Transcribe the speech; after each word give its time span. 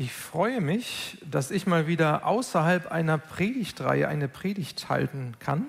Ich 0.00 0.14
freue 0.14 0.62
mich, 0.62 1.18
dass 1.30 1.50
ich 1.50 1.66
mal 1.66 1.86
wieder 1.86 2.24
außerhalb 2.24 2.90
einer 2.90 3.18
Predigtreihe 3.18 4.08
eine 4.08 4.28
Predigt 4.28 4.88
halten 4.88 5.34
kann. 5.40 5.66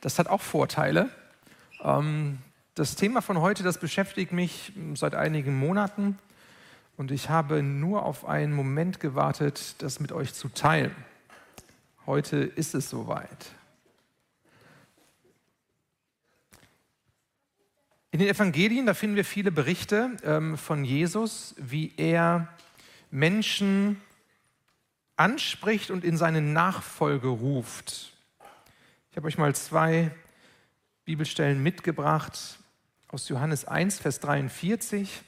Das 0.00 0.20
hat 0.20 0.28
auch 0.28 0.42
Vorteile. 0.42 1.08
Ähm, 1.82 2.38
das 2.76 2.94
Thema 2.94 3.20
von 3.20 3.40
heute, 3.40 3.64
das 3.64 3.78
beschäftigt 3.78 4.30
mich 4.30 4.72
seit 4.94 5.16
einigen 5.16 5.58
Monaten 5.58 6.20
und 6.96 7.10
ich 7.10 7.30
habe 7.30 7.64
nur 7.64 8.04
auf 8.06 8.26
einen 8.26 8.52
Moment 8.52 9.00
gewartet, 9.00 9.74
das 9.78 9.98
mit 9.98 10.12
euch 10.12 10.34
zu 10.34 10.50
teilen. 10.50 10.94
Heute 12.06 12.36
ist 12.36 12.76
es 12.76 12.88
soweit. 12.88 13.56
In 18.12 18.20
den 18.20 18.28
Evangelien, 18.28 18.86
da 18.86 18.94
finden 18.94 19.16
wir 19.16 19.24
viele 19.24 19.50
Berichte 19.50 20.12
ähm, 20.22 20.56
von 20.58 20.84
Jesus, 20.84 21.56
wie 21.58 21.92
er 21.96 22.46
Menschen 23.14 24.02
anspricht 25.14 25.92
und 25.92 26.02
in 26.02 26.16
seine 26.16 26.40
Nachfolge 26.40 27.28
ruft. 27.28 28.12
Ich 29.10 29.16
habe 29.16 29.28
euch 29.28 29.38
mal 29.38 29.54
zwei 29.54 30.10
Bibelstellen 31.04 31.62
mitgebracht 31.62 32.58
aus 33.06 33.28
Johannes 33.28 33.66
1, 33.66 34.00
Vers 34.00 34.18
43. 34.18 35.22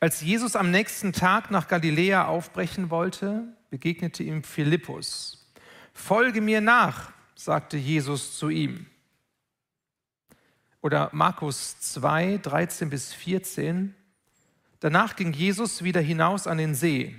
Als 0.00 0.22
Jesus 0.22 0.56
am 0.56 0.70
nächsten 0.70 1.12
Tag 1.12 1.50
nach 1.50 1.68
Galiläa 1.68 2.24
aufbrechen 2.26 2.88
wollte, 2.88 3.44
begegnete 3.68 4.22
ihm 4.22 4.42
Philippus. 4.42 5.52
Folge 5.92 6.40
mir 6.40 6.62
nach, 6.62 7.12
sagte 7.34 7.76
Jesus 7.76 8.38
zu 8.38 8.48
ihm. 8.48 8.86
Oder 10.80 11.10
Markus 11.12 11.78
2, 11.80 12.38
13 12.38 12.88
bis 12.88 13.12
14. 13.12 13.94
Danach 14.80 15.14
ging 15.16 15.32
Jesus 15.32 15.84
wieder 15.84 16.00
hinaus 16.00 16.46
an 16.46 16.58
den 16.58 16.74
See. 16.74 17.14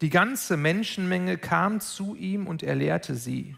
Die 0.00 0.10
ganze 0.10 0.56
Menschenmenge 0.56 1.38
kam 1.38 1.80
zu 1.80 2.14
ihm 2.14 2.46
und 2.46 2.62
er 2.62 2.76
lehrte 2.76 3.14
sie. 3.14 3.56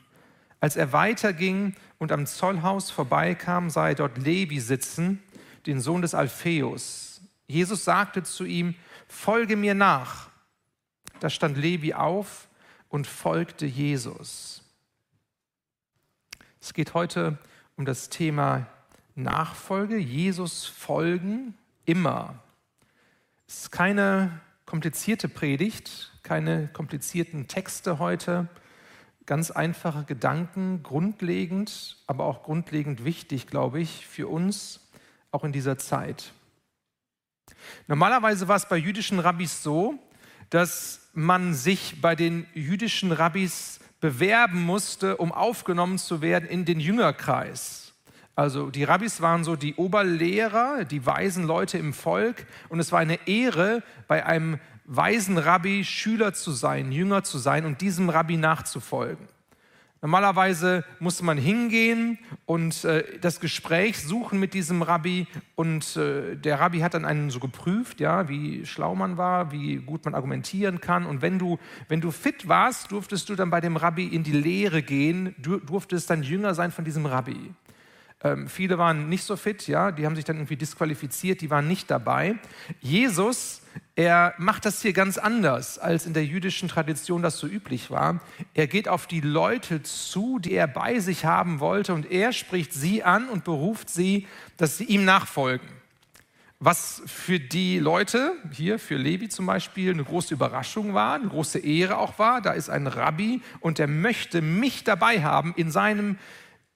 Als 0.60 0.76
er 0.76 0.92
weiterging 0.92 1.74
und 1.98 2.12
am 2.12 2.26
Zollhaus 2.26 2.90
vorbeikam, 2.90 3.68
sah 3.68 3.88
er 3.88 3.94
dort 3.94 4.18
Levi 4.18 4.60
sitzen, 4.60 5.22
den 5.66 5.80
Sohn 5.80 6.02
des 6.02 6.14
Alpheus. 6.14 7.20
Jesus 7.46 7.84
sagte 7.84 8.22
zu 8.22 8.44
ihm, 8.44 8.74
folge 9.08 9.56
mir 9.56 9.74
nach. 9.74 10.30
Da 11.18 11.28
stand 11.28 11.58
Levi 11.58 11.94
auf 11.94 12.48
und 12.88 13.06
folgte 13.06 13.66
Jesus. 13.66 14.62
Es 16.60 16.72
geht 16.72 16.94
heute 16.94 17.38
um 17.76 17.84
das 17.84 18.08
Thema 18.10 18.66
Nachfolge, 19.14 19.96
Jesus 19.96 20.66
folgen 20.66 21.54
immer. 21.84 22.38
Es 23.52 23.62
ist 23.62 23.72
keine 23.72 24.40
komplizierte 24.64 25.28
Predigt, 25.28 26.12
keine 26.22 26.68
komplizierten 26.68 27.48
Texte 27.48 27.98
heute, 27.98 28.46
ganz 29.26 29.50
einfache 29.50 30.04
Gedanken, 30.04 30.84
grundlegend, 30.84 31.96
aber 32.06 32.26
auch 32.26 32.44
grundlegend 32.44 33.04
wichtig, 33.04 33.48
glaube 33.48 33.80
ich, 33.80 34.06
für 34.06 34.28
uns, 34.28 34.88
auch 35.32 35.42
in 35.42 35.50
dieser 35.50 35.78
Zeit. 35.78 36.32
Normalerweise 37.88 38.46
war 38.46 38.54
es 38.54 38.68
bei 38.68 38.76
jüdischen 38.76 39.18
Rabbis 39.18 39.64
so, 39.64 39.98
dass 40.50 41.10
man 41.12 41.52
sich 41.52 42.00
bei 42.00 42.14
den 42.14 42.46
jüdischen 42.54 43.10
Rabbis 43.10 43.80
bewerben 44.00 44.62
musste, 44.62 45.16
um 45.16 45.32
aufgenommen 45.32 45.98
zu 45.98 46.22
werden 46.22 46.48
in 46.48 46.66
den 46.66 46.78
Jüngerkreis. 46.78 47.79
Also 48.36 48.70
die 48.70 48.84
Rabbis 48.84 49.20
waren 49.20 49.44
so 49.44 49.56
die 49.56 49.74
Oberlehrer, 49.74 50.84
die 50.84 51.04
weisen 51.04 51.44
Leute 51.44 51.78
im 51.78 51.92
Volk 51.92 52.46
und 52.68 52.80
es 52.80 52.92
war 52.92 53.00
eine 53.00 53.26
Ehre, 53.26 53.82
bei 54.08 54.24
einem 54.24 54.58
weisen 54.86 55.38
Rabbi 55.38 55.84
Schüler 55.84 56.32
zu 56.32 56.50
sein, 56.50 56.90
Jünger 56.90 57.22
zu 57.22 57.38
sein 57.38 57.64
und 57.64 57.80
diesem 57.80 58.08
Rabbi 58.08 58.36
nachzufolgen. 58.36 59.28
Normalerweise 60.02 60.82
musste 60.98 61.26
man 61.26 61.36
hingehen 61.36 62.18
und 62.46 62.84
äh, 62.84 63.04
das 63.20 63.38
Gespräch 63.38 64.02
suchen 64.02 64.40
mit 64.40 64.54
diesem 64.54 64.80
Rabbi 64.80 65.26
und 65.56 65.94
äh, 65.96 66.36
der 66.36 66.58
Rabbi 66.58 66.80
hat 66.80 66.94
dann 66.94 67.04
einen 67.04 67.28
so 67.28 67.38
geprüft, 67.38 68.00
ja, 68.00 68.26
wie 68.26 68.64
schlau 68.64 68.94
man 68.94 69.18
war, 69.18 69.52
wie 69.52 69.76
gut 69.76 70.06
man 70.06 70.14
argumentieren 70.14 70.80
kann 70.80 71.04
und 71.04 71.20
wenn 71.20 71.38
du, 71.38 71.58
wenn 71.88 72.00
du 72.00 72.12
fit 72.12 72.48
warst, 72.48 72.92
durftest 72.92 73.28
du 73.28 73.34
dann 73.34 73.50
bei 73.50 73.60
dem 73.60 73.76
Rabbi 73.76 74.06
in 74.06 74.22
die 74.22 74.32
Lehre 74.32 74.82
gehen, 74.82 75.34
du 75.36 75.58
durftest 75.58 76.08
dann 76.08 76.22
Jünger 76.22 76.54
sein 76.54 76.70
von 76.70 76.86
diesem 76.86 77.04
Rabbi. 77.04 77.52
Ähm, 78.22 78.48
viele 78.48 78.76
waren 78.76 79.08
nicht 79.08 79.24
so 79.24 79.36
fit, 79.36 79.66
ja, 79.66 79.92
die 79.92 80.04
haben 80.04 80.14
sich 80.14 80.26
dann 80.26 80.36
irgendwie 80.36 80.56
disqualifiziert, 80.56 81.40
die 81.40 81.48
waren 81.48 81.66
nicht 81.66 81.90
dabei. 81.90 82.34
Jesus, 82.80 83.62
er 83.96 84.34
macht 84.36 84.66
das 84.66 84.82
hier 84.82 84.92
ganz 84.92 85.16
anders, 85.16 85.78
als 85.78 86.04
in 86.04 86.12
der 86.12 86.26
jüdischen 86.26 86.68
Tradition 86.68 87.22
das 87.22 87.38
so 87.38 87.46
üblich 87.46 87.90
war. 87.90 88.20
Er 88.52 88.66
geht 88.66 88.88
auf 88.88 89.06
die 89.06 89.22
Leute 89.22 89.82
zu, 89.82 90.38
die 90.38 90.52
er 90.52 90.66
bei 90.66 90.98
sich 90.98 91.24
haben 91.24 91.60
wollte, 91.60 91.94
und 91.94 92.10
er 92.10 92.32
spricht 92.32 92.74
sie 92.74 93.02
an 93.02 93.28
und 93.30 93.44
beruft 93.44 93.88
sie, 93.88 94.26
dass 94.58 94.76
sie 94.76 94.84
ihm 94.84 95.06
nachfolgen. 95.06 95.68
Was 96.62 97.00
für 97.06 97.40
die 97.40 97.78
Leute, 97.78 98.34
hier 98.52 98.78
für 98.78 98.96
Levi 98.96 99.30
zum 99.30 99.46
Beispiel, 99.46 99.94
eine 99.94 100.04
große 100.04 100.34
Überraschung 100.34 100.92
war, 100.92 101.14
eine 101.14 101.28
große 101.28 101.58
Ehre 101.58 101.96
auch 101.96 102.18
war. 102.18 102.42
Da 102.42 102.52
ist 102.52 102.68
ein 102.68 102.86
Rabbi 102.86 103.40
und 103.60 103.78
der 103.78 103.86
möchte 103.86 104.42
mich 104.42 104.84
dabei 104.84 105.22
haben 105.22 105.54
in 105.56 105.70
seinem 105.70 106.18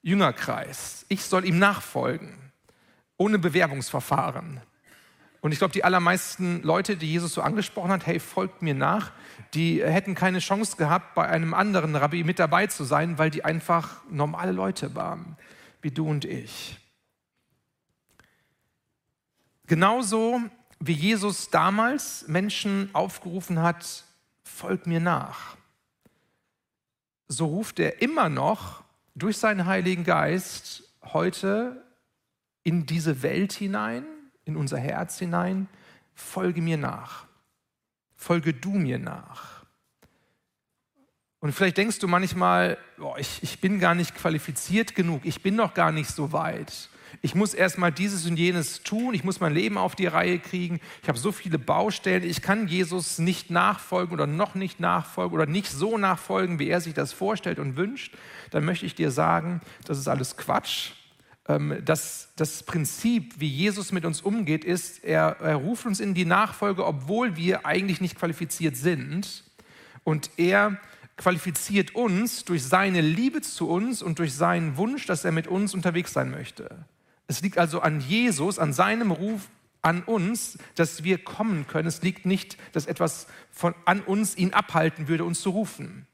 Jüngerkreis. 0.05 1.03
Ich 1.09 1.23
soll 1.23 1.45
ihm 1.45 1.57
nachfolgen, 1.57 2.37
ohne 3.17 3.39
Bewerbungsverfahren. 3.39 4.61
Und 5.41 5.51
ich 5.51 5.57
glaube, 5.57 5.73
die 5.73 5.83
allermeisten 5.83 6.61
Leute, 6.61 6.95
die 6.95 7.11
Jesus 7.11 7.33
so 7.33 7.41
angesprochen 7.41 7.89
hat, 7.89 8.05
hey, 8.05 8.19
folgt 8.19 8.61
mir 8.61 8.75
nach, 8.75 9.11
die 9.55 9.83
hätten 9.83 10.13
keine 10.13 10.39
Chance 10.39 10.77
gehabt, 10.77 11.15
bei 11.15 11.27
einem 11.27 11.55
anderen 11.55 11.95
Rabbi 11.95 12.23
mit 12.23 12.37
dabei 12.37 12.67
zu 12.67 12.83
sein, 12.83 13.17
weil 13.17 13.31
die 13.31 13.43
einfach 13.43 14.03
normale 14.07 14.51
Leute 14.51 14.93
waren, 14.93 15.37
wie 15.81 15.89
du 15.89 16.07
und 16.07 16.23
ich. 16.23 16.77
Genauso 19.65 20.39
wie 20.79 20.93
Jesus 20.93 21.49
damals 21.49 22.27
Menschen 22.27 22.91
aufgerufen 22.93 23.59
hat, 23.59 24.03
folgt 24.43 24.85
mir 24.85 24.99
nach. 24.99 25.57
So 27.27 27.47
ruft 27.47 27.79
er 27.79 28.03
immer 28.03 28.29
noch 28.29 28.84
durch 29.15 29.37
seinen 29.37 29.65
Heiligen 29.65 30.03
Geist 30.03 30.83
heute 31.01 31.83
in 32.63 32.85
diese 32.85 33.23
Welt 33.23 33.53
hinein, 33.53 34.05
in 34.43 34.57
unser 34.57 34.77
Herz 34.77 35.17
hinein, 35.17 35.67
folge 36.13 36.61
mir 36.61 36.77
nach. 36.77 37.25
Folge 38.15 38.53
du 38.53 38.71
mir 38.71 38.99
nach. 38.99 39.65
Und 41.39 41.51
vielleicht 41.51 41.77
denkst 41.77 41.99
du 41.99 42.07
manchmal, 42.07 42.77
boah, 42.97 43.17
ich, 43.19 43.43
ich 43.43 43.61
bin 43.61 43.79
gar 43.79 43.93
nicht 43.95 44.15
qualifiziert 44.15 44.95
genug, 44.95 45.25
ich 45.25 45.41
bin 45.41 45.55
noch 45.55 45.73
gar 45.73 45.91
nicht 45.91 46.09
so 46.09 46.31
weit 46.31 46.89
ich 47.21 47.35
muss 47.35 47.53
erstmal 47.53 47.91
dieses 47.91 48.25
und 48.25 48.37
jenes 48.37 48.83
tun, 48.83 49.13
ich 49.13 49.23
muss 49.23 49.39
mein 49.39 49.53
Leben 49.53 49.77
auf 49.77 49.95
die 49.95 50.07
Reihe 50.07 50.39
kriegen, 50.39 50.79
ich 51.01 51.07
habe 51.07 51.17
so 51.17 51.31
viele 51.31 51.59
Baustellen, 51.59 52.23
ich 52.23 52.41
kann 52.41 52.67
Jesus 52.67 53.19
nicht 53.19 53.49
nachfolgen 53.49 54.13
oder 54.13 54.27
noch 54.27 54.55
nicht 54.55 54.79
nachfolgen 54.79 55.35
oder 55.35 55.45
nicht 55.45 55.71
so 55.71 55.97
nachfolgen, 55.97 56.59
wie 56.59 56.69
er 56.69 56.81
sich 56.81 56.93
das 56.93 57.13
vorstellt 57.13 57.59
und 57.59 57.77
wünscht, 57.77 58.15
dann 58.51 58.65
möchte 58.65 58.85
ich 58.85 58.95
dir 58.95 59.11
sagen, 59.11 59.61
das 59.85 59.97
ist 59.97 60.07
alles 60.07 60.37
Quatsch. 60.37 60.91
Ähm, 61.47 61.77
das, 61.83 62.29
das 62.35 62.63
Prinzip, 62.63 63.35
wie 63.39 63.47
Jesus 63.47 63.91
mit 63.91 64.05
uns 64.05 64.21
umgeht, 64.21 64.63
ist, 64.65 65.03
er, 65.03 65.37
er 65.41 65.55
ruft 65.55 65.85
uns 65.85 65.99
in 65.99 66.13
die 66.13 66.25
Nachfolge, 66.25 66.85
obwohl 66.85 67.35
wir 67.35 67.65
eigentlich 67.65 68.01
nicht 68.01 68.17
qualifiziert 68.17 68.75
sind. 68.75 69.43
Und 70.03 70.29
er 70.37 70.79
qualifiziert 71.17 71.95
uns 71.95 72.43
durch 72.45 72.63
seine 72.63 73.01
Liebe 73.01 73.41
zu 73.41 73.69
uns 73.69 74.01
und 74.01 74.19
durch 74.19 74.33
seinen 74.33 74.77
Wunsch, 74.77 75.05
dass 75.05 75.25
er 75.25 75.31
mit 75.31 75.47
uns 75.47 75.73
unterwegs 75.73 76.13
sein 76.13 76.29
möchte. 76.29 76.85
Es 77.27 77.41
liegt 77.41 77.57
also 77.57 77.81
an 77.81 78.01
Jesus, 78.01 78.59
an 78.59 78.73
seinem 78.73 79.11
Ruf 79.11 79.49
an 79.85 80.01
uns, 80.01 80.57
dass 80.73 81.03
wir 81.03 81.19
kommen 81.19 81.67
können. 81.67 81.87
Es 81.87 82.01
liegt 82.01 82.25
nicht, 82.25 82.57
dass 82.73 82.87
etwas 82.87 83.27
von, 83.51 83.75
an 83.85 84.01
uns 84.01 84.35
ihn 84.35 84.51
abhalten 84.51 85.07
würde, 85.07 85.23
uns 85.23 85.41
zu 85.41 85.51
rufen. 85.51 86.07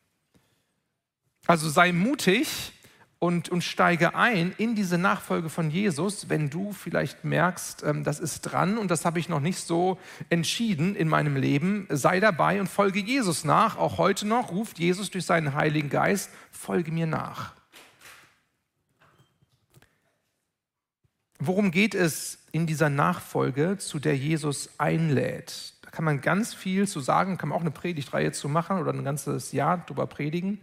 Also 1.48 1.70
sei 1.70 1.94
mutig 1.94 2.74
und, 3.18 3.50
und 3.50 3.64
steige 3.64 4.14
ein 4.14 4.54
in 4.58 4.76
diese 4.76 4.98
Nachfolge 4.98 5.50
von 5.50 5.72
Jesus, 5.72 6.28
wenn 6.28 6.50
du 6.50 6.74
vielleicht 6.74 7.24
merkst, 7.24 7.84
ähm, 7.84 8.04
das 8.04 8.20
ist 8.20 8.42
dran 8.42 8.78
und 8.78 8.92
das 8.92 9.06
habe 9.06 9.20
ich 9.20 9.30
noch 9.30 9.40
nicht 9.40 9.60
so 9.60 9.98
entschieden 10.30 10.96
in 10.96 11.08
meinem 11.08 11.38
Leben. 11.38 11.88
Sei 11.90 12.20
dabei 12.20 12.60
und 12.60 12.68
folge 12.68 13.00
Jesus 13.00 13.46
nach. 13.46 13.78
Auch 13.78 13.98
heute 13.98 14.28
noch 14.28 14.52
ruft 14.52 14.80
Jesus 14.80 15.12
durch 15.12 15.26
seinen 15.26 15.54
Heiligen 15.54 15.90
Geist, 15.90 16.30
folge 16.52 16.92
mir 16.92 17.08
nach. 17.08 17.61
Worum 21.44 21.72
geht 21.72 21.96
es 21.96 22.38
in 22.52 22.68
dieser 22.68 22.92
Nachfolge, 22.92 23.80
zu 23.80 23.98
der 23.98 24.16
Jesus 24.16 24.70
einlädt? 24.78 25.74
Da 25.82 25.90
kann 25.90 26.06
man 26.06 26.22
ganz 26.22 26.54
viel 26.54 26.88
zu 26.88 27.00
sagen, 27.00 27.40
kann 27.40 27.50
man 27.50 27.58
auch 27.58 27.62
eine 27.62 27.72
Predigtreihe 27.72 28.32
zu 28.32 28.48
machen 28.48 28.78
oder 28.78 28.94
ein 28.94 29.04
ganzes 29.04 29.52
Jahr 29.52 29.80
drüber 29.80 30.06
predigen. 30.06 30.60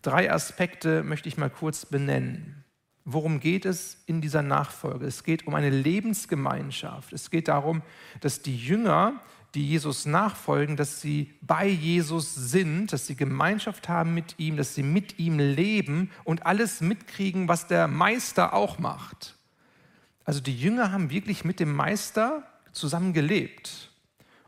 Drei 0.00 0.32
Aspekte 0.32 1.02
möchte 1.02 1.28
ich 1.28 1.36
mal 1.36 1.50
kurz 1.50 1.84
benennen. 1.84 2.64
Worum 3.04 3.38
geht 3.38 3.66
es 3.66 4.02
in 4.06 4.22
dieser 4.22 4.40
Nachfolge? 4.40 5.04
Es 5.04 5.24
geht 5.24 5.46
um 5.46 5.54
eine 5.54 5.68
Lebensgemeinschaft. 5.68 7.12
Es 7.12 7.28
geht 7.28 7.48
darum, 7.48 7.82
dass 8.22 8.40
die 8.40 8.56
Jünger, 8.56 9.20
die 9.54 9.66
Jesus 9.68 10.06
nachfolgen, 10.06 10.76
dass 10.76 11.02
sie 11.02 11.34
bei 11.42 11.66
Jesus 11.66 12.34
sind, 12.34 12.94
dass 12.94 13.06
sie 13.06 13.14
Gemeinschaft 13.14 13.90
haben 13.90 14.14
mit 14.14 14.38
ihm, 14.38 14.56
dass 14.56 14.74
sie 14.74 14.82
mit 14.82 15.18
ihm 15.18 15.38
leben 15.38 16.10
und 16.24 16.46
alles 16.46 16.80
mitkriegen, 16.80 17.46
was 17.46 17.66
der 17.66 17.88
Meister 17.88 18.54
auch 18.54 18.78
macht. 18.78 19.37
Also 20.28 20.42
die 20.42 20.54
Jünger 20.54 20.92
haben 20.92 21.08
wirklich 21.08 21.46
mit 21.46 21.58
dem 21.58 21.74
Meister 21.74 22.42
zusammen 22.72 23.14
gelebt 23.14 23.90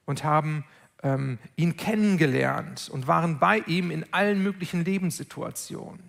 und 0.05 0.25
haben 0.25 0.67
ähm, 1.03 1.39
ihn 1.57 1.79
kennengelernt 1.79 2.91
und 2.93 3.07
waren 3.07 3.39
bei 3.39 3.61
ihm 3.61 3.91
in 3.91 4.05
allen 4.13 4.43
möglichen 4.43 4.85
Lebenssituationen. 4.85 6.03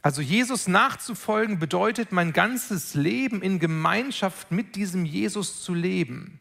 Also 0.00 0.22
Jesus 0.22 0.66
nachzufolgen 0.66 1.58
bedeutet, 1.58 2.10
mein 2.10 2.32
ganzes 2.32 2.94
Leben 2.94 3.42
in 3.42 3.58
Gemeinschaft 3.58 4.50
mit 4.50 4.74
diesem 4.74 5.04
Jesus 5.04 5.62
zu 5.62 5.74
leben. 5.74 6.40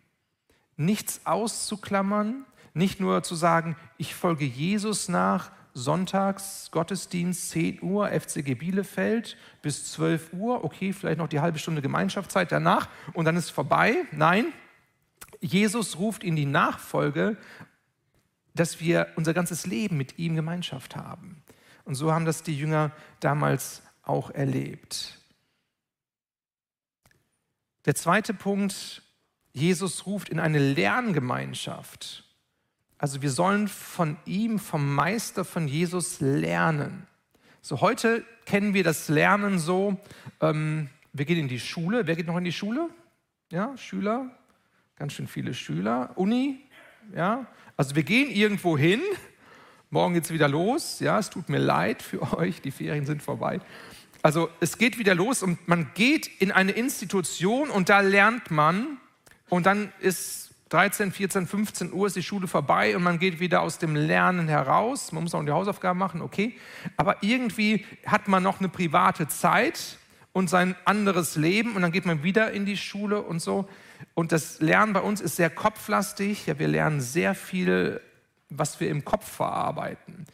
Nichts 0.77 1.25
auszuklammern, 1.25 2.45
nicht 2.73 3.01
nur 3.01 3.21
zu 3.21 3.35
sagen, 3.35 3.75
ich 3.97 4.15
folge 4.15 4.45
Jesus 4.45 5.09
nach, 5.09 5.51
sonntags 5.75 6.69
Gottesdienst 6.71 7.49
10 7.51 7.83
Uhr, 7.83 8.09
FCG 8.09 8.55
Bielefeld 8.55 9.37
bis 9.61 9.91
12 9.91 10.33
Uhr, 10.33 10.63
okay, 10.63 10.93
vielleicht 10.93 11.19
noch 11.19 11.27
die 11.27 11.41
halbe 11.41 11.59
Stunde 11.59 11.81
Gemeinschaftszeit 11.81 12.51
danach 12.51 12.89
und 13.13 13.25
dann 13.25 13.35
ist 13.35 13.51
vorbei. 13.51 14.05
Nein, 14.11 14.53
Jesus 15.41 15.99
ruft 15.99 16.23
in 16.23 16.35
die 16.35 16.45
Nachfolge, 16.45 17.37
dass 18.55 18.79
wir 18.79 19.09
unser 19.17 19.33
ganzes 19.33 19.67
Leben 19.67 19.97
mit 19.97 20.17
ihm 20.17 20.35
Gemeinschaft 20.35 20.95
haben. 20.95 21.43
Und 21.83 21.95
so 21.95 22.11
haben 22.13 22.25
das 22.25 22.41
die 22.41 22.57
Jünger 22.57 22.91
damals 23.19 23.83
auch 24.01 24.31
erlebt. 24.31 25.19
Der 27.85 27.95
zweite 27.95 28.33
Punkt, 28.33 29.03
Jesus 29.51 30.05
ruft 30.05 30.29
in 30.29 30.39
eine 30.39 30.59
Lerngemeinschaft. 30.59 32.24
Also 32.97 33.21
wir 33.21 33.29
sollen 33.29 33.67
von 33.67 34.17
ihm, 34.25 34.59
vom 34.59 34.93
Meister 34.93 35.45
von 35.45 35.67
Jesus 35.67 36.21
lernen. 36.21 37.07
So 37.61 37.81
heute 37.81 38.23
kennen 38.45 38.73
wir 38.73 38.83
das 38.83 39.09
Lernen 39.09 39.59
so, 39.59 39.99
ähm, 40.41 40.89
wir 41.13 41.25
gehen 41.25 41.39
in 41.39 41.47
die 41.47 41.59
Schule. 41.59 42.07
Wer 42.07 42.15
geht 42.15 42.27
noch 42.27 42.37
in 42.37 42.43
die 42.43 42.51
Schule? 42.51 42.89
Ja, 43.51 43.77
Schüler, 43.77 44.29
ganz 44.97 45.13
schön 45.13 45.27
viele 45.27 45.53
Schüler. 45.53 46.11
Uni, 46.15 46.59
ja. 47.15 47.45
Also 47.77 47.95
wir 47.95 48.03
gehen 48.03 48.29
irgendwo 48.29 48.77
hin 48.77 49.01
Morgen 49.95 50.13
geht 50.15 50.25
es 50.25 50.33
wieder 50.33 50.49
los. 50.49 50.99
Ja, 50.99 51.19
es 51.19 51.29
tut 51.29 51.47
mir 51.47 51.57
leid 51.57 52.01
für 52.01 52.33
euch, 52.37 52.61
die 52.61 52.71
Ferien 52.71 53.05
sind 53.05 53.23
vorbei. 53.23 53.61
Also 54.21 54.49
es 54.59 54.77
geht 54.77 54.97
wieder 54.97 55.15
los 55.15 55.41
und 55.41 55.69
man 55.69 55.91
geht 55.93 56.27
in 56.41 56.51
eine 56.51 56.73
Institution 56.73 57.69
und 57.69 57.87
da 57.87 58.01
lernt 58.01 58.51
man 58.51 58.97
und 59.47 59.65
dann 59.67 59.93
ist 60.01 60.44
13, 60.69 61.11
14, 61.11 61.47
15 61.47 61.93
Uhr 61.93 62.07
ist 62.07 62.15
die 62.15 62.23
Schule 62.23 62.47
vorbei 62.47 62.95
und 62.95 63.03
man 63.03 63.19
geht 63.19 63.39
wieder 63.39 63.61
aus 63.61 63.77
dem 63.77 63.95
Lernen 63.95 64.47
heraus. 64.47 65.11
Man 65.11 65.23
muss 65.23 65.35
auch 65.35 65.43
die 65.43 65.51
Hausaufgaben 65.51 65.99
machen, 65.99 66.21
okay. 66.21 66.57
Aber 66.97 67.17
irgendwie 67.21 67.85
hat 68.05 68.27
man 68.27 68.41
noch 68.41 68.59
eine 68.59 68.69
private 68.69 69.27
Zeit 69.27 69.97
und 70.33 70.49
sein 70.49 70.75
anderes 70.85 71.35
Leben 71.35 71.75
und 71.75 71.81
dann 71.81 71.91
geht 71.91 72.05
man 72.05 72.23
wieder 72.23 72.51
in 72.51 72.65
die 72.65 72.77
Schule 72.77 73.21
und 73.21 73.41
so. 73.41 73.69
Und 74.13 74.31
das 74.31 74.59
Lernen 74.59 74.93
bei 74.93 75.01
uns 75.01 75.21
ist 75.21 75.35
sehr 75.35 75.49
kopflastig. 75.49 76.47
Ja, 76.47 76.57
wir 76.57 76.67
lernen 76.67 76.99
sehr 76.99 77.35
viel 77.35 78.01
was 78.49 78.79
wir 78.79 78.89
im 78.89 79.03
Kopf 79.03 79.29
verarbeiten. 79.29 80.25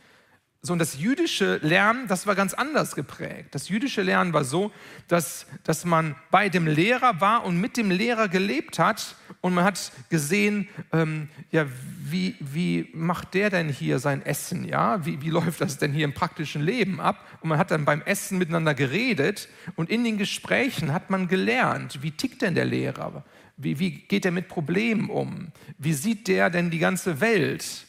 So, 0.63 0.74
und 0.74 0.80
das 0.80 1.00
jüdische 1.00 1.58
Lernen, 1.63 2.08
das 2.08 2.28
war 2.28 2.36
ganz 2.36 2.54
anders 2.54 2.94
geprägt. 2.94 3.56
Das 3.56 3.68
jüdische 3.69 4.04
Lernen 4.04 4.31
war 4.31 4.44
so, 4.44 4.72
dass, 5.08 5.48
dass 5.63 5.86
man 5.86 6.16
bei 6.30 6.50
dem 6.50 6.68
Lehrer 6.68 7.19
war 7.19 7.46
und 7.46 7.60
mit 7.60 7.78
dem 7.78 7.90
Lehrer 7.90 8.28
gelebt 8.28 8.78
hat 8.78 9.16
und 9.42 9.56
man 9.56 9.63
hat 9.63 9.92
gesehen, 10.10 10.69
ähm, 10.92 11.30
ja, 11.50 11.66
wie, 12.04 12.36
wie 12.40 12.90
macht 12.94 13.34
der 13.34 13.50
denn 13.50 13.69
hier 13.69 13.98
sein 13.98 14.24
Essen, 14.24 14.63
ja? 14.63 15.04
Wie, 15.04 15.19
wie 15.24 15.31
läuft 15.31 15.62
das 15.62 15.80
denn 15.80 15.94
hier 15.94 16.06
im 16.06 16.13
praktischen 16.13 16.62
Leben 16.62 17.02
ab? 17.02 17.25
Und 17.42 17.50
man 17.50 17.57
hat 17.57 17.72
dann 17.72 17.84
beim 17.84 18.04
Essen 18.04 18.38
miteinander 18.38 18.75
geredet 18.75 19.50
und 19.75 19.90
in 19.90 20.04
den 20.04 20.19
Gesprächen 20.19 20.94
hat 20.94 21.10
man 21.10 21.28
gelernt, 21.28 22.04
wie 22.04 22.12
tickt 22.12 22.44
denn 22.44 22.54
der 22.54 22.66
Lehrer? 22.66 23.25
Wie, 23.57 23.80
wie 23.80 23.92
geht 23.92 24.25
er 24.25 24.31
mit 24.31 24.48
Problemen 24.48 25.10
um? 25.10 25.52
Wie 25.80 25.94
sieht 25.94 26.28
der 26.28 26.52
denn 26.52 26.69
die 26.69 26.80
ganze 26.80 27.19
Welt? 27.19 27.88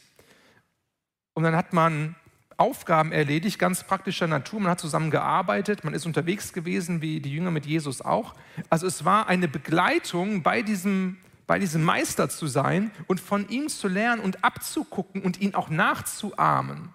Und 1.35 1.43
dann 1.43 1.55
hat 1.55 1.71
man 1.73 2.15
Aufgaben 2.63 3.11
erledigt, 3.11 3.59
ganz 3.59 3.83
praktischer 3.83 4.25
Natur. 4.25 4.61
Man 4.61 4.71
hat 4.71 4.79
zusammen 4.79 5.11
gearbeitet, 5.11 5.83
man 5.83 5.93
ist 5.93 6.05
unterwegs 6.05 6.53
gewesen, 6.53 7.01
wie 7.01 7.19
die 7.19 7.33
Jünger 7.33 7.51
mit 7.51 7.65
Jesus 7.65 8.01
auch. 8.01 8.35
Also 8.69 8.87
es 8.87 9.03
war 9.03 9.27
eine 9.27 9.49
Begleitung, 9.49 10.43
bei 10.43 10.61
diesem, 10.61 11.17
bei 11.45 11.59
diesem 11.59 11.83
Meister 11.83 12.29
zu 12.29 12.47
sein 12.47 12.91
und 13.07 13.19
von 13.19 13.49
ihm 13.49 13.67
zu 13.67 13.89
lernen 13.89 14.21
und 14.21 14.45
abzugucken 14.45 15.21
und 15.23 15.41
ihn 15.41 15.55
auch 15.55 15.67
nachzuahmen. 15.67 16.93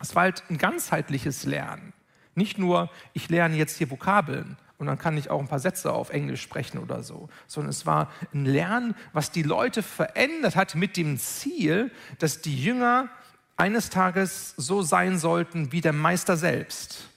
Es 0.00 0.14
war 0.14 0.22
halt 0.22 0.44
ein 0.48 0.56
ganzheitliches 0.56 1.44
Lernen. 1.44 1.92
Nicht 2.34 2.56
nur, 2.56 2.88
ich 3.12 3.28
lerne 3.28 3.56
jetzt 3.56 3.76
hier 3.76 3.90
Vokabeln 3.90 4.56
und 4.78 4.86
dann 4.86 4.96
kann 4.96 5.18
ich 5.18 5.28
auch 5.28 5.40
ein 5.40 5.46
paar 5.46 5.58
Sätze 5.58 5.92
auf 5.92 6.08
Englisch 6.08 6.40
sprechen 6.40 6.78
oder 6.78 7.02
so, 7.02 7.28
sondern 7.46 7.68
es 7.68 7.84
war 7.84 8.10
ein 8.32 8.46
Lernen, 8.46 8.94
was 9.12 9.30
die 9.30 9.42
Leute 9.42 9.82
verändert 9.82 10.56
hat 10.56 10.74
mit 10.74 10.96
dem 10.96 11.18
Ziel, 11.18 11.90
dass 12.18 12.40
die 12.40 12.56
Jünger 12.56 13.10
eines 13.56 13.90
Tages 13.90 14.54
so 14.56 14.82
sein 14.82 15.18
sollten 15.18 15.72
wie 15.72 15.80
der 15.80 15.92
Meister 15.92 16.36
selbst. 16.36 17.08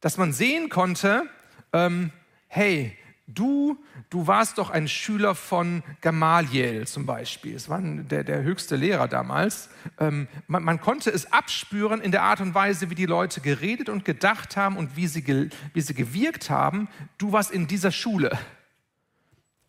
Dass 0.00 0.16
man 0.16 0.32
sehen 0.32 0.68
konnte, 0.68 1.28
ähm, 1.72 2.10
hey, 2.48 2.96
du, 3.26 3.78
du 4.08 4.26
warst 4.26 4.58
doch 4.58 4.70
ein 4.70 4.88
Schüler 4.88 5.34
von 5.34 5.82
Gamaliel 6.00 6.86
zum 6.86 7.06
Beispiel. 7.06 7.54
Es 7.54 7.68
war 7.68 7.80
der, 7.80 8.24
der 8.24 8.42
höchste 8.42 8.76
Lehrer 8.76 9.08
damals. 9.08 9.70
Ähm, 9.98 10.26
man, 10.46 10.64
man, 10.64 10.80
konnte 10.80 11.10
es 11.10 11.32
abspüren 11.32 12.00
in 12.00 12.10
der 12.10 12.22
Art 12.22 12.40
und 12.40 12.54
Weise, 12.54 12.90
wie 12.90 12.94
die 12.94 13.06
Leute 13.06 13.40
geredet 13.40 13.88
und 13.88 14.04
gedacht 14.04 14.56
haben 14.56 14.76
und 14.76 14.96
wie 14.96 15.06
sie, 15.06 15.50
wie 15.74 15.80
sie 15.80 15.94
gewirkt 15.94 16.50
haben. 16.50 16.88
Du 17.18 17.32
warst 17.32 17.50
in 17.50 17.66
dieser 17.66 17.92
Schule. 17.92 18.38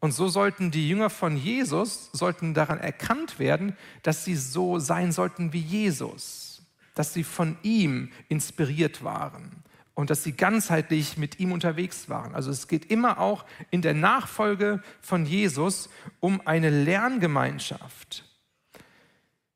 Und 0.02 0.14
so 0.14 0.28
sollten 0.28 0.72
die 0.72 0.90
Jünger 0.90 1.12
von 1.12 1.38
Jesus, 1.38 2.10
sollten 2.12 2.56
daran 2.56 2.80
erkannt 2.80 3.38
werden, 3.38 3.78
dass 4.02 4.26
sie 4.26 4.36
so 4.36 4.80
sein 4.80 5.12
sollten 5.12 5.54
wie 5.54 5.60
Jesus, 5.60 6.64
dass 6.96 7.14
sie 7.14 7.24
von 7.24 7.56
ihm 7.62 8.12
inspiriert 8.28 9.04
waren 9.04 9.52
und 9.94 10.10
dass 10.10 10.24
sie 10.24 10.32
ganzheitlich 10.32 11.18
mit 11.18 11.40
ihm 11.40 11.52
unterwegs 11.52 12.10
waren. 12.10 12.34
Also 12.34 12.50
es 12.50 12.68
geht 12.68 12.90
immer 12.90 13.20
auch 13.20 13.46
in 13.70 13.84
der 13.84 13.94
Nachfolge 13.94 14.82
von 15.02 15.28
Jesus 15.28 15.88
um 16.20 16.42
eine 16.48 16.72
Lerngemeinschaft. 16.72 18.26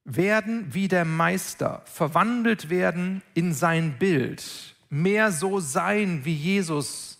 Werden 0.03 0.75
wie 0.75 0.87
der 0.87 1.05
Meister, 1.05 1.81
verwandelt 1.85 2.69
werden 2.69 3.23
in 3.33 3.51
sein 3.51 3.97
Bild, 3.97 4.75
mehr 4.91 5.31
so 5.31 5.59
sein, 5.59 6.23
wie 6.23 6.35
Jesus 6.35 7.17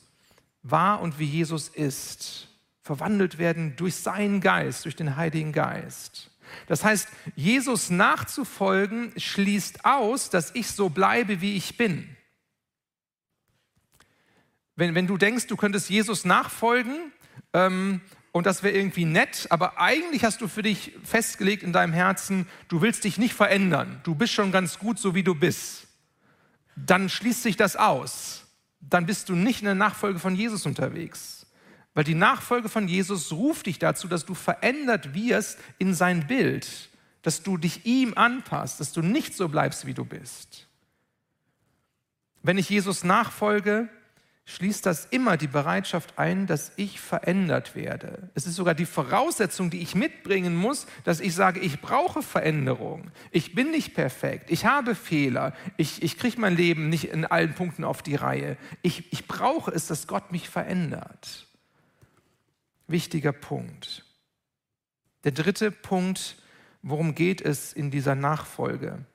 war 0.61 1.01
und 1.01 1.17
wie 1.17 1.25
Jesus 1.25 1.69
ist 1.69 2.49
verwandelt 2.85 3.39
werden 3.39 3.75
durch 3.77 3.95
seinen 3.95 4.41
Geist, 4.41 4.85
durch 4.85 4.95
den 4.95 5.15
Heiligen 5.17 5.51
Geist. 5.51 6.29
Das 6.67 6.83
heißt, 6.83 7.09
Jesus 7.35 7.89
nachzufolgen 7.89 9.11
schließt 9.17 9.85
aus, 9.85 10.29
dass 10.29 10.53
ich 10.53 10.67
so 10.67 10.89
bleibe, 10.89 11.41
wie 11.41 11.57
ich 11.57 11.77
bin. 11.77 12.15
Wenn, 14.75 14.93
wenn 14.93 15.07
du 15.07 15.17
denkst, 15.17 15.47
du 15.47 15.57
könntest 15.57 15.89
Jesus 15.89 16.25
nachfolgen 16.25 17.11
ähm, 17.53 18.01
und 18.31 18.45
das 18.45 18.61
wäre 18.61 18.75
irgendwie 18.75 19.05
nett, 19.05 19.47
aber 19.49 19.81
eigentlich 19.81 20.23
hast 20.23 20.41
du 20.41 20.47
für 20.47 20.61
dich 20.61 20.93
festgelegt 21.03 21.63
in 21.63 21.73
deinem 21.73 21.93
Herzen, 21.93 22.47
du 22.67 22.81
willst 22.81 23.03
dich 23.03 23.17
nicht 23.17 23.33
verändern, 23.33 23.99
du 24.03 24.13
bist 24.13 24.33
schon 24.33 24.51
ganz 24.51 24.77
gut, 24.77 24.99
so 24.99 25.15
wie 25.15 25.23
du 25.23 25.33
bist, 25.33 25.87
dann 26.75 27.09
schließt 27.09 27.41
sich 27.41 27.57
das 27.57 27.77
aus. 27.77 28.43
Dann 28.79 29.07
bist 29.07 29.29
du 29.29 29.33
nicht 29.33 29.61
in 29.61 29.65
der 29.65 29.73
Nachfolge 29.73 30.19
von 30.19 30.35
Jesus 30.35 30.67
unterwegs. 30.67 31.34
Weil 31.95 32.03
die 32.03 32.13
Nachfolge 32.13 32.67
von 32.67 32.87
Jesus 32.89 33.31
ruft 33.31 33.65
dich 33.65 33.79
dazu, 33.79 34.07
dass 34.07 34.25
du 34.25 34.35
verändert 34.35 35.15
wirst 35.15 35.57
in 35.79 35.93
sein 35.93 36.27
Bild, 36.27 36.89
dass 37.21 37.41
du 37.41 37.57
dich 37.57 37.85
ihm 37.85 38.13
anpasst, 38.15 38.81
dass 38.81 38.91
du 38.91 39.01
nicht 39.01 39.33
so 39.33 39.47
bleibst, 39.47 39.87
wie 39.87 39.93
du 39.93 40.03
bist. 40.03 40.67
Wenn 42.43 42.57
ich 42.57 42.69
Jesus 42.69 43.05
nachfolge, 43.05 43.87
schließt 44.43 44.85
das 44.85 45.05
immer 45.05 45.37
die 45.37 45.47
Bereitschaft 45.47 46.19
ein, 46.19 46.47
dass 46.47 46.73
ich 46.75 46.99
verändert 46.99 47.75
werde. 47.75 48.29
Es 48.35 48.45
ist 48.45 48.55
sogar 48.55 48.75
die 48.75 48.85
Voraussetzung, 48.85 49.69
die 49.69 49.81
ich 49.81 49.95
mitbringen 49.95 50.55
muss, 50.55 50.87
dass 51.05 51.21
ich 51.21 51.33
sage, 51.33 51.61
ich 51.61 51.79
brauche 51.79 52.21
Veränderung. 52.21 53.09
Ich 53.31 53.55
bin 53.55 53.71
nicht 53.71 53.95
perfekt. 53.95 54.51
Ich 54.51 54.65
habe 54.65 54.95
Fehler. 54.95 55.53
Ich, 55.77 56.03
ich 56.03 56.17
kriege 56.17 56.41
mein 56.41 56.57
Leben 56.57 56.89
nicht 56.89 57.05
in 57.05 57.25
allen 57.25 57.55
Punkten 57.55 57.85
auf 57.85 58.03
die 58.03 58.15
Reihe. 58.15 58.57
Ich, 58.81 59.13
ich 59.13 59.27
brauche 59.27 59.71
es, 59.71 59.87
dass 59.87 60.07
Gott 60.07 60.33
mich 60.33 60.49
verändert 60.49 61.44
wichtiger 62.87 63.31
Punkt. 63.31 64.05
Der 65.23 65.31
dritte 65.31 65.71
Punkt, 65.71 66.37
worum 66.81 67.15
geht 67.15 67.41
es 67.41 67.73
in 67.73 67.91
dieser 67.91 68.15
Nachfolge? 68.15 69.05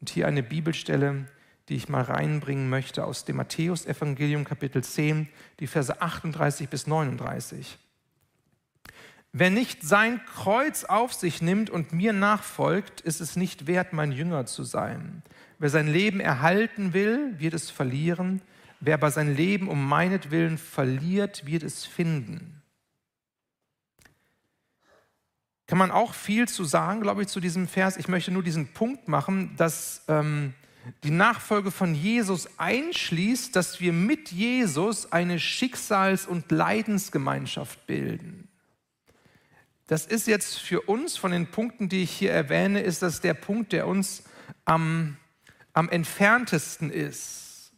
Und 0.00 0.10
hier 0.10 0.28
eine 0.28 0.42
Bibelstelle, 0.42 1.26
die 1.68 1.74
ich 1.74 1.88
mal 1.88 2.02
reinbringen 2.02 2.68
möchte 2.68 3.04
aus 3.04 3.24
dem 3.24 3.36
Matthäusevangelium 3.36 4.44
Kapitel 4.44 4.82
10, 4.82 5.28
die 5.60 5.66
Verse 5.66 6.00
38 6.00 6.68
bis 6.68 6.86
39. 6.86 7.78
Wer 9.32 9.50
nicht 9.50 9.82
sein 9.82 10.24
Kreuz 10.24 10.84
auf 10.84 11.12
sich 11.12 11.42
nimmt 11.42 11.68
und 11.68 11.92
mir 11.92 12.12
nachfolgt, 12.12 13.02
ist 13.02 13.20
es 13.20 13.36
nicht 13.36 13.66
wert, 13.66 13.92
mein 13.92 14.12
Jünger 14.12 14.46
zu 14.46 14.62
sein. 14.62 15.22
Wer 15.58 15.68
sein 15.68 15.88
Leben 15.88 16.20
erhalten 16.20 16.94
will, 16.94 17.38
wird 17.38 17.52
es 17.52 17.70
verlieren. 17.70 18.40
Wer 18.80 18.94
aber 18.94 19.10
sein 19.10 19.36
Leben 19.36 19.68
um 19.68 19.86
meinetwillen 19.86 20.56
verliert, 20.56 21.44
wird 21.44 21.62
es 21.64 21.84
finden. 21.84 22.62
Kann 25.68 25.76
man 25.78 25.90
auch 25.90 26.14
viel 26.14 26.48
zu 26.48 26.64
sagen, 26.64 27.02
glaube 27.02 27.22
ich, 27.22 27.28
zu 27.28 27.40
diesem 27.40 27.68
Vers. 27.68 27.98
Ich 27.98 28.08
möchte 28.08 28.30
nur 28.30 28.42
diesen 28.42 28.72
Punkt 28.72 29.06
machen, 29.06 29.54
dass 29.58 30.02
ähm, 30.08 30.54
die 31.04 31.10
Nachfolge 31.10 31.70
von 31.70 31.94
Jesus 31.94 32.48
einschließt, 32.56 33.54
dass 33.54 33.78
wir 33.78 33.92
mit 33.92 34.32
Jesus 34.32 35.12
eine 35.12 35.38
Schicksals- 35.38 36.26
und 36.26 36.50
Leidensgemeinschaft 36.50 37.86
bilden. 37.86 38.48
Das 39.88 40.06
ist 40.06 40.26
jetzt 40.26 40.58
für 40.58 40.80
uns 40.80 41.18
von 41.18 41.32
den 41.32 41.46
Punkten, 41.46 41.90
die 41.90 42.02
ich 42.02 42.12
hier 42.12 42.32
erwähne, 42.32 42.80
ist 42.80 43.02
das 43.02 43.20
der 43.20 43.34
Punkt, 43.34 43.72
der 43.72 43.86
uns 43.86 44.24
am, 44.64 45.18
am 45.74 45.90
entferntesten 45.90 46.90
ist, 46.90 47.72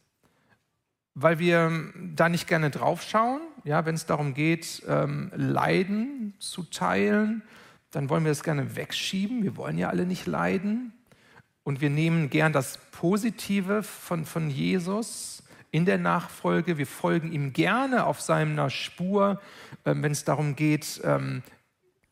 weil 1.14 1.40
wir 1.40 1.92
da 2.14 2.28
nicht 2.28 2.46
gerne 2.46 2.70
drauf 2.70 3.02
schauen. 3.02 3.40
Ja, 3.64 3.84
wenn 3.84 3.96
es 3.96 4.06
darum 4.06 4.32
geht, 4.34 4.84
ähm, 4.86 5.32
Leiden 5.34 6.34
zu 6.38 6.62
teilen, 6.62 7.42
dann 7.90 8.08
wollen 8.08 8.24
wir 8.24 8.32
es 8.32 8.42
gerne 8.42 8.76
wegschieben. 8.76 9.42
Wir 9.42 9.56
wollen 9.56 9.78
ja 9.78 9.88
alle 9.88 10.06
nicht 10.06 10.26
leiden. 10.26 10.92
Und 11.62 11.80
wir 11.80 11.90
nehmen 11.90 12.30
gern 12.30 12.52
das 12.52 12.78
Positive 12.90 13.82
von, 13.82 14.24
von 14.24 14.50
Jesus 14.50 15.42
in 15.70 15.84
der 15.84 15.98
Nachfolge. 15.98 16.78
Wir 16.78 16.86
folgen 16.86 17.32
ihm 17.32 17.52
gerne 17.52 18.06
auf 18.06 18.20
seiner 18.20 18.70
Spur, 18.70 19.40
ähm, 19.84 20.02
wenn 20.02 20.12
es 20.12 20.24
darum 20.24 20.56
geht, 20.56 21.00
ähm, 21.04 21.42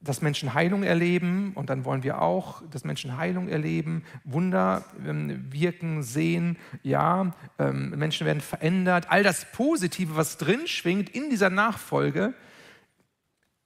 dass 0.00 0.22
Menschen 0.22 0.54
Heilung 0.54 0.82
erleben. 0.82 1.52
Und 1.54 1.70
dann 1.70 1.84
wollen 1.84 2.02
wir 2.02 2.20
auch, 2.22 2.62
dass 2.70 2.84
Menschen 2.84 3.16
Heilung 3.16 3.48
erleben, 3.48 4.04
Wunder 4.24 4.84
ähm, 5.04 5.52
wirken, 5.52 6.02
sehen. 6.02 6.56
Ja, 6.82 7.34
ähm, 7.58 7.90
Menschen 7.90 8.26
werden 8.26 8.40
verändert. 8.40 9.06
All 9.08 9.22
das 9.22 9.50
Positive, 9.52 10.16
was 10.16 10.38
drin 10.38 10.66
schwingt 10.66 11.08
in 11.10 11.30
dieser 11.30 11.50
Nachfolge. 11.50 12.34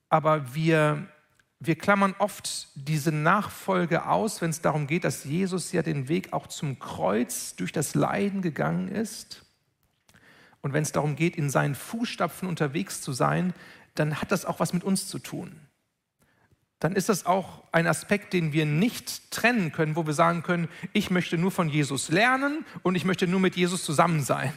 Aber 0.08 0.54
wir 0.54 1.06
wir 1.64 1.76
klammern 1.76 2.14
oft 2.18 2.68
diese 2.74 3.12
Nachfolge 3.12 4.06
aus, 4.06 4.40
wenn 4.40 4.50
es 4.50 4.62
darum 4.62 4.88
geht, 4.88 5.04
dass 5.04 5.24
Jesus 5.24 5.70
ja 5.70 5.82
den 5.82 6.08
Weg 6.08 6.32
auch 6.32 6.48
zum 6.48 6.80
Kreuz 6.80 7.54
durch 7.54 7.70
das 7.70 7.94
Leiden 7.94 8.42
gegangen 8.42 8.88
ist. 8.88 9.44
Und 10.60 10.72
wenn 10.72 10.82
es 10.82 10.90
darum 10.90 11.14
geht, 11.14 11.36
in 11.36 11.50
seinen 11.50 11.76
Fußstapfen 11.76 12.48
unterwegs 12.48 13.00
zu 13.00 13.12
sein, 13.12 13.54
dann 13.94 14.20
hat 14.20 14.32
das 14.32 14.44
auch 14.44 14.58
was 14.58 14.72
mit 14.72 14.82
uns 14.82 15.06
zu 15.06 15.20
tun. 15.20 15.54
Dann 16.80 16.96
ist 16.96 17.08
das 17.08 17.26
auch 17.26 17.62
ein 17.70 17.86
Aspekt, 17.86 18.32
den 18.32 18.52
wir 18.52 18.66
nicht 18.66 19.30
trennen 19.30 19.70
können, 19.70 19.94
wo 19.94 20.04
wir 20.04 20.14
sagen 20.14 20.42
können, 20.42 20.68
ich 20.92 21.10
möchte 21.10 21.38
nur 21.38 21.52
von 21.52 21.68
Jesus 21.68 22.08
lernen 22.08 22.64
und 22.82 22.96
ich 22.96 23.04
möchte 23.04 23.28
nur 23.28 23.38
mit 23.38 23.54
Jesus 23.54 23.84
zusammen 23.84 24.22
sein. 24.22 24.52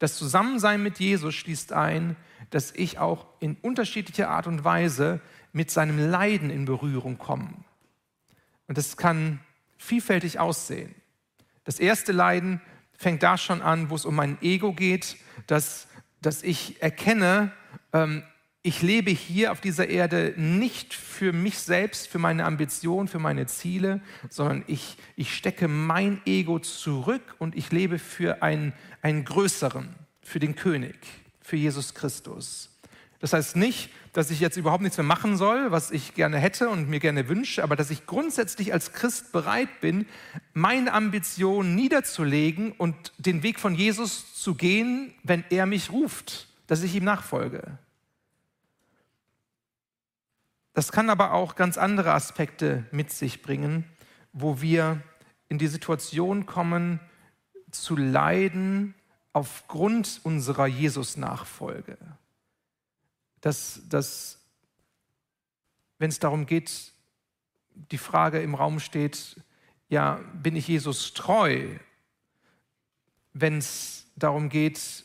Das 0.00 0.16
Zusammensein 0.16 0.82
mit 0.82 0.98
Jesus 0.98 1.34
schließt 1.36 1.72
ein, 1.72 2.16
dass 2.50 2.72
ich 2.72 2.98
auch 2.98 3.26
in 3.38 3.56
unterschiedlicher 3.62 4.30
Art 4.30 4.48
und 4.48 4.64
Weise 4.64 5.20
mit 5.52 5.70
seinem 5.70 5.98
Leiden 6.10 6.50
in 6.50 6.64
Berührung 6.64 7.18
kommen. 7.18 7.64
Und 8.66 8.78
das 8.78 8.96
kann 8.96 9.40
vielfältig 9.76 10.38
aussehen. 10.38 10.94
Das 11.64 11.78
erste 11.78 12.12
Leiden 12.12 12.60
fängt 12.96 13.22
da 13.22 13.38
schon 13.38 13.62
an, 13.62 13.90
wo 13.90 13.94
es 13.94 14.04
um 14.04 14.14
mein 14.14 14.38
Ego 14.42 14.72
geht, 14.72 15.16
dass, 15.46 15.88
dass 16.20 16.42
ich 16.42 16.82
erkenne, 16.82 17.52
ähm, 17.92 18.22
ich 18.62 18.82
lebe 18.82 19.10
hier 19.10 19.52
auf 19.52 19.60
dieser 19.60 19.88
Erde 19.88 20.34
nicht 20.36 20.92
für 20.92 21.32
mich 21.32 21.58
selbst, 21.58 22.08
für 22.08 22.18
meine 22.18 22.44
Ambition, 22.44 23.08
für 23.08 23.20
meine 23.20 23.46
Ziele, 23.46 24.00
sondern 24.28 24.64
ich, 24.66 24.98
ich 25.16 25.34
stecke 25.34 25.68
mein 25.68 26.20
Ego 26.26 26.58
zurück 26.58 27.36
und 27.38 27.56
ich 27.56 27.70
lebe 27.70 27.98
für 27.98 28.42
einen, 28.42 28.72
einen 29.00 29.24
größeren, 29.24 29.94
für 30.22 30.40
den 30.40 30.56
König, 30.56 30.96
für 31.40 31.56
Jesus 31.56 31.94
Christus. 31.94 32.77
Das 33.20 33.32
heißt 33.32 33.56
nicht, 33.56 33.90
dass 34.12 34.30
ich 34.30 34.38
jetzt 34.40 34.56
überhaupt 34.56 34.82
nichts 34.82 34.96
mehr 34.96 35.04
machen 35.04 35.36
soll, 35.36 35.72
was 35.72 35.90
ich 35.90 36.14
gerne 36.14 36.38
hätte 36.38 36.68
und 36.68 36.88
mir 36.88 37.00
gerne 37.00 37.28
wünsche, 37.28 37.62
aber 37.62 37.74
dass 37.74 37.90
ich 37.90 38.06
grundsätzlich 38.06 38.72
als 38.72 38.92
Christ 38.92 39.32
bereit 39.32 39.80
bin, 39.80 40.06
meine 40.54 40.92
Ambition 40.92 41.74
niederzulegen 41.74 42.72
und 42.72 43.12
den 43.18 43.42
Weg 43.42 43.58
von 43.58 43.74
Jesus 43.74 44.34
zu 44.34 44.54
gehen, 44.54 45.14
wenn 45.24 45.44
er 45.50 45.66
mich 45.66 45.90
ruft, 45.90 46.48
dass 46.68 46.82
ich 46.82 46.94
ihm 46.94 47.04
nachfolge. 47.04 47.78
Das 50.74 50.92
kann 50.92 51.10
aber 51.10 51.32
auch 51.32 51.56
ganz 51.56 51.76
andere 51.76 52.12
Aspekte 52.12 52.86
mit 52.92 53.10
sich 53.10 53.42
bringen, 53.42 53.84
wo 54.32 54.60
wir 54.60 55.02
in 55.48 55.58
die 55.58 55.66
Situation 55.66 56.46
kommen, 56.46 57.00
zu 57.72 57.96
leiden 57.96 58.94
aufgrund 59.32 60.20
unserer 60.22 60.68
Jesus-Nachfolge 60.68 61.98
dass, 63.40 63.80
dass 63.88 64.38
wenn 65.98 66.10
es 66.10 66.18
darum 66.18 66.46
geht, 66.46 66.92
die 67.74 67.98
Frage 67.98 68.40
im 68.40 68.54
Raum 68.54 68.80
steht, 68.80 69.36
ja, 69.88 70.20
bin 70.34 70.56
ich 70.56 70.68
Jesus 70.68 71.14
treu? 71.14 71.68
Wenn 73.32 73.58
es 73.58 74.06
darum 74.16 74.48
geht, 74.48 75.04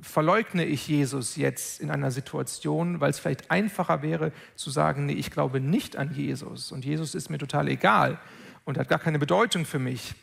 verleugne 0.00 0.64
ich 0.64 0.86
Jesus 0.86 1.36
jetzt 1.36 1.80
in 1.80 1.90
einer 1.90 2.10
Situation, 2.10 3.00
weil 3.00 3.10
es 3.10 3.18
vielleicht 3.18 3.50
einfacher 3.50 4.02
wäre 4.02 4.32
zu 4.54 4.70
sagen, 4.70 5.06
nee, 5.06 5.14
ich 5.14 5.30
glaube 5.30 5.60
nicht 5.60 5.96
an 5.96 6.14
Jesus 6.14 6.72
und 6.72 6.84
Jesus 6.84 7.14
ist 7.14 7.28
mir 7.28 7.38
total 7.38 7.68
egal 7.68 8.18
und 8.64 8.78
hat 8.78 8.88
gar 8.88 8.98
keine 8.98 9.18
Bedeutung 9.18 9.64
für 9.64 9.78
mich. 9.78 10.14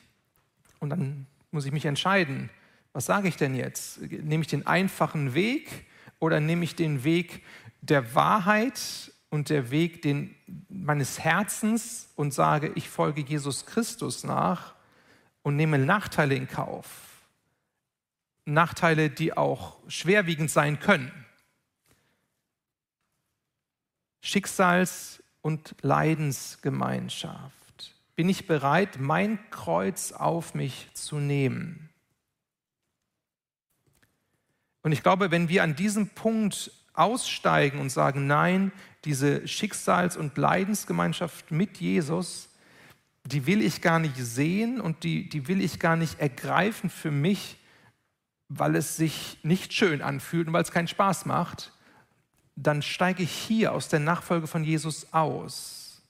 Und 0.80 0.90
dann 0.90 1.28
muss 1.52 1.66
ich 1.66 1.72
mich 1.72 1.86
entscheiden, 1.86 2.50
was 2.94 3.06
sage 3.06 3.28
ich 3.28 3.38
denn 3.38 3.56
jetzt? 3.56 4.02
Nehme 4.02 4.42
ich 4.42 4.48
den 4.48 4.66
einfachen 4.66 5.34
Weg 5.34 5.87
oder 6.20 6.40
nehme 6.40 6.64
ich 6.64 6.76
den 6.76 7.04
Weg 7.04 7.44
der 7.82 8.16
Wahrheit 8.16 9.12
und 9.30 9.50
der 9.50 9.72
Weg 9.72 10.02
den, 10.02 10.36
meines 10.70 11.20
Herzens 11.20 12.10
und 12.16 12.34
sage, 12.34 12.72
ich 12.76 12.90
folge 12.90 13.22
Jesus 13.22 13.66
Christus 13.66 14.24
nach 14.24 14.76
und 15.44 15.56
nehme 15.56 15.78
Nachteile 15.78 16.36
in 16.36 16.48
Kauf? 16.48 16.88
Nachteile, 18.46 19.10
die 19.10 19.36
auch 19.36 19.78
schwerwiegend 19.88 20.50
sein 20.50 20.80
können. 20.80 21.12
Schicksals- 24.22 25.22
und 25.42 25.76
Leidensgemeinschaft. 25.82 27.96
Bin 28.16 28.30
ich 28.30 28.48
bereit, 28.48 29.00
mein 29.00 29.38
Kreuz 29.52 30.12
auf 30.12 30.56
mich 30.56 30.90
zu 30.94 31.20
nehmen? 31.20 31.87
Und 34.88 34.94
ich 34.94 35.04
glaube, 35.04 35.32
wenn 35.32 35.50
wir 35.50 35.64
an 35.64 35.76
diesem 35.76 36.08
Punkt 36.08 36.72
aussteigen 36.94 37.82
und 37.82 37.90
sagen, 37.90 38.26
nein, 38.26 38.72
diese 39.04 39.46
Schicksals- 39.46 40.16
und 40.16 40.38
Leidensgemeinschaft 40.38 41.52
mit 41.52 41.82
Jesus, 41.82 42.48
die 43.26 43.46
will 43.46 43.62
ich 43.62 43.82
gar 43.82 44.00
nicht 44.00 44.16
sehen 44.16 44.80
und 44.80 45.04
die, 45.04 45.28
die 45.28 45.50
will 45.50 45.60
ich 45.62 45.82
gar 45.82 45.98
nicht 45.98 46.22
ergreifen 46.22 46.90
für 46.90 47.12
mich, 47.12 47.58
weil 48.48 48.78
es 48.78 48.96
sich 48.96 49.40
nicht 49.44 49.74
schön 49.74 50.02
anfühlt 50.02 50.48
und 50.48 50.54
weil 50.54 50.64
es 50.64 50.72
keinen 50.72 50.88
Spaß 50.88 51.26
macht, 51.26 51.74
dann 52.56 52.82
steige 52.82 53.24
ich 53.24 53.32
hier 53.32 53.74
aus 53.74 53.90
der 53.90 54.00
Nachfolge 54.00 54.48
von 54.48 54.64
Jesus 54.64 55.12
aus. 55.12 56.02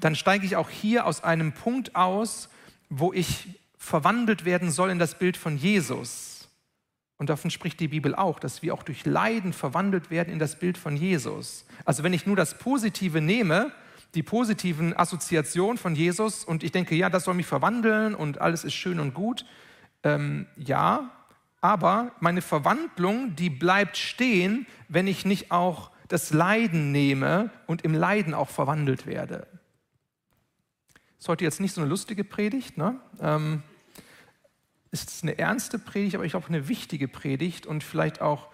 Dann 0.00 0.16
steige 0.16 0.44
ich 0.44 0.56
auch 0.56 0.68
hier 0.68 1.06
aus 1.06 1.22
einem 1.22 1.52
Punkt 1.52 1.94
aus, 1.94 2.48
wo 2.88 3.12
ich 3.12 3.60
verwandelt 3.76 4.44
werden 4.44 4.72
soll 4.72 4.90
in 4.90 4.98
das 4.98 5.16
Bild 5.16 5.36
von 5.36 5.56
Jesus. 5.56 6.37
Und 7.18 7.30
davon 7.30 7.50
spricht 7.50 7.80
die 7.80 7.88
Bibel 7.88 8.14
auch, 8.14 8.38
dass 8.38 8.62
wir 8.62 8.72
auch 8.72 8.84
durch 8.84 9.04
Leiden 9.04 9.52
verwandelt 9.52 10.10
werden 10.10 10.32
in 10.32 10.38
das 10.38 10.56
Bild 10.56 10.78
von 10.78 10.96
Jesus. 10.96 11.66
Also 11.84 12.04
wenn 12.04 12.12
ich 12.12 12.26
nur 12.26 12.36
das 12.36 12.58
Positive 12.58 13.20
nehme, 13.20 13.72
die 14.14 14.22
positiven 14.22 14.96
Assoziationen 14.96 15.78
von 15.78 15.94
Jesus 15.94 16.44
und 16.44 16.62
ich 16.62 16.72
denke, 16.72 16.94
ja, 16.94 17.10
das 17.10 17.24
soll 17.24 17.34
mich 17.34 17.46
verwandeln 17.46 18.14
und 18.14 18.40
alles 18.40 18.64
ist 18.64 18.74
schön 18.74 19.00
und 19.00 19.14
gut, 19.14 19.44
ähm, 20.04 20.46
ja, 20.56 21.10
aber 21.60 22.12
meine 22.20 22.40
Verwandlung, 22.40 23.34
die 23.34 23.50
bleibt 23.50 23.96
stehen, 23.96 24.66
wenn 24.88 25.08
ich 25.08 25.24
nicht 25.24 25.50
auch 25.50 25.90
das 26.06 26.32
Leiden 26.32 26.92
nehme 26.92 27.50
und 27.66 27.82
im 27.82 27.94
Leiden 27.94 28.32
auch 28.32 28.48
verwandelt 28.48 29.06
werde. 29.06 29.46
Das 30.94 31.24
ist 31.24 31.28
heute 31.28 31.44
jetzt 31.44 31.60
nicht 31.60 31.74
so 31.74 31.80
eine 31.80 31.90
lustige 31.90 32.22
Predigt, 32.22 32.78
ne? 32.78 33.00
Ähm, 33.20 33.62
ist 34.90 35.22
eine 35.22 35.38
ernste 35.38 35.78
Predigt, 35.78 36.14
aber 36.14 36.24
ich 36.24 36.32
glaube 36.32 36.48
eine 36.48 36.68
wichtige 36.68 37.08
Predigt 37.08 37.66
und 37.66 37.84
vielleicht 37.84 38.20
auch 38.20 38.48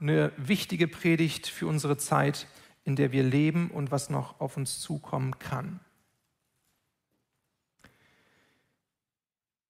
eine 0.00 0.32
wichtige 0.36 0.88
Predigt 0.88 1.46
für 1.46 1.66
unsere 1.66 1.96
Zeit, 1.96 2.46
in 2.84 2.96
der 2.96 3.12
wir 3.12 3.22
leben 3.22 3.70
und 3.70 3.90
was 3.90 4.10
noch 4.10 4.40
auf 4.40 4.56
uns 4.56 4.80
zukommen 4.80 5.38
kann. 5.38 5.80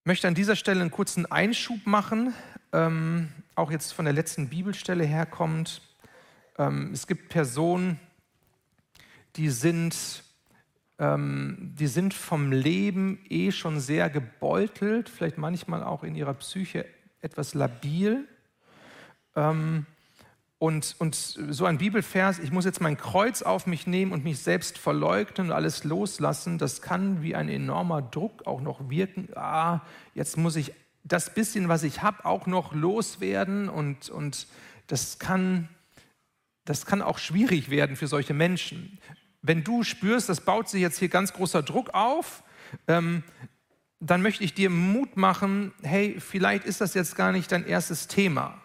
Ich 0.02 0.06
möchte 0.06 0.28
an 0.28 0.34
dieser 0.34 0.56
Stelle 0.56 0.80
einen 0.80 0.90
kurzen 0.90 1.26
Einschub 1.26 1.86
machen, 1.86 2.34
ähm, 2.72 3.32
auch 3.54 3.70
jetzt 3.70 3.92
von 3.92 4.04
der 4.04 4.14
letzten 4.14 4.48
Bibelstelle 4.48 5.04
herkommt. 5.04 5.82
Ähm, 6.58 6.90
es 6.92 7.06
gibt 7.06 7.28
Personen, 7.28 8.00
die 9.36 9.50
sind, 9.50 10.24
ähm, 11.00 11.72
die 11.78 11.86
sind 11.86 12.12
vom 12.12 12.52
Leben 12.52 13.18
eh 13.30 13.50
schon 13.52 13.80
sehr 13.80 14.10
gebeutelt, 14.10 15.08
vielleicht 15.08 15.38
manchmal 15.38 15.82
auch 15.82 16.04
in 16.04 16.14
ihrer 16.14 16.34
Psyche 16.34 16.84
etwas 17.22 17.54
labil. 17.54 18.28
Ähm, 19.34 19.86
und, 20.58 20.94
und 20.98 21.14
so 21.14 21.64
ein 21.64 21.78
Bibelvers, 21.78 22.38
ich 22.38 22.52
muss 22.52 22.66
jetzt 22.66 22.82
mein 22.82 22.98
Kreuz 22.98 23.40
auf 23.40 23.66
mich 23.66 23.86
nehmen 23.86 24.12
und 24.12 24.24
mich 24.24 24.40
selbst 24.40 24.76
verleugnen 24.76 25.46
und 25.46 25.52
alles 25.54 25.84
loslassen, 25.84 26.58
das 26.58 26.82
kann 26.82 27.22
wie 27.22 27.34
ein 27.34 27.48
enormer 27.48 28.02
Druck 28.02 28.46
auch 28.46 28.60
noch 28.60 28.90
wirken. 28.90 29.30
Ah, 29.34 29.80
jetzt 30.14 30.36
muss 30.36 30.56
ich 30.56 30.74
das 31.02 31.32
bisschen, 31.32 31.70
was 31.70 31.82
ich 31.82 32.02
habe, 32.02 32.26
auch 32.26 32.46
noch 32.46 32.74
loswerden 32.74 33.70
und, 33.70 34.10
und 34.10 34.46
das, 34.86 35.18
kann, 35.18 35.70
das 36.66 36.84
kann 36.84 37.00
auch 37.00 37.16
schwierig 37.16 37.70
werden 37.70 37.96
für 37.96 38.06
solche 38.06 38.34
Menschen. 38.34 38.98
Wenn 39.42 39.64
du 39.64 39.82
spürst, 39.82 40.28
das 40.28 40.42
baut 40.42 40.68
sich 40.68 40.80
jetzt 40.80 40.98
hier 40.98 41.08
ganz 41.08 41.32
großer 41.32 41.62
Druck 41.62 41.94
auf, 41.94 42.42
ähm, 42.88 43.22
dann 44.00 44.22
möchte 44.22 44.44
ich 44.44 44.54
dir 44.54 44.70
Mut 44.70 45.16
machen, 45.16 45.72
hey, 45.82 46.16
vielleicht 46.18 46.64
ist 46.64 46.80
das 46.80 46.94
jetzt 46.94 47.16
gar 47.16 47.32
nicht 47.32 47.52
dein 47.52 47.66
erstes 47.66 48.06
Thema. 48.08 48.60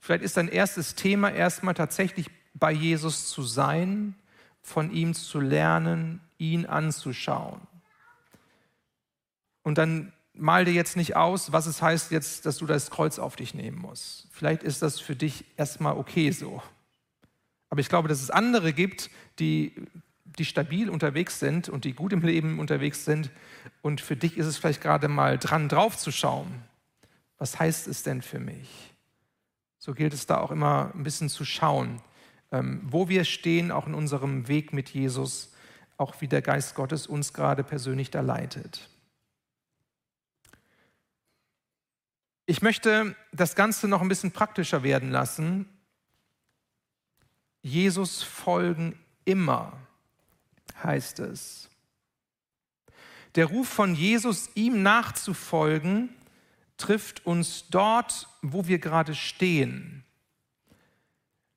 Vielleicht 0.00 0.22
ist 0.22 0.36
dein 0.36 0.48
erstes 0.48 0.94
Thema 0.94 1.32
erstmal 1.32 1.74
tatsächlich 1.74 2.30
bei 2.52 2.70
Jesus 2.70 3.28
zu 3.28 3.42
sein, 3.42 4.14
von 4.60 4.90
ihm 4.90 5.14
zu 5.14 5.40
lernen, 5.40 6.20
ihn 6.38 6.66
anzuschauen. 6.66 7.60
Und 9.62 9.78
dann 9.78 10.12
mal 10.34 10.64
dir 10.64 10.74
jetzt 10.74 10.96
nicht 10.96 11.16
aus, 11.16 11.52
was 11.52 11.66
es 11.66 11.80
heißt 11.80 12.10
jetzt, 12.10 12.44
dass 12.44 12.58
du 12.58 12.66
das 12.66 12.90
Kreuz 12.90 13.18
auf 13.18 13.36
dich 13.36 13.54
nehmen 13.54 13.78
musst. 13.78 14.28
Vielleicht 14.30 14.62
ist 14.62 14.82
das 14.82 15.00
für 15.00 15.16
dich 15.16 15.44
erstmal 15.56 15.96
okay 15.96 16.30
so. 16.30 16.62
Aber 17.74 17.80
ich 17.80 17.88
glaube, 17.88 18.06
dass 18.06 18.22
es 18.22 18.30
andere 18.30 18.72
gibt, 18.72 19.10
die, 19.40 19.74
die 20.38 20.44
stabil 20.44 20.88
unterwegs 20.88 21.40
sind 21.40 21.68
und 21.68 21.84
die 21.84 21.92
gut 21.92 22.12
im 22.12 22.20
Leben 22.20 22.60
unterwegs 22.60 23.04
sind. 23.04 23.32
Und 23.82 24.00
für 24.00 24.14
dich 24.14 24.36
ist 24.36 24.46
es 24.46 24.56
vielleicht 24.56 24.80
gerade 24.80 25.08
mal 25.08 25.38
dran 25.38 25.68
drauf 25.68 25.98
zu 25.98 26.12
schauen. 26.12 26.62
Was 27.36 27.58
heißt 27.58 27.88
es 27.88 28.04
denn 28.04 28.22
für 28.22 28.38
mich? 28.38 28.94
So 29.80 29.92
gilt 29.92 30.14
es 30.14 30.26
da 30.26 30.38
auch 30.38 30.52
immer 30.52 30.92
ein 30.94 31.02
bisschen 31.02 31.28
zu 31.28 31.44
schauen, 31.44 32.00
ähm, 32.52 32.80
wo 32.84 33.08
wir 33.08 33.24
stehen, 33.24 33.72
auch 33.72 33.88
in 33.88 33.94
unserem 33.94 34.46
Weg 34.46 34.72
mit 34.72 34.90
Jesus, 34.90 35.52
auch 35.96 36.20
wie 36.20 36.28
der 36.28 36.42
Geist 36.42 36.76
Gottes 36.76 37.08
uns 37.08 37.32
gerade 37.32 37.64
persönlich 37.64 38.08
da 38.08 38.20
leitet. 38.20 38.88
Ich 42.46 42.62
möchte 42.62 43.16
das 43.32 43.56
Ganze 43.56 43.88
noch 43.88 44.00
ein 44.00 44.06
bisschen 44.06 44.30
praktischer 44.30 44.84
werden 44.84 45.10
lassen. 45.10 45.73
Jesus 47.64 48.22
folgen 48.22 48.94
immer, 49.24 49.72
heißt 50.82 51.20
es. 51.20 51.70
Der 53.36 53.46
Ruf 53.46 53.68
von 53.68 53.94
Jesus, 53.94 54.50
ihm 54.54 54.82
nachzufolgen, 54.82 56.10
trifft 56.76 57.24
uns 57.24 57.64
dort, 57.70 58.28
wo 58.42 58.66
wir 58.66 58.78
gerade 58.78 59.14
stehen. 59.14 60.04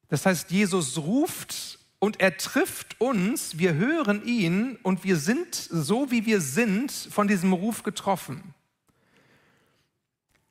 Das 0.07 0.25
heißt, 0.25 0.49
Jesus 0.49 0.97
ruft 0.97 1.77
und 1.99 2.21
er 2.21 2.37
trifft 2.37 3.01
uns, 3.01 3.57
wir 3.57 3.73
hören 3.73 4.25
ihn 4.25 4.77
und 4.83 5.03
wir 5.03 5.17
sind 5.17 5.55
so, 5.55 6.09
wie 6.09 6.25
wir 6.25 6.39
sind, 6.39 6.89
von 6.89 7.27
diesem 7.27 7.51
Ruf 7.51 7.83
getroffen. 7.83 8.53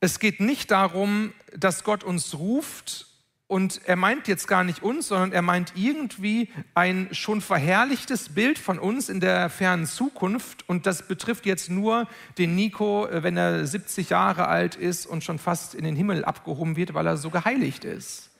Es 0.00 0.18
geht 0.18 0.38
nicht 0.38 0.70
darum, 0.70 1.32
dass 1.56 1.82
Gott 1.82 2.04
uns 2.04 2.34
ruft 2.34 3.06
und 3.48 3.80
er 3.84 3.94
meint 3.94 4.26
jetzt 4.26 4.48
gar 4.48 4.64
nicht 4.64 4.82
uns, 4.82 5.06
sondern 5.08 5.30
er 5.30 5.42
meint 5.42 5.72
irgendwie 5.76 6.50
ein 6.74 7.08
schon 7.12 7.40
verherrlichtes 7.40 8.30
Bild 8.30 8.58
von 8.58 8.78
uns 8.78 9.08
in 9.08 9.20
der 9.20 9.50
fernen 9.50 9.86
Zukunft. 9.86 10.68
Und 10.68 10.86
das 10.86 11.06
betrifft 11.06 11.46
jetzt 11.46 11.70
nur 11.70 12.08
den 12.38 12.56
Nico, 12.56 13.06
äh, 13.06 13.22
wenn 13.22 13.36
er 13.36 13.64
70 13.64 14.10
Jahre 14.10 14.48
alt 14.48 14.74
ist 14.74 15.06
und 15.06 15.22
schon 15.22 15.38
fast 15.38 15.74
in 15.76 15.84
den 15.84 15.94
Himmel 15.94 16.24
abgehoben 16.24 16.76
wird, 16.76 16.94
weil 16.94 17.06
er 17.06 17.16
so 17.16 17.30
geheiligt 17.30 17.84
ist. 17.84 18.30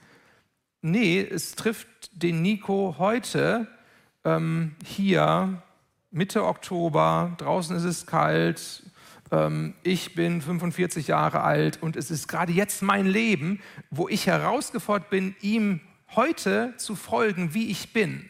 Nee, 0.83 1.21
es 1.21 1.55
trifft 1.55 2.11
den 2.12 2.42
Nico 2.42 2.97
heute 2.99 3.69
ähm, 4.25 4.75
hier, 4.85 5.62
Mitte 6.11 6.45
Oktober, 6.45 7.35
draußen 7.38 7.77
ist 7.77 7.85
es 7.85 8.07
kalt, 8.07 8.83
ich 9.83 10.15
bin 10.15 10.41
45 10.41 11.09
Jahre 11.09 11.41
alt 11.41 11.83
und 11.83 11.97
es 11.97 12.12
ist 12.12 12.29
gerade 12.29 12.53
jetzt 12.53 12.83
mein 12.83 13.07
Leben, 13.07 13.61
wo 13.91 14.09
ich 14.09 14.27
herausgefordert 14.29 15.11
bin, 15.11 15.35
ihm 15.41 15.81
heute 16.15 16.75
zu 16.77 16.95
folgen, 16.95 17.53
wie 17.53 17.71
ich 17.71 17.93
bin. 17.93 18.29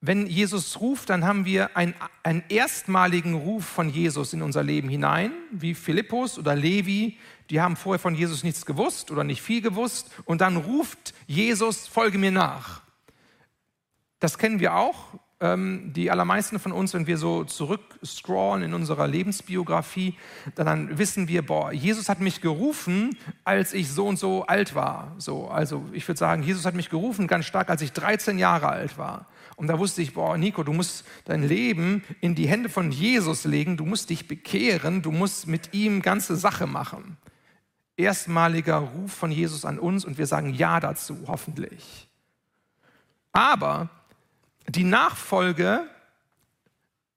Wenn 0.00 0.26
Jesus 0.26 0.80
ruft, 0.80 1.08
dann 1.08 1.24
haben 1.24 1.46
wir 1.46 1.78
einen, 1.78 1.94
einen 2.22 2.42
erstmaligen 2.50 3.34
Ruf 3.34 3.64
von 3.64 3.88
Jesus 3.88 4.34
in 4.34 4.42
unser 4.42 4.62
Leben 4.62 4.90
hinein, 4.90 5.32
wie 5.50 5.74
Philippus 5.74 6.38
oder 6.38 6.54
Levi, 6.54 7.16
die 7.48 7.60
haben 7.60 7.74
vorher 7.76 7.98
von 7.98 8.14
Jesus 8.14 8.42
nichts 8.42 8.66
gewusst 8.66 9.10
oder 9.10 9.24
nicht 9.24 9.40
viel 9.40 9.62
gewusst 9.62 10.10
und 10.26 10.40
dann 10.40 10.56
ruft 10.56 11.14
Jesus, 11.26 11.86
folge 11.86 12.18
mir 12.18 12.32
nach. 12.32 12.82
Das 14.18 14.36
kennen 14.36 14.60
wir 14.60 14.74
auch 14.74 15.14
ähm, 15.14 15.22
die 15.42 16.10
allermeisten 16.10 16.58
von 16.58 16.72
uns, 16.72 16.94
wenn 16.94 17.06
wir 17.06 17.18
so 17.18 17.44
zurückscrollen 17.44 18.62
in 18.62 18.72
unserer 18.72 19.06
Lebensbiografie, 19.06 20.14
dann 20.54 20.96
wissen 20.96 21.28
wir, 21.28 21.44
boah, 21.44 21.72
Jesus 21.72 22.08
hat 22.08 22.20
mich 22.20 22.40
gerufen, 22.40 23.16
als 23.42 23.74
ich 23.74 23.90
so 23.90 24.06
und 24.06 24.18
so 24.18 24.46
alt 24.46 24.74
war. 24.74 25.12
So, 25.18 25.48
also 25.48 25.84
ich 25.92 26.06
würde 26.08 26.18
sagen, 26.18 26.42
Jesus 26.42 26.64
hat 26.64 26.74
mich 26.74 26.88
gerufen 26.88 27.26
ganz 27.26 27.44
stark, 27.46 27.68
als 27.68 27.82
ich 27.82 27.92
13 27.92 28.38
Jahre 28.38 28.68
alt 28.68 28.96
war. 28.96 29.26
Und 29.56 29.66
da 29.66 29.78
wusste 29.78 30.02
ich, 30.02 30.14
boah, 30.14 30.38
Nico, 30.38 30.62
du 30.62 30.72
musst 30.72 31.04
dein 31.24 31.46
Leben 31.46 32.04
in 32.20 32.34
die 32.34 32.48
Hände 32.48 32.68
von 32.68 32.90
Jesus 32.90 33.44
legen, 33.44 33.76
du 33.76 33.84
musst 33.84 34.10
dich 34.10 34.26
bekehren, 34.26 35.02
du 35.02 35.12
musst 35.12 35.46
mit 35.46 35.74
ihm 35.74 36.00
ganze 36.00 36.36
Sache 36.36 36.66
machen. 36.66 37.16
Erstmaliger 37.96 38.78
Ruf 38.78 39.12
von 39.12 39.30
Jesus 39.30 39.64
an 39.64 39.78
uns 39.78 40.04
und 40.04 40.16
wir 40.16 40.26
sagen 40.26 40.54
Ja 40.54 40.80
dazu, 40.80 41.16
hoffentlich. 41.26 42.08
Aber 43.32 43.90
die 44.68 44.84
Nachfolge 44.84 45.86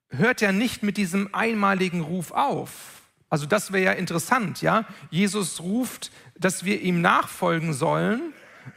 hört 0.09 0.41
ja 0.41 0.51
nicht 0.51 0.83
mit 0.83 0.97
diesem 0.97 1.33
einmaligen 1.33 2.01
Ruf 2.01 2.31
auf. 2.31 3.01
Also 3.29 3.45
das 3.45 3.73
wäre 3.73 3.85
ja 3.85 3.91
interessant, 3.91 4.61
ja? 4.61 4.85
Jesus 5.09 5.61
ruft, 5.61 6.11
dass 6.37 6.63
wir 6.63 6.81
ihm 6.81 7.01
nachfolgen 7.01 7.73
sollen 7.73 8.33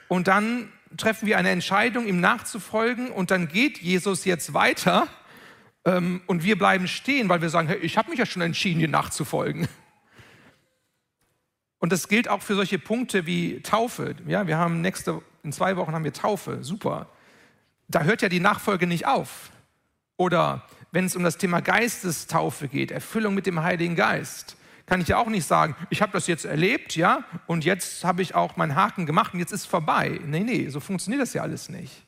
und 0.08 0.26
dann 0.26 0.72
treffen 0.96 1.26
wir 1.26 1.38
eine 1.38 1.50
Entscheidung, 1.50 2.06
ihm 2.06 2.20
nachzufolgen 2.20 3.10
und 3.10 3.30
dann 3.30 3.46
geht 3.46 3.78
Jesus 3.78 4.24
jetzt 4.24 4.54
weiter 4.54 5.06
ähm, 5.84 6.20
und 6.26 6.42
wir 6.42 6.58
bleiben 6.58 6.88
stehen, 6.88 7.28
weil 7.28 7.42
wir 7.42 7.48
sagen, 7.48 7.68
hey, 7.68 7.78
ich 7.78 7.96
habe 7.96 8.10
mich 8.10 8.18
ja 8.18 8.26
schon 8.26 8.42
entschieden, 8.42 8.80
dir 8.80 8.88
nachzufolgen. 8.88 9.68
Und 11.78 11.92
das 11.92 12.08
gilt 12.08 12.28
auch 12.28 12.42
für 12.42 12.56
solche 12.56 12.78
Punkte 12.78 13.24
wie 13.24 13.62
Taufe. 13.62 14.16
Ja, 14.26 14.46
wir 14.46 14.58
haben 14.58 14.80
nächste, 14.80 15.22
in 15.44 15.52
zwei 15.52 15.76
Wochen 15.76 15.92
haben 15.92 16.04
wir 16.04 16.12
Taufe, 16.12 16.62
super 16.62 17.08
da 17.90 18.02
hört 18.02 18.22
ja 18.22 18.28
die 18.28 18.40
Nachfolge 18.40 18.86
nicht 18.86 19.06
auf. 19.06 19.50
Oder 20.16 20.62
wenn 20.92 21.04
es 21.04 21.16
um 21.16 21.22
das 21.22 21.38
Thema 21.38 21.60
Geistestaufe 21.60 22.68
geht, 22.68 22.90
Erfüllung 22.90 23.34
mit 23.34 23.46
dem 23.46 23.62
Heiligen 23.62 23.96
Geist, 23.96 24.56
kann 24.86 25.00
ich 25.00 25.08
ja 25.08 25.18
auch 25.18 25.28
nicht 25.28 25.46
sagen, 25.46 25.76
ich 25.88 26.02
habe 26.02 26.12
das 26.12 26.26
jetzt 26.26 26.44
erlebt, 26.44 26.96
ja, 26.96 27.24
und 27.46 27.64
jetzt 27.64 28.04
habe 28.04 28.22
ich 28.22 28.34
auch 28.34 28.56
meinen 28.56 28.74
Haken 28.74 29.06
gemacht 29.06 29.34
und 29.34 29.40
jetzt 29.40 29.52
ist 29.52 29.66
vorbei. 29.66 30.20
Nee, 30.24 30.40
nee, 30.40 30.68
so 30.68 30.80
funktioniert 30.80 31.22
das 31.22 31.32
ja 31.32 31.42
alles 31.42 31.68
nicht. 31.68 32.06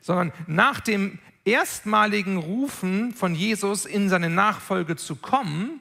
Sondern 0.00 0.32
nach 0.46 0.80
dem 0.80 1.18
erstmaligen 1.44 2.36
Rufen 2.36 3.12
von 3.14 3.34
Jesus 3.34 3.84
in 3.84 4.08
seine 4.08 4.30
Nachfolge 4.30 4.96
zu 4.96 5.16
kommen, 5.16 5.80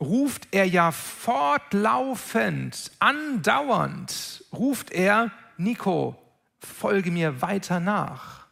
ruft 0.00 0.48
er 0.50 0.64
ja 0.64 0.90
fortlaufend, 0.90 2.90
andauernd, 2.98 4.44
ruft 4.52 4.90
er, 4.90 5.30
Nico, 5.56 6.23
folge 6.64 7.10
mir 7.10 7.42
weiter 7.42 7.80
nach. 7.80 8.46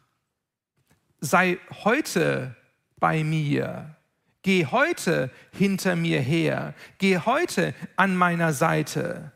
Sei 1.21 1.59
heute 1.85 2.57
bei 2.99 3.25
mir. 3.25 3.97
Geh 4.43 4.67
heute 4.67 5.31
hinter 5.53 5.95
mir 5.97 6.21
her. 6.21 6.75
Geh 6.99 7.19
heute 7.19 7.75
an 7.97 8.17
meiner 8.17 8.53
Seite. 8.53 9.33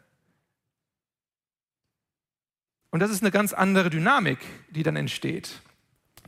Und 2.90 3.00
das 3.00 3.10
ist 3.10 3.22
eine 3.22 3.30
ganz 3.30 3.52
andere 3.52 3.90
Dynamik, 3.90 4.38
die 4.70 4.82
dann 4.82 4.96
entsteht. 4.96 5.60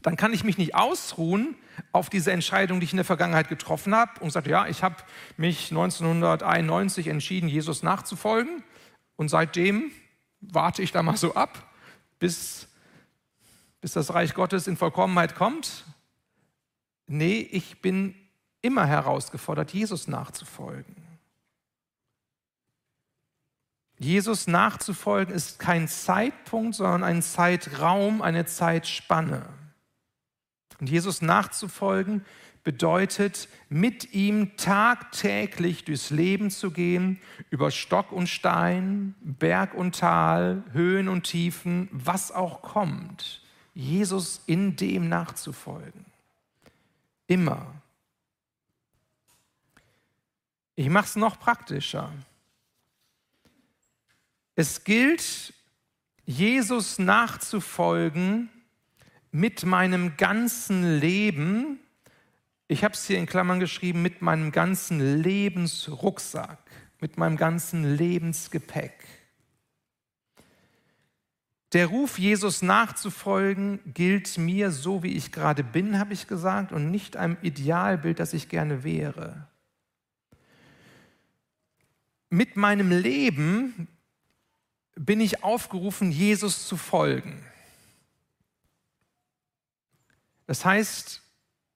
Dann 0.03 0.17
kann 0.17 0.33
ich 0.33 0.45
mich 0.45 0.59
nicht 0.59 0.75
ausruhen 0.75 1.57
auf 1.93 2.09
diese 2.11 2.33
Entscheidung, 2.33 2.81
die 2.81 2.85
ich 2.85 2.93
in 2.93 2.99
der 2.99 3.05
Vergangenheit 3.05 3.49
getroffen 3.49 3.95
habe 3.95 4.21
und 4.21 4.31
sage, 4.31 4.51
ja, 4.51 4.67
ich 4.67 4.83
habe 4.83 4.97
mich 5.37 5.71
1991 5.71 7.09
entschieden, 7.09 7.49
Jesus 7.49 7.83
nachzufolgen 7.83 8.63
und 9.17 9.29
seitdem 9.29 9.91
warte 10.41 10.83
ich 10.83 10.93
da 10.93 11.03
mal 11.03 11.17
so 11.17 11.35
ab 11.35 11.68
bis, 12.19 12.69
bis 13.81 13.93
das 13.93 14.15
Reich 14.15 14.35
Gottes 14.35 14.67
in 14.67 14.77
Vollkommenheit 14.77 15.35
kommt? 15.35 15.85
Nee, 17.07 17.41
ich 17.51 17.81
bin 17.81 18.15
immer 18.61 18.87
herausgefordert, 18.87 19.73
Jesus 19.73 20.09
nachzufolgen. 20.09 20.97
Jesus 23.99 24.47
nachzufolgen 24.47 25.35
ist 25.35 25.59
kein 25.59 25.89
Zeitpunkt, 25.89 26.77
sondern 26.77 27.03
ein 27.03 27.23
Zeitraum, 27.23 28.23
eine 28.23 28.47
Zeitspanne. 28.47 29.49
Und 30.79 30.89
Jesus 30.89 31.21
nachzufolgen 31.23 32.25
bedeutet, 32.69 33.49
mit 33.71 34.13
ihm 34.13 34.55
tagtäglich 34.59 35.87
durchs 35.87 36.11
Leben 36.11 36.51
zu 36.51 36.71
gehen, 36.71 37.19
über 37.49 37.71
Stock 37.71 38.13
und 38.13 38.27
Stein, 38.27 39.15
Berg 39.23 39.73
und 39.73 39.99
Tal, 39.99 40.63
Höhen 40.73 41.09
und 41.09 41.23
Tiefen, 41.23 41.89
was 41.93 42.31
auch 42.31 42.61
kommt. 42.61 43.41
Jesus 43.73 44.43
in 44.45 44.77
dem 44.77 45.09
nachzufolgen. 45.09 46.05
Immer. 47.27 47.73
Ich 50.77 50.91
mache 50.91 51.07
es 51.07 51.17
noch 51.17 51.41
praktischer. 51.41 52.13
Es 54.57 54.85
gilt, 54.85 55.55
Jesus 56.27 56.99
nachzufolgen 56.99 58.51
mit 59.31 59.65
meinem 59.65 60.19
ganzen 60.19 61.01
Leben. 61.01 61.81
Ich 62.71 62.85
habe 62.85 62.93
es 62.93 63.07
hier 63.07 63.19
in 63.19 63.25
Klammern 63.25 63.61
geschrieben, 63.61 64.03
mit 64.03 64.21
meinem 64.21 64.53
ganzen 64.53 65.23
Lebensrucksack, 65.23 66.59
mit 67.01 67.17
meinem 67.17 67.39
ganzen 67.39 67.97
Lebensgepäck. 67.97 68.93
Der 71.73 71.87
Ruf, 71.87 72.19
Jesus 72.19 72.61
nachzufolgen, 72.61 73.81
gilt 73.93 74.37
mir 74.37 74.71
so, 74.71 75.03
wie 75.03 75.13
ich 75.13 75.33
gerade 75.33 75.65
bin, 75.65 75.99
habe 75.99 76.13
ich 76.13 76.27
gesagt, 76.27 76.73
und 76.73 76.91
nicht 76.91 77.17
einem 77.17 77.39
Idealbild, 77.41 78.21
das 78.21 78.35
ich 78.35 78.51
gerne 78.51 78.85
wäre. 78.85 79.49
Mit 82.29 82.57
meinem 82.57 82.91
Leben 82.91 83.89
bin 84.95 85.21
ich 85.21 85.43
aufgerufen, 85.43 86.11
Jesus 86.11 86.67
zu 86.67 86.77
folgen. 86.77 87.43
Das 90.47 90.65
heißt, 90.65 91.23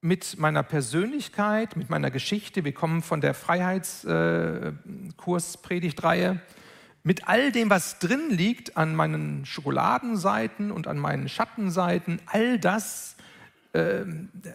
mit 0.03 0.37
meiner 0.37 0.61
Persönlichkeit, 0.63 1.75
mit 1.75 1.89
meiner 1.89 2.11
Geschichte, 2.11 2.63
wir 2.63 2.73
kommen 2.73 3.01
von 3.01 3.19
der 3.21 3.33
Freiheitskurs-Predigtreihe, 3.33 6.31
äh, 6.31 6.37
mit 7.03 7.27
all 7.27 7.51
dem, 7.51 7.69
was 7.69 7.99
drin 7.99 8.29
liegt 8.29 8.77
an 8.77 8.95
meinen 8.95 9.45
Schokoladenseiten 9.45 10.71
und 10.71 10.87
an 10.87 10.97
meinen 10.99 11.27
Schattenseiten, 11.27 12.21
all 12.27 12.59
das 12.59 13.17
äh, 13.73 14.05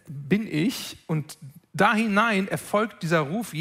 bin 0.06 0.46
ich 0.46 0.96
und 1.06 1.37
da 1.72 1.94
hinein 1.94 2.48
erfolgt 2.48 3.02
dieser 3.02 3.20
Ruf 3.20 3.52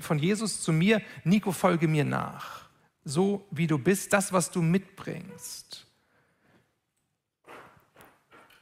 von 0.00 0.18
Jesus 0.18 0.62
zu 0.62 0.72
mir, 0.72 1.02
Nico, 1.24 1.50
folge 1.52 1.88
mir 1.88 2.04
nach 2.04 2.66
so 3.06 3.46
wie 3.52 3.68
du 3.68 3.78
bist, 3.78 4.12
das, 4.12 4.32
was 4.32 4.50
du 4.50 4.60
mitbringst. 4.60 5.85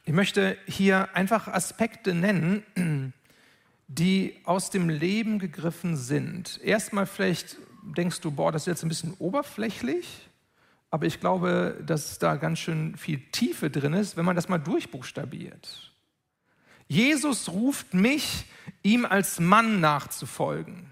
Ich 0.07 0.13
möchte 0.13 0.55
hier 0.67 1.15
einfach 1.15 1.47
Aspekte 1.47 2.13
nennen, 2.13 2.63
die 3.87 4.35
aus 4.43 4.69
dem 4.69 4.87
Leben 4.87 5.39
gegriffen 5.39 5.97
sind. 5.97 6.59
Erstmal 6.63 7.07
vielleicht 7.07 7.57
denkst 7.81 8.21
du, 8.21 8.29
boah, 8.29 8.51
das 8.51 8.63
ist 8.63 8.67
jetzt 8.67 8.83
ein 8.83 8.89
bisschen 8.89 9.15
oberflächlich, 9.17 10.29
aber 10.91 11.07
ich 11.07 11.19
glaube, 11.19 11.81
dass 11.83 12.19
da 12.19 12.35
ganz 12.35 12.59
schön 12.59 12.95
viel 12.95 13.19
Tiefe 13.31 13.71
drin 13.71 13.93
ist, 13.93 14.15
wenn 14.15 14.25
man 14.25 14.35
das 14.35 14.47
mal 14.47 14.59
durchbuchstabiert. 14.59 15.91
Jesus 16.87 17.49
ruft 17.49 17.95
mich, 17.95 18.45
ihm 18.83 19.05
als 19.05 19.39
Mann 19.39 19.79
nachzufolgen. 19.79 20.91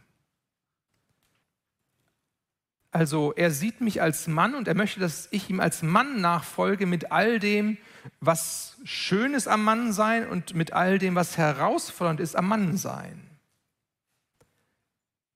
Also 2.90 3.34
er 3.34 3.52
sieht 3.52 3.80
mich 3.80 4.02
als 4.02 4.28
Mann 4.28 4.56
und 4.56 4.68
er 4.68 4.76
möchte, 4.76 5.00
dass 5.00 5.28
ich 5.30 5.52
ihm 5.52 5.60
als 5.60 5.84
Mann 5.84 6.20
nachfolge 6.20 6.88
mit 6.88 7.12
all 7.12 7.40
dem, 7.40 7.78
was 8.20 8.78
schön 8.84 9.34
ist 9.34 9.48
am 9.48 9.64
Mannsein 9.64 10.28
und 10.28 10.54
mit 10.54 10.74
all 10.74 11.00
dem, 11.00 11.16
was 11.16 11.38
herausfordernd 11.38 12.20
ist 12.20 12.36
am 12.36 12.48
Mannsein. 12.48 13.30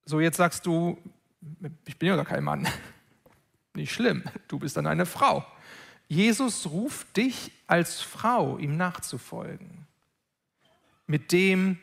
So, 0.04 0.20
jetzt 0.20 0.36
sagst 0.36 0.66
du, 0.66 0.98
ich 1.84 1.98
bin 1.98 2.08
ja 2.08 2.16
gar 2.16 2.24
kein 2.24 2.44
Mann. 2.44 2.66
Nicht 3.74 3.92
schlimm, 3.92 4.24
du 4.48 4.58
bist 4.58 4.76
dann 4.76 4.86
eine 4.86 5.06
Frau. 5.06 5.46
Jesus 6.08 6.66
ruft 6.66 7.16
dich 7.16 7.52
als 7.66 8.00
Frau, 8.00 8.56
ihm 8.58 8.76
nachzufolgen. 8.76 9.86
Mit 11.06 11.32
dem, 11.32 11.78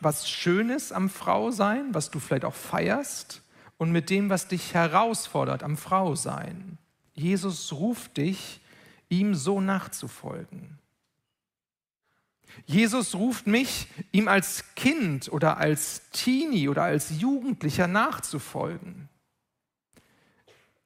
was 0.00 0.28
schön 0.28 0.70
ist 0.70 0.92
am 0.92 1.10
Frausein, 1.10 1.92
was 1.92 2.10
du 2.10 2.20
vielleicht 2.20 2.44
auch 2.44 2.54
feierst, 2.54 3.42
und 3.76 3.90
mit 3.90 4.10
dem, 4.10 4.30
was 4.30 4.48
dich 4.48 4.74
herausfordert 4.74 5.62
am 5.62 5.76
Frausein. 5.76 6.78
Jesus 7.14 7.72
ruft 7.72 8.16
dich, 8.16 8.60
ihm 9.08 9.34
so 9.34 9.60
nachzufolgen. 9.60 10.78
Jesus 12.66 13.14
ruft 13.14 13.46
mich, 13.46 13.88
ihm 14.12 14.28
als 14.28 14.74
Kind 14.74 15.32
oder 15.32 15.56
als 15.56 16.08
Teenie 16.10 16.68
oder 16.68 16.84
als 16.84 17.20
Jugendlicher 17.20 17.88
nachzufolgen. 17.88 19.08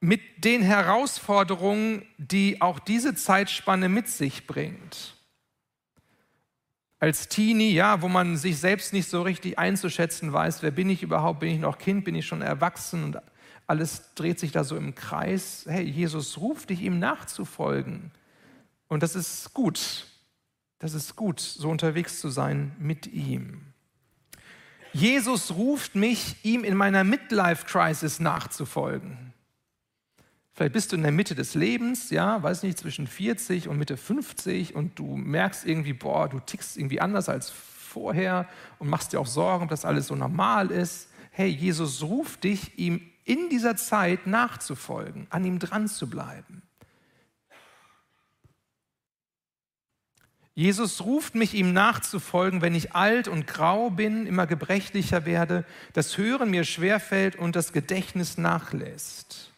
Mit 0.00 0.44
den 0.44 0.62
Herausforderungen, 0.62 2.06
die 2.16 2.62
auch 2.62 2.78
diese 2.78 3.14
Zeitspanne 3.14 3.88
mit 3.88 4.08
sich 4.08 4.46
bringt 4.46 5.18
als 7.00 7.28
Teenie, 7.28 7.72
ja, 7.72 8.02
wo 8.02 8.08
man 8.08 8.36
sich 8.36 8.58
selbst 8.58 8.92
nicht 8.92 9.08
so 9.08 9.22
richtig 9.22 9.58
einzuschätzen 9.58 10.32
weiß, 10.32 10.62
wer 10.62 10.70
bin 10.70 10.90
ich 10.90 11.02
überhaupt, 11.02 11.40
bin 11.40 11.50
ich 11.50 11.60
noch 11.60 11.78
Kind, 11.78 12.04
bin 12.04 12.14
ich 12.14 12.26
schon 12.26 12.42
erwachsen 12.42 13.04
und 13.04 13.18
alles 13.68 14.14
dreht 14.14 14.40
sich 14.40 14.50
da 14.50 14.64
so 14.64 14.76
im 14.76 14.94
Kreis. 14.94 15.66
Hey, 15.68 15.84
Jesus 15.84 16.38
ruft 16.38 16.70
dich, 16.70 16.80
ihm 16.80 16.98
nachzufolgen. 16.98 18.10
Und 18.88 19.02
das 19.02 19.14
ist 19.14 19.54
gut. 19.54 20.06
Das 20.78 20.94
ist 20.94 21.16
gut, 21.16 21.40
so 21.40 21.68
unterwegs 21.68 22.20
zu 22.20 22.30
sein 22.30 22.74
mit 22.78 23.06
ihm. 23.06 23.60
Jesus 24.92 25.52
ruft 25.54 25.94
mich, 25.96 26.36
ihm 26.44 26.64
in 26.64 26.76
meiner 26.76 27.04
Midlife-Crisis 27.04 28.20
nachzufolgen. 28.20 29.34
Vielleicht 30.54 30.72
bist 30.72 30.92
du 30.92 30.96
in 30.96 31.02
der 31.02 31.12
Mitte 31.12 31.34
des 31.34 31.54
Lebens, 31.54 32.10
ja, 32.10 32.42
weiß 32.42 32.62
nicht, 32.62 32.78
zwischen 32.78 33.06
40 33.06 33.68
und 33.68 33.78
Mitte 33.78 33.96
50 33.96 34.74
und 34.74 34.98
du 34.98 35.16
merkst 35.16 35.66
irgendwie, 35.66 35.92
boah, 35.92 36.28
du 36.28 36.40
tickst 36.40 36.76
irgendwie 36.76 37.00
anders 37.00 37.28
als 37.28 37.50
vorher 37.50 38.48
und 38.78 38.88
machst 38.88 39.12
dir 39.12 39.20
auch 39.20 39.26
Sorgen, 39.26 39.64
ob 39.64 39.70
das 39.70 39.84
alles 39.84 40.06
so 40.06 40.16
normal 40.16 40.70
ist. 40.70 41.10
Hey, 41.30 41.48
Jesus 41.48 42.02
ruft 42.02 42.44
dich, 42.44 42.78
ihm 42.78 43.02
in 43.28 43.48
dieser 43.50 43.76
Zeit 43.76 44.26
nachzufolgen, 44.26 45.26
an 45.30 45.44
ihm 45.44 45.58
dran 45.58 45.86
zu 45.86 46.08
bleiben. 46.08 46.62
Jesus 50.54 51.02
ruft 51.02 51.36
mich, 51.36 51.54
ihm 51.54 51.72
nachzufolgen, 51.72 52.62
wenn 52.62 52.74
ich 52.74 52.94
alt 52.94 53.28
und 53.28 53.46
grau 53.46 53.90
bin, 53.90 54.26
immer 54.26 54.46
gebrechlicher 54.48 55.24
werde, 55.24 55.64
das 55.92 56.18
Hören 56.18 56.50
mir 56.50 56.64
schwerfällt 56.64 57.36
und 57.36 57.54
das 57.54 57.72
Gedächtnis 57.72 58.38
nachlässt 58.38 59.52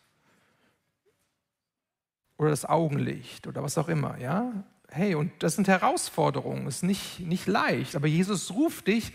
oder 2.37 2.51
das 2.51 2.65
Augenlicht 2.65 3.47
oder 3.47 3.63
was 3.63 3.79
auch 3.79 3.89
immer, 3.89 4.19
ja? 4.19 4.53
Hey, 4.89 5.15
und 5.15 5.31
das 5.43 5.55
sind 5.55 5.69
Herausforderungen, 5.69 6.67
ist 6.67 6.83
nicht, 6.83 7.21
nicht 7.21 7.47
leicht, 7.47 7.97
aber 7.97 8.09
Jesus 8.09 8.51
ruft 8.51 8.89
dich 8.89 9.13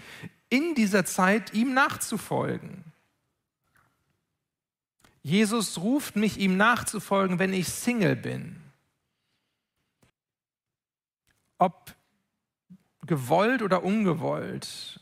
in 0.50 0.74
dieser 0.76 1.06
Zeit, 1.06 1.54
ihm 1.54 1.74
nachzufolgen. 1.74 2.95
Jesus 5.26 5.80
ruft 5.80 6.16
mich, 6.18 6.38
ihm 6.38 6.56
nachzufolgen, 6.56 7.40
wenn 7.40 7.52
ich 7.52 7.68
Single 7.68 8.16
bin. 8.16 8.58
Ob 11.58 11.96
gewollt 13.08 13.64
oder 13.64 13.84
ungewollt, 13.84 15.00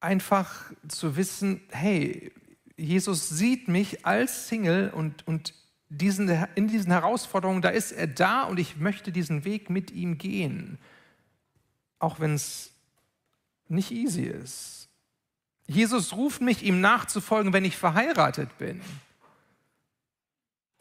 einfach 0.00 0.72
zu 0.88 1.18
wissen, 1.18 1.60
hey, 1.68 2.32
Jesus 2.78 3.28
sieht 3.28 3.68
mich 3.68 4.06
als 4.06 4.48
Single 4.48 4.88
und, 4.88 5.28
und 5.28 5.52
diesen, 5.90 6.26
in 6.54 6.68
diesen 6.68 6.92
Herausforderungen, 6.92 7.60
da 7.60 7.68
ist 7.68 7.92
er 7.92 8.06
da 8.06 8.44
und 8.44 8.58
ich 8.58 8.78
möchte 8.78 9.12
diesen 9.12 9.44
Weg 9.44 9.68
mit 9.68 9.90
ihm 9.90 10.16
gehen, 10.16 10.78
auch 11.98 12.18
wenn 12.18 12.32
es 12.32 12.72
nicht 13.68 13.90
easy 13.90 14.22
ist. 14.22 14.88
Jesus 15.66 16.14
ruft 16.14 16.40
mich, 16.40 16.62
ihm 16.62 16.80
nachzufolgen, 16.80 17.52
wenn 17.52 17.66
ich 17.66 17.76
verheiratet 17.76 18.56
bin. 18.56 18.80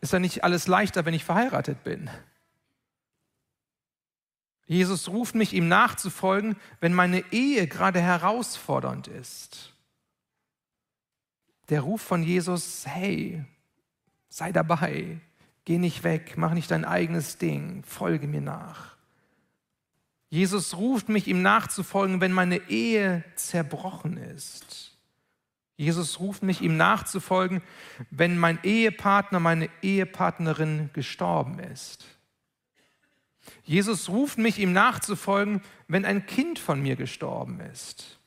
Ist 0.03 0.11
ja 0.11 0.19
nicht 0.19 0.43
alles 0.43 0.67
leichter, 0.67 1.05
wenn 1.05 1.13
ich 1.13 1.23
verheiratet 1.23 1.83
bin. 1.83 2.09
Jesus 4.65 5.07
ruft 5.07 5.33
mich, 5.33 5.53
ihm 5.53 5.67
nachzufolgen, 5.69 6.57
wenn 6.81 6.93
meine 6.93 7.23
Ehe 7.31 7.67
gerade 7.67 8.01
herausfordernd 8.01 9.07
ist. 9.07 9.73
Der 11.69 11.81
Ruf 11.81 12.01
von 12.01 12.21
Jesus, 12.21 12.85
hey, 12.85 13.45
Sei 14.35 14.51
dabei, 14.51 15.21
geh 15.63 15.77
nicht 15.77 16.03
weg, 16.03 16.33
mach 16.37 16.55
nicht 16.55 16.71
dein 16.71 16.85
eigenes 16.85 17.37
Ding, 17.37 17.83
folge 17.83 18.27
mir 18.27 18.41
nach. 18.41 18.97
Jesus 20.31 20.75
ruft 20.75 21.07
mich, 21.07 21.27
ihm 21.27 21.43
nachzufolgen, 21.43 22.19
wenn 22.19 22.31
meine 22.31 22.57
Ehe 22.67 23.23
zerbrochen 23.35 24.17
ist. 24.17 24.92
Jesus 25.75 26.19
ruft 26.19 26.43
mich, 26.43 26.61
ihm 26.61 26.77
nachzufolgen, 26.77 27.61
wenn 28.11 28.37
mein 28.37 28.59
Ehepartner, 28.63 29.39
meine 29.39 29.69
Ehepartnerin 29.81 30.91
gestorben 30.93 31.59
ist. 31.59 32.05
Jesus 33.63 34.09
ruft 34.09 34.37
mich, 34.37 34.59
ihm 34.59 34.71
nachzufolgen, 34.71 35.61
wenn 35.87 36.05
ein 36.05 36.25
Kind 36.25 36.59
von 36.59 36.81
mir 36.81 36.95
gestorben 36.95 37.59
ist. 37.59 38.19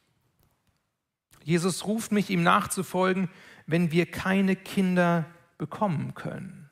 Jesus 1.43 1.87
ruft 1.87 2.11
mich, 2.11 2.31
ihm 2.31 2.43
nachzufolgen, 2.43 3.31
wenn 3.67 3.93
wir 3.93 4.07
keine 4.07 4.57
Kinder 4.57 5.27
bekommen 5.59 6.15
können. 6.15 6.69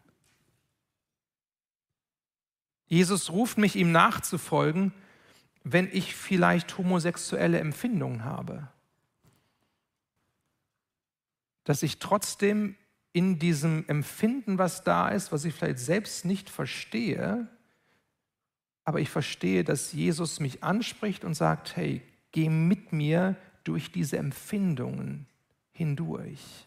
Jesus 2.87 3.31
ruft 3.31 3.57
mich, 3.57 3.77
ihm 3.77 3.93
nachzufolgen, 3.93 4.93
wenn 5.63 5.89
ich 5.91 6.15
vielleicht 6.15 6.77
homosexuelle 6.77 7.59
Empfindungen 7.59 8.25
habe. 8.25 8.69
Dass 11.65 11.83
ich 11.83 11.99
trotzdem 11.99 12.77
in 13.13 13.39
diesem 13.39 13.85
Empfinden, 13.89 14.59
was 14.59 14.85
da 14.85 15.09
ist, 15.09 15.33
was 15.33 15.45
ich 15.45 15.55
vielleicht 15.55 15.79
selbst 15.79 16.25
nicht 16.25 16.51
verstehe, 16.51 17.49
aber 18.85 19.01
ich 19.01 19.09
verstehe, 19.09 19.65
dass 19.65 19.93
Jesus 19.93 20.41
mich 20.41 20.63
anspricht 20.63 21.25
und 21.25 21.35
sagt, 21.35 21.77
hey, 21.77 22.03
geh 22.33 22.49
mit 22.49 22.93
mir 22.93 23.37
durch 23.63 23.93
diese 23.93 24.19
Empfindungen 24.19 25.27
hindurch 25.73 26.67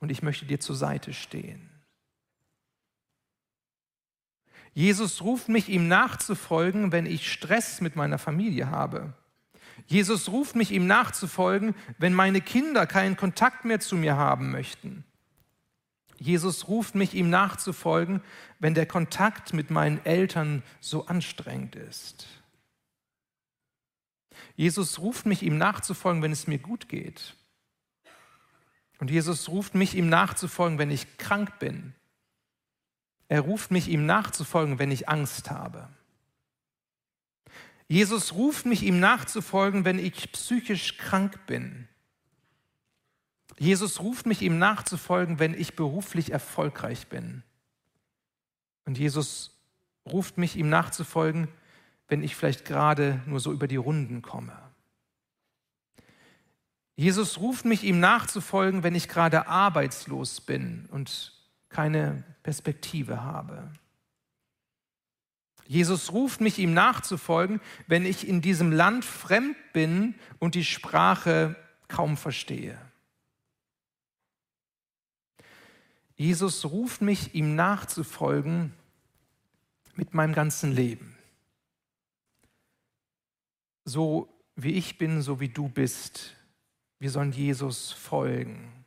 und 0.00 0.10
ich 0.10 0.22
möchte 0.22 0.46
dir 0.46 0.60
zur 0.60 0.76
Seite 0.76 1.12
stehen. 1.12 1.68
Jesus 4.72 5.22
ruft 5.22 5.48
mich, 5.48 5.68
ihm 5.68 5.88
nachzufolgen, 5.88 6.92
wenn 6.92 7.06
ich 7.06 7.30
Stress 7.30 7.80
mit 7.80 7.96
meiner 7.96 8.18
Familie 8.18 8.70
habe. 8.70 9.12
Jesus 9.86 10.28
ruft 10.28 10.56
mich, 10.56 10.70
ihm 10.70 10.86
nachzufolgen, 10.86 11.74
wenn 11.98 12.14
meine 12.14 12.40
Kinder 12.40 12.86
keinen 12.86 13.16
Kontakt 13.16 13.64
mehr 13.64 13.80
zu 13.80 13.96
mir 13.96 14.16
haben 14.16 14.50
möchten. 14.50 15.04
Jesus 16.18 16.68
ruft 16.68 16.94
mich, 16.94 17.14
ihm 17.14 17.30
nachzufolgen, 17.30 18.22
wenn 18.58 18.74
der 18.74 18.86
Kontakt 18.86 19.52
mit 19.52 19.70
meinen 19.70 20.04
Eltern 20.04 20.62
so 20.80 21.06
anstrengend 21.06 21.76
ist. 21.76 22.26
Jesus 24.56 24.98
ruft 24.98 25.26
mich, 25.26 25.42
ihm 25.42 25.56
nachzufolgen, 25.56 26.22
wenn 26.22 26.32
es 26.32 26.48
mir 26.48 26.58
gut 26.58 26.88
geht. 26.88 27.36
Und 28.98 29.10
Jesus 29.10 29.48
ruft 29.48 29.76
mich, 29.76 29.94
ihm 29.94 30.08
nachzufolgen, 30.08 30.78
wenn 30.78 30.90
ich 30.90 31.18
krank 31.18 31.60
bin. 31.60 31.94
Er 33.28 33.42
ruft 33.42 33.70
mich, 33.70 33.88
ihm 33.88 34.06
nachzufolgen, 34.06 34.78
wenn 34.80 34.90
ich 34.90 35.08
Angst 35.08 35.50
habe. 35.50 35.88
Jesus 37.88 38.34
ruft 38.34 38.66
mich, 38.66 38.82
ihm 38.82 39.00
nachzufolgen, 39.00 39.84
wenn 39.84 39.98
ich 39.98 40.30
psychisch 40.32 40.98
krank 40.98 41.46
bin. 41.46 41.88
Jesus 43.58 44.00
ruft 44.00 44.26
mich, 44.26 44.42
ihm 44.42 44.58
nachzufolgen, 44.58 45.38
wenn 45.38 45.54
ich 45.54 45.74
beruflich 45.74 46.30
erfolgreich 46.30 47.08
bin. 47.08 47.42
Und 48.84 48.98
Jesus 48.98 49.58
ruft 50.06 50.38
mich, 50.38 50.56
ihm 50.56 50.68
nachzufolgen, 50.68 51.48
wenn 52.08 52.22
ich 52.22 52.36
vielleicht 52.36 52.64
gerade 52.64 53.22
nur 53.26 53.40
so 53.40 53.52
über 53.52 53.66
die 53.66 53.76
Runden 53.76 54.22
komme. 54.22 54.56
Jesus 56.94 57.38
ruft 57.38 57.64
mich, 57.64 57.84
ihm 57.84 58.00
nachzufolgen, 58.00 58.82
wenn 58.82 58.94
ich 58.94 59.08
gerade 59.08 59.46
arbeitslos 59.46 60.40
bin 60.40 60.86
und 60.90 61.32
keine 61.68 62.24
Perspektive 62.42 63.22
habe. 63.22 63.70
Jesus 65.68 66.12
ruft 66.14 66.40
mich, 66.40 66.58
ihm 66.58 66.72
nachzufolgen, 66.72 67.60
wenn 67.86 68.06
ich 68.06 68.26
in 68.26 68.40
diesem 68.40 68.72
Land 68.72 69.04
fremd 69.04 69.54
bin 69.74 70.14
und 70.38 70.54
die 70.54 70.64
Sprache 70.64 71.56
kaum 71.88 72.16
verstehe. 72.16 72.78
Jesus 76.16 76.64
ruft 76.64 77.02
mich, 77.02 77.34
ihm 77.34 77.54
nachzufolgen 77.54 78.72
mit 79.94 80.14
meinem 80.14 80.32
ganzen 80.32 80.72
Leben. 80.72 81.18
So 83.84 84.26
wie 84.56 84.72
ich 84.72 84.96
bin, 84.96 85.20
so 85.20 85.38
wie 85.38 85.50
du 85.50 85.68
bist, 85.68 86.34
wir 86.98 87.10
sollen 87.10 87.32
Jesus 87.32 87.92
folgen. 87.92 88.86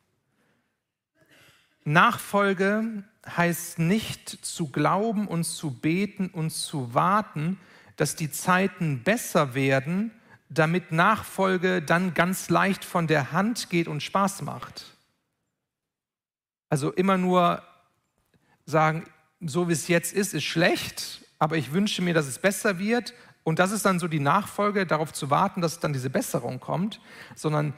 Nachfolge 1.84 3.04
heißt 3.28 3.80
nicht 3.80 4.30
zu 4.30 4.68
glauben 4.68 5.28
und 5.28 5.44
zu 5.44 5.72
beten 5.72 6.28
und 6.28 6.50
zu 6.52 6.94
warten, 6.94 7.60
dass 7.96 8.16
die 8.16 8.32
Zeiten 8.32 9.04
besser 9.04 9.54
werden, 9.54 10.12
damit 10.50 10.92
Nachfolge 10.92 11.82
dann 11.82 12.14
ganz 12.14 12.50
leicht 12.50 12.84
von 12.84 13.08
der 13.08 13.32
Hand 13.32 13.70
geht 13.70 13.88
und 13.88 14.04
Spaß 14.04 14.42
macht. 14.42 14.98
Also 16.70 16.92
immer 16.92 17.18
nur 17.18 17.64
sagen, 18.66 19.06
so 19.40 19.70
wie 19.70 19.74
es 19.74 19.88
jetzt 19.88 20.14
ist, 20.14 20.34
ist 20.34 20.44
schlecht, 20.44 21.24
aber 21.40 21.58
ich 21.58 21.74
wünsche 21.74 22.02
mir, 22.02 22.14
dass 22.14 22.28
es 22.28 22.40
besser 22.40 22.80
wird. 22.80 23.14
Und 23.44 23.60
das 23.60 23.72
ist 23.72 23.86
dann 23.86 24.00
so 24.00 24.08
die 24.08 24.20
Nachfolge, 24.20 24.86
darauf 24.86 25.14
zu 25.14 25.30
warten, 25.30 25.62
dass 25.62 25.80
dann 25.80 25.94
diese 25.94 26.10
Besserung 26.10 26.60
kommt, 26.60 27.02
sondern 27.36 27.74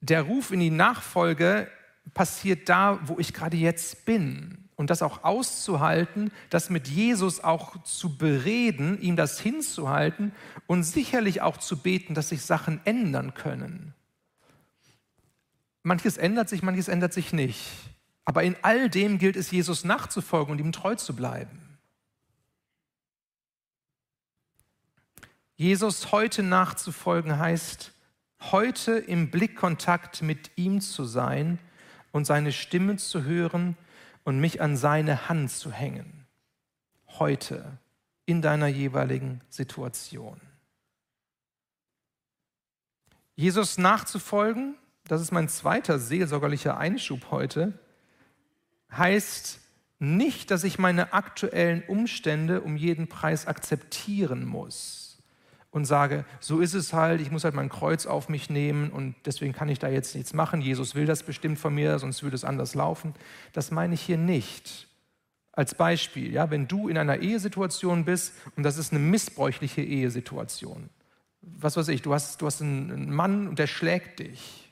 der 0.00 0.22
Ruf 0.22 0.50
in 0.50 0.60
die 0.60 0.70
Nachfolge 0.70 1.70
passiert 2.14 2.68
da, 2.68 3.00
wo 3.04 3.18
ich 3.18 3.32
gerade 3.32 3.56
jetzt 3.56 4.04
bin. 4.04 4.61
Und 4.76 4.90
das 4.90 5.02
auch 5.02 5.22
auszuhalten, 5.22 6.32
das 6.50 6.70
mit 6.70 6.88
Jesus 6.88 7.40
auch 7.40 7.82
zu 7.84 8.16
bereden, 8.16 9.00
ihm 9.00 9.16
das 9.16 9.38
hinzuhalten 9.38 10.32
und 10.66 10.82
sicherlich 10.82 11.42
auch 11.42 11.58
zu 11.58 11.78
beten, 11.78 12.14
dass 12.14 12.30
sich 12.30 12.42
Sachen 12.42 12.80
ändern 12.84 13.34
können. 13.34 13.94
Manches 15.82 16.16
ändert 16.16 16.48
sich, 16.48 16.62
manches 16.62 16.88
ändert 16.88 17.12
sich 17.12 17.32
nicht. 17.32 17.68
Aber 18.24 18.42
in 18.44 18.56
all 18.62 18.88
dem 18.88 19.18
gilt 19.18 19.36
es, 19.36 19.50
Jesus 19.50 19.84
nachzufolgen 19.84 20.52
und 20.52 20.58
ihm 20.60 20.72
treu 20.72 20.94
zu 20.94 21.14
bleiben. 21.14 21.58
Jesus 25.56 26.12
heute 26.12 26.42
nachzufolgen 26.42 27.38
heißt, 27.38 27.92
heute 28.50 28.92
im 28.92 29.30
Blickkontakt 29.30 30.22
mit 30.22 30.50
ihm 30.56 30.80
zu 30.80 31.04
sein 31.04 31.58
und 32.10 32.24
seine 32.24 32.52
Stimme 32.52 32.96
zu 32.96 33.22
hören 33.24 33.76
und 34.24 34.40
mich 34.40 34.60
an 34.60 34.76
seine 34.76 35.28
Hand 35.28 35.50
zu 35.50 35.72
hängen. 35.72 36.26
Heute 37.18 37.78
in 38.26 38.42
deiner 38.42 38.68
jeweiligen 38.68 39.40
Situation. 39.48 40.40
Jesus 43.34 43.78
nachzufolgen, 43.78 44.76
das 45.04 45.20
ist 45.20 45.32
mein 45.32 45.48
zweiter 45.48 45.98
seelsorgerlicher 45.98 46.76
Einschub 46.76 47.30
heute, 47.30 47.78
heißt 48.90 49.58
nicht, 49.98 50.50
dass 50.50 50.64
ich 50.64 50.78
meine 50.78 51.12
aktuellen 51.12 51.82
Umstände 51.84 52.60
um 52.60 52.76
jeden 52.76 53.08
Preis 53.08 53.46
akzeptieren 53.46 54.44
muss 54.44 55.01
und 55.72 55.84
sage, 55.84 56.24
so 56.38 56.60
ist 56.60 56.74
es 56.74 56.92
halt, 56.92 57.20
ich 57.20 57.32
muss 57.32 57.42
halt 57.42 57.54
mein 57.54 57.68
Kreuz 57.68 58.06
auf 58.06 58.28
mich 58.28 58.48
nehmen 58.48 58.90
und 58.90 59.16
deswegen 59.24 59.52
kann 59.52 59.68
ich 59.68 59.80
da 59.80 59.88
jetzt 59.88 60.14
nichts 60.14 60.32
machen. 60.32 60.60
Jesus 60.60 60.94
will 60.94 61.06
das 61.06 61.24
bestimmt 61.24 61.58
von 61.58 61.74
mir, 61.74 61.98
sonst 61.98 62.22
würde 62.22 62.36
es 62.36 62.44
anders 62.44 62.76
laufen. 62.76 63.14
Das 63.52 63.72
meine 63.72 63.94
ich 63.94 64.02
hier 64.02 64.18
nicht. 64.18 64.86
Als 65.50 65.74
Beispiel, 65.74 66.32
ja, 66.32 66.50
wenn 66.50 66.68
du 66.68 66.88
in 66.88 66.96
einer 66.96 67.18
Ehesituation 67.18 68.04
bist 68.04 68.34
und 68.56 68.62
das 68.62 68.78
ist 68.78 68.92
eine 68.92 69.00
missbräuchliche 69.00 69.82
Ehesituation. 69.82 70.88
Was 71.40 71.76
weiß 71.76 71.88
ich, 71.88 72.02
du 72.02 72.14
hast, 72.14 72.40
du 72.40 72.46
hast 72.46 72.62
einen 72.62 73.12
Mann 73.12 73.48
und 73.48 73.58
der 73.58 73.66
schlägt 73.66 74.20
dich 74.20 74.62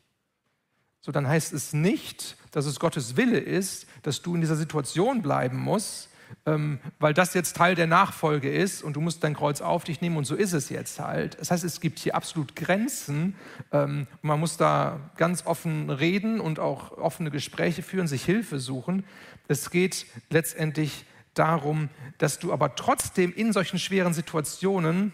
so 1.00 1.12
dann 1.12 1.26
heißt 1.26 1.52
es 1.52 1.72
nicht, 1.72 2.36
dass 2.50 2.66
es 2.66 2.78
Gottes 2.78 3.16
Wille 3.16 3.38
ist, 3.38 3.86
dass 4.02 4.22
du 4.22 4.34
in 4.34 4.40
dieser 4.40 4.56
Situation 4.56 5.22
bleiben 5.22 5.58
musst, 5.58 6.09
ähm, 6.46 6.80
weil 6.98 7.14
das 7.14 7.34
jetzt 7.34 7.56
Teil 7.56 7.74
der 7.74 7.86
Nachfolge 7.86 8.50
ist 8.50 8.82
und 8.82 8.94
du 8.94 9.00
musst 9.00 9.22
dein 9.24 9.34
Kreuz 9.34 9.60
auf 9.60 9.84
dich 9.84 10.00
nehmen 10.00 10.16
und 10.16 10.24
so 10.24 10.34
ist 10.34 10.52
es 10.52 10.68
jetzt 10.68 11.00
halt. 11.00 11.38
Das 11.38 11.50
heißt, 11.50 11.64
es 11.64 11.80
gibt 11.80 11.98
hier 11.98 12.14
absolut 12.14 12.56
Grenzen. 12.56 13.34
Ähm, 13.72 14.06
man 14.22 14.40
muss 14.40 14.56
da 14.56 15.00
ganz 15.16 15.46
offen 15.46 15.90
reden 15.90 16.40
und 16.40 16.58
auch 16.58 16.92
offene 16.98 17.30
Gespräche 17.30 17.82
führen, 17.82 18.08
sich 18.08 18.24
Hilfe 18.24 18.58
suchen. 18.58 19.04
Es 19.48 19.70
geht 19.70 20.06
letztendlich 20.30 21.04
darum, 21.34 21.88
dass 22.18 22.38
du 22.38 22.52
aber 22.52 22.74
trotzdem 22.74 23.32
in 23.32 23.52
solchen 23.52 23.78
schweren 23.78 24.14
Situationen 24.14 25.12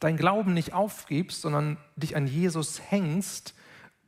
dein 0.00 0.16
Glauben 0.16 0.52
nicht 0.54 0.72
aufgibst, 0.72 1.42
sondern 1.42 1.76
dich 1.96 2.16
an 2.16 2.26
Jesus 2.26 2.80
hängst 2.90 3.54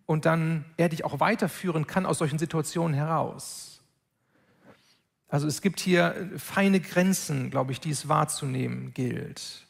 und 0.07 0.27
dann 0.27 0.65
er 0.77 0.89
dich 0.89 1.05
auch 1.05 1.21
weiterführen 1.21 1.87
kann 1.87 2.07
aus 2.07 2.19
solchen 2.19 2.39
Situationen 2.39 2.95
heraus. 2.95 3.74
Also 5.35 5.49
es 5.49 5.63
gibt 5.63 5.81
hier 5.81 6.31
feine 6.37 6.79
Grenzen, 6.79 7.51
glaube 7.51 7.73
ich, 7.73 7.81
die 7.81 7.91
es 7.91 8.09
wahrzunehmen 8.09 8.95
gilt. 8.95 9.67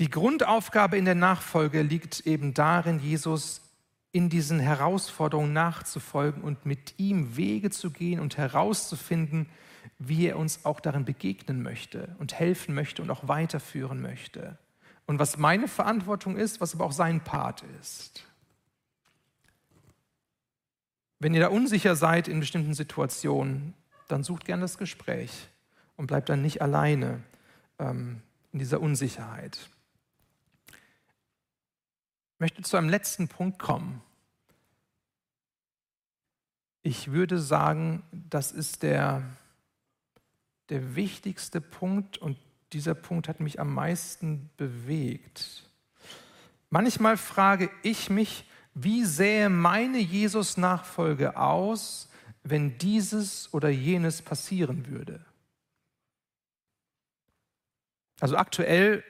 Die 0.00 0.10
Grundaufgabe 0.10 0.98
in 0.98 1.04
der 1.04 1.14
Nachfolge 1.14 1.82
liegt 1.82 2.26
eben 2.26 2.52
darin, 2.52 2.98
Jesus 2.98 3.60
in 4.10 4.28
diesen 4.28 4.58
Herausforderungen 4.58 5.52
nachzufolgen 5.52 6.42
und 6.42 6.66
mit 6.66 6.98
ihm 6.98 7.36
Wege 7.36 7.70
zu 7.70 7.92
gehen 7.92 8.18
und 8.18 8.38
herauszufinden, 8.38 9.48
wie 10.00 10.26
er 10.26 10.36
uns 10.36 10.64
auch 10.64 10.80
darin 10.80 11.04
begegnen 11.04 11.62
möchte 11.62 12.16
und 12.18 12.34
helfen 12.34 12.74
möchte 12.74 13.02
und 13.02 13.10
auch 13.12 13.28
weiterführen 13.28 14.02
möchte 14.02 14.58
und 15.06 15.20
was 15.20 15.38
meine 15.38 15.68
Verantwortung 15.68 16.36
ist, 16.36 16.60
was 16.60 16.74
aber 16.74 16.86
auch 16.86 16.92
sein 16.92 17.22
Part 17.22 17.62
ist. 17.80 18.24
Wenn 21.24 21.32
ihr 21.32 21.40
da 21.40 21.48
unsicher 21.48 21.96
seid 21.96 22.28
in 22.28 22.38
bestimmten 22.38 22.74
Situationen, 22.74 23.72
dann 24.08 24.22
sucht 24.24 24.44
gern 24.44 24.60
das 24.60 24.76
Gespräch 24.76 25.48
und 25.96 26.06
bleibt 26.06 26.28
dann 26.28 26.42
nicht 26.42 26.60
alleine 26.60 27.22
ähm, 27.78 28.20
in 28.52 28.58
dieser 28.58 28.82
Unsicherheit. 28.82 29.58
Ich 30.68 32.40
möchte 32.40 32.60
zu 32.60 32.76
einem 32.76 32.90
letzten 32.90 33.28
Punkt 33.28 33.58
kommen. 33.58 34.02
Ich 36.82 37.10
würde 37.10 37.38
sagen, 37.38 38.02
das 38.12 38.52
ist 38.52 38.82
der, 38.82 39.22
der 40.68 40.94
wichtigste 40.94 41.62
Punkt 41.62 42.18
und 42.18 42.36
dieser 42.74 42.94
Punkt 42.94 43.28
hat 43.28 43.40
mich 43.40 43.58
am 43.58 43.72
meisten 43.72 44.50
bewegt. 44.58 45.70
Manchmal 46.68 47.16
frage 47.16 47.70
ich 47.82 48.10
mich, 48.10 48.44
wie 48.74 49.04
sähe 49.04 49.48
meine 49.48 49.98
Jesus-Nachfolge 49.98 51.36
aus, 51.36 52.08
wenn 52.42 52.76
dieses 52.78 53.52
oder 53.54 53.68
jenes 53.68 54.20
passieren 54.20 54.88
würde? 54.88 55.24
Also 58.20 58.36
aktuell 58.36 59.02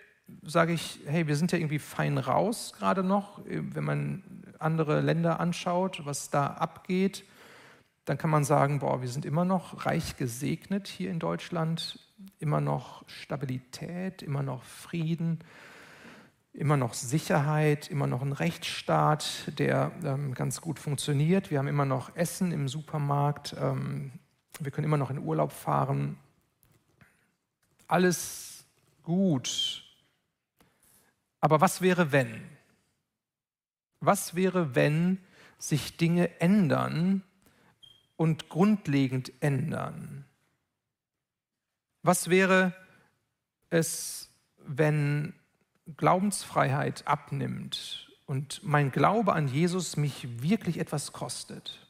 sage 0.42 0.72
ich, 0.72 1.00
hey, 1.07 1.27
wir 1.27 1.37
sind 1.37 1.53
ja 1.53 1.59
irgendwie 1.59 1.79
fein 1.79 2.18
raus 2.18 2.74
gerade 2.79 3.03
noch, 3.03 3.40
wenn 3.44 3.85
man 3.85 4.22
andere 4.59 5.00
Länder 5.00 5.40
anschaut, 5.40 6.03
was 6.05 6.31
da 6.31 6.46
abgeht, 6.46 7.24
dann 8.05 8.18
kann 8.18 8.31
man 8.31 8.44
sagen, 8.44 8.81
boah, 8.81 9.00
wir 9.00 9.09
sind 9.09 9.24
immer 9.24 9.44
noch 9.44 9.87
reich 9.87 10.16
gesegnet 10.16 10.88
hier 10.88 11.11
in 11.11 11.18
Deutschland, 11.18 11.98
immer 12.38 12.61
noch 12.61 13.09
Stabilität, 13.09 14.22
immer 14.22 14.42
noch 14.42 14.62
Frieden, 14.62 15.40
immer 16.55 16.77
noch 16.77 16.95
Sicherheit, 16.95 17.90
immer 17.90 18.07
noch 18.07 18.23
ein 18.23 18.33
Rechtsstaat, 18.33 19.53
der 19.59 19.90
ähm, 20.05 20.35
ganz 20.35 20.61
gut 20.61 20.79
funktioniert. 20.79 21.51
Wir 21.51 21.59
haben 21.59 21.67
immer 21.67 21.85
noch 21.85 22.14
Essen 22.17 22.53
im 22.53 22.69
Supermarkt, 22.69 23.57
ähm, 23.61 24.12
wir 24.61 24.71
können 24.71 24.85
immer 24.85 24.97
noch 24.97 25.11
in 25.11 25.19
Urlaub 25.19 25.51
fahren. 25.51 26.17
Alles 27.88 28.64
gut. 29.03 29.83
Aber 31.40 31.61
was 31.61 31.83
wäre, 31.83 32.12
wenn? 32.12 32.43
Was 33.99 34.37
wäre, 34.37 34.77
wenn 34.77 35.19
sich 35.59 35.97
Dinge 35.97 36.40
ändern 36.40 37.25
und 38.17 38.49
grundlegend 38.49 39.33
ändern? 39.40 40.25
Was 42.03 42.31
wäre 42.31 42.75
es, 43.71 44.31
wenn 44.59 45.35
Glaubensfreiheit 45.97 47.07
abnimmt 47.07 48.11
und 48.27 48.62
mein 48.64 48.90
Glaube 48.90 49.33
an 49.33 49.49
Jesus 49.49 49.97
mich 49.97 50.42
wirklich 50.42 50.79
etwas 50.79 51.12
kostet? 51.12 51.87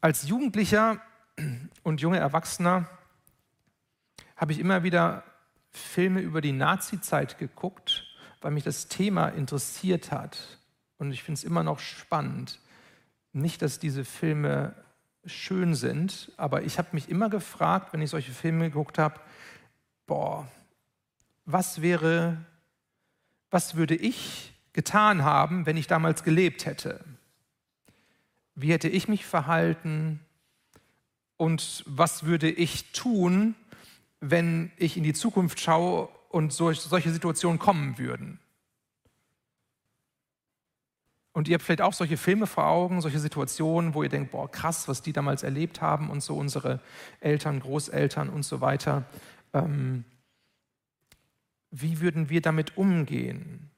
Als 0.00 0.28
Jugendlicher 0.28 1.00
und 1.82 2.00
junger 2.00 2.18
Erwachsener 2.18 2.88
habe 4.36 4.52
ich 4.52 4.58
immer 4.58 4.82
wieder 4.84 5.24
Filme 5.70 6.20
über 6.20 6.40
die 6.40 6.52
Nazi-Zeit 6.52 7.38
geguckt, 7.38 8.04
weil 8.40 8.52
mich 8.52 8.64
das 8.64 8.88
Thema 8.88 9.28
interessiert 9.28 10.12
hat. 10.12 10.58
Und 10.98 11.12
ich 11.12 11.22
finde 11.22 11.38
es 11.38 11.44
immer 11.44 11.62
noch 11.62 11.78
spannend. 11.80 12.60
Nicht, 13.32 13.62
dass 13.62 13.78
diese 13.78 14.04
Filme 14.04 14.74
schön 15.24 15.74
sind, 15.74 16.32
aber 16.36 16.62
ich 16.62 16.78
habe 16.78 16.88
mich 16.92 17.08
immer 17.08 17.28
gefragt, 17.28 17.92
wenn 17.92 18.00
ich 18.00 18.10
solche 18.10 18.32
Filme 18.32 18.70
geguckt 18.70 18.98
habe, 18.98 19.20
boah, 20.08 20.48
was 21.44 21.80
wäre, 21.80 22.44
was 23.50 23.76
würde 23.76 23.94
ich 23.94 24.52
getan 24.72 25.22
haben, 25.22 25.66
wenn 25.66 25.76
ich 25.76 25.86
damals 25.86 26.24
gelebt 26.24 26.66
hätte? 26.66 27.04
Wie 28.56 28.72
hätte 28.72 28.88
ich 28.88 29.06
mich 29.06 29.24
verhalten? 29.24 30.18
Und 31.36 31.84
was 31.86 32.24
würde 32.24 32.50
ich 32.50 32.90
tun, 32.90 33.54
wenn 34.18 34.72
ich 34.76 34.96
in 34.96 35.04
die 35.04 35.14
Zukunft 35.14 35.60
schaue 35.60 36.08
und 36.30 36.52
solche 36.52 37.12
Situationen 37.12 37.60
kommen 37.60 37.98
würden? 37.98 38.40
Und 41.32 41.46
ihr 41.46 41.54
habt 41.54 41.62
vielleicht 41.62 41.82
auch 41.82 41.92
solche 41.92 42.16
Filme 42.16 42.48
vor 42.48 42.66
Augen, 42.66 43.00
solche 43.00 43.20
Situationen, 43.20 43.94
wo 43.94 44.02
ihr 44.02 44.08
denkt, 44.08 44.32
boah, 44.32 44.50
krass, 44.50 44.88
was 44.88 45.02
die 45.02 45.12
damals 45.12 45.44
erlebt 45.44 45.80
haben 45.80 46.10
und 46.10 46.20
so 46.20 46.36
unsere 46.36 46.80
Eltern, 47.20 47.60
Großeltern 47.60 48.28
und 48.28 48.42
so 48.42 48.60
weiter. 48.60 49.04
Ähm, 49.52 50.04
wie 51.70 52.00
würden 52.00 52.30
wir 52.30 52.40
damit 52.40 52.76
umgehen? 52.76 53.70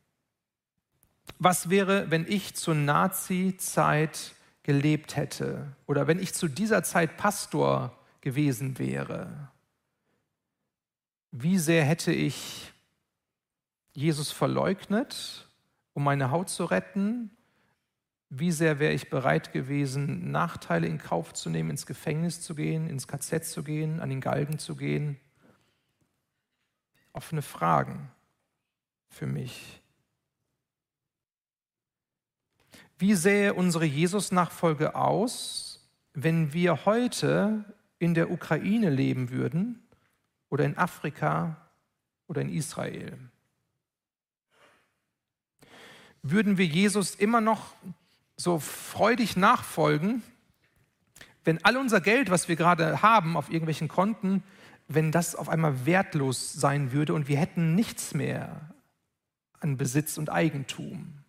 Was 1.38 1.70
wäre, 1.70 2.11
wenn 2.11 2.26
ich 2.26 2.54
zur 2.54 2.74
Nazi-Zeit 2.74 4.35
gelebt 4.62 5.16
hätte 5.16 5.74
oder 5.87 6.06
wenn 6.06 6.18
ich 6.18 6.35
zu 6.35 6.48
dieser 6.48 6.83
Zeit 6.83 7.16
Pastor 7.16 7.96
gewesen 8.20 8.78
wäre? 8.78 9.50
Wie 11.33 11.59
sehr 11.59 11.85
hätte 11.85 12.12
ich 12.12 12.72
Jesus 13.92 14.33
verleugnet, 14.33 15.48
um 15.94 16.04
meine 16.04 16.30
Haut 16.30 16.48
zu 16.48 16.64
retten? 16.64 17.30
Wie 18.28 18.52
sehr 18.52 18.78
wäre 18.78 18.92
ich 18.92 19.11
bereit 19.11 19.52
gewesen, 19.52 20.30
Nachteile 20.30 20.87
in 20.87 20.98
Kauf 20.98 21.33
zu 21.35 21.50
nehmen, 21.50 21.70
ins 21.70 21.87
Gefängnis 21.87 22.40
zu 22.40 22.54
gehen, 22.54 22.88
ins 22.88 23.09
KZ 23.09 23.44
zu 23.44 23.64
gehen, 23.64 24.00
an 24.00 24.09
den 24.09 24.20
Galgen 24.20 24.59
zu 24.59 24.76
gehen? 24.76 25.18
Offene 27.12 27.42
Fragen 27.42 28.11
für 29.09 29.27
mich. 29.27 29.81
Wie 32.99 33.14
sähe 33.14 33.55
unsere 33.55 33.85
Jesus-Nachfolge 33.85 34.94
aus, 34.94 35.88
wenn 36.12 36.53
wir 36.53 36.85
heute 36.85 37.64
in 37.99 38.14
der 38.14 38.31
Ukraine 38.31 38.90
leben 38.90 39.31
würden 39.31 39.83
oder 40.51 40.64
in 40.64 40.77
Afrika 40.77 41.57
oder 42.27 42.42
in 42.42 42.51
Israel? 42.51 43.18
Würden 46.23 46.59
wir 46.59 46.66
Jesus 46.66 47.14
immer 47.14 47.40
noch 47.40 47.75
so 48.37 48.59
freudig 48.59 49.37
nachfolgen, 49.37 50.23
wenn 51.44 51.64
all 51.64 51.77
unser 51.77 52.01
Geld, 52.01 52.31
was 52.31 52.49
wir 52.49 52.57
gerade 52.57 53.03
haben 53.03 53.37
auf 53.37 53.49
irgendwelchen 53.49 53.88
Konten, 53.88 54.42
wenn 54.92 55.12
das 55.12 55.37
auf 55.37 55.48
einmal 55.48 55.87
wertlos 55.87 56.53
sein 56.53 56.90
würde 56.90 57.14
und 57.14 57.29
wir 57.29 57.38
hätten 57.38 57.76
nichts 57.76 58.12
mehr 58.12 58.74
an 59.61 59.76
Besitz 59.76 60.18
und 60.18 60.31
Eigentum? 60.31 61.24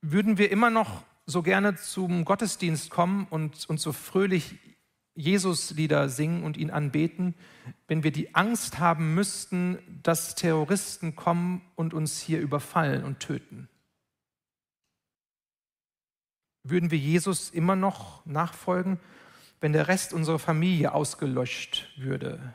Würden 0.00 0.38
wir 0.38 0.50
immer 0.50 0.70
noch 0.70 1.04
so 1.26 1.42
gerne 1.42 1.76
zum 1.76 2.24
Gottesdienst 2.24 2.88
kommen 2.88 3.26
und, 3.28 3.68
und 3.68 3.80
so 3.80 3.92
fröhlich 3.92 4.58
Jesus-Lieder 5.14 6.08
singen 6.08 6.42
und 6.42 6.56
ihn 6.56 6.70
anbeten, 6.70 7.34
wenn 7.86 8.02
wir 8.02 8.12
die 8.12 8.34
Angst 8.34 8.78
haben 8.78 9.14
müssten, 9.14 9.78
dass 10.02 10.36
Terroristen 10.36 11.16
kommen 11.16 11.60
und 11.74 11.92
uns 11.92 12.18
hier 12.18 12.40
überfallen 12.40 13.04
und 13.04 13.20
töten? 13.20 13.68
Würden 16.62 16.90
wir 16.90 16.98
Jesus 16.98 17.50
immer 17.50 17.76
noch 17.76 18.24
nachfolgen, 18.24 18.98
wenn 19.60 19.72
der 19.72 19.88
Rest 19.88 20.12
unserer 20.12 20.38
Familie 20.38 20.92
ausgelöscht 20.92 21.88
würde? 21.96 22.54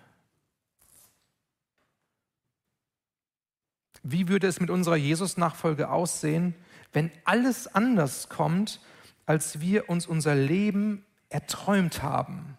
Wie 4.03 4.27
würde 4.27 4.47
es 4.47 4.59
mit 4.59 4.69
unserer 4.69 4.97
Jesus-Nachfolge 4.97 5.89
aussehen, 5.89 6.55
wenn 6.91 7.11
alles 7.23 7.67
anders 7.73 8.29
kommt, 8.29 8.81
als 9.25 9.59
wir 9.59 9.89
uns 9.89 10.05
unser 10.05 10.35
Leben 10.35 11.05
erträumt 11.29 12.03
haben. 12.03 12.57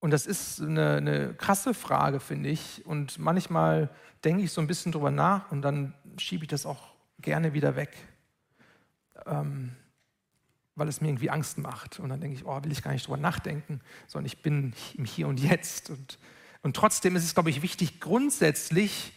Und 0.00 0.10
das 0.10 0.26
ist 0.26 0.60
eine, 0.60 0.96
eine 0.96 1.34
krasse 1.34 1.74
Frage, 1.74 2.20
finde 2.20 2.50
ich. 2.50 2.84
Und 2.84 3.18
manchmal 3.18 3.88
denke 4.24 4.42
ich 4.42 4.52
so 4.52 4.60
ein 4.60 4.66
bisschen 4.66 4.92
drüber 4.92 5.10
nach 5.10 5.50
und 5.50 5.62
dann 5.62 5.94
schiebe 6.18 6.44
ich 6.44 6.50
das 6.50 6.66
auch 6.66 6.92
gerne 7.20 7.54
wieder 7.54 7.76
weg, 7.76 7.96
ähm, 9.26 9.76
weil 10.74 10.88
es 10.88 11.00
mir 11.00 11.08
irgendwie 11.08 11.30
Angst 11.30 11.58
macht. 11.58 12.00
Und 12.00 12.08
dann 12.08 12.20
denke 12.20 12.36
ich, 12.36 12.46
oh, 12.46 12.62
will 12.62 12.72
ich 12.72 12.82
gar 12.82 12.92
nicht 12.92 13.06
drüber 13.06 13.18
nachdenken, 13.18 13.80
sondern 14.06 14.26
ich 14.26 14.42
bin 14.42 14.72
im 14.96 15.04
Hier 15.04 15.28
und 15.28 15.40
Jetzt. 15.40 15.90
Und, 15.90 16.18
und 16.62 16.76
trotzdem 16.76 17.16
ist 17.16 17.24
es, 17.24 17.34
glaube 17.34 17.50
ich, 17.50 17.62
wichtig, 17.62 18.00
grundsätzlich 18.00 19.12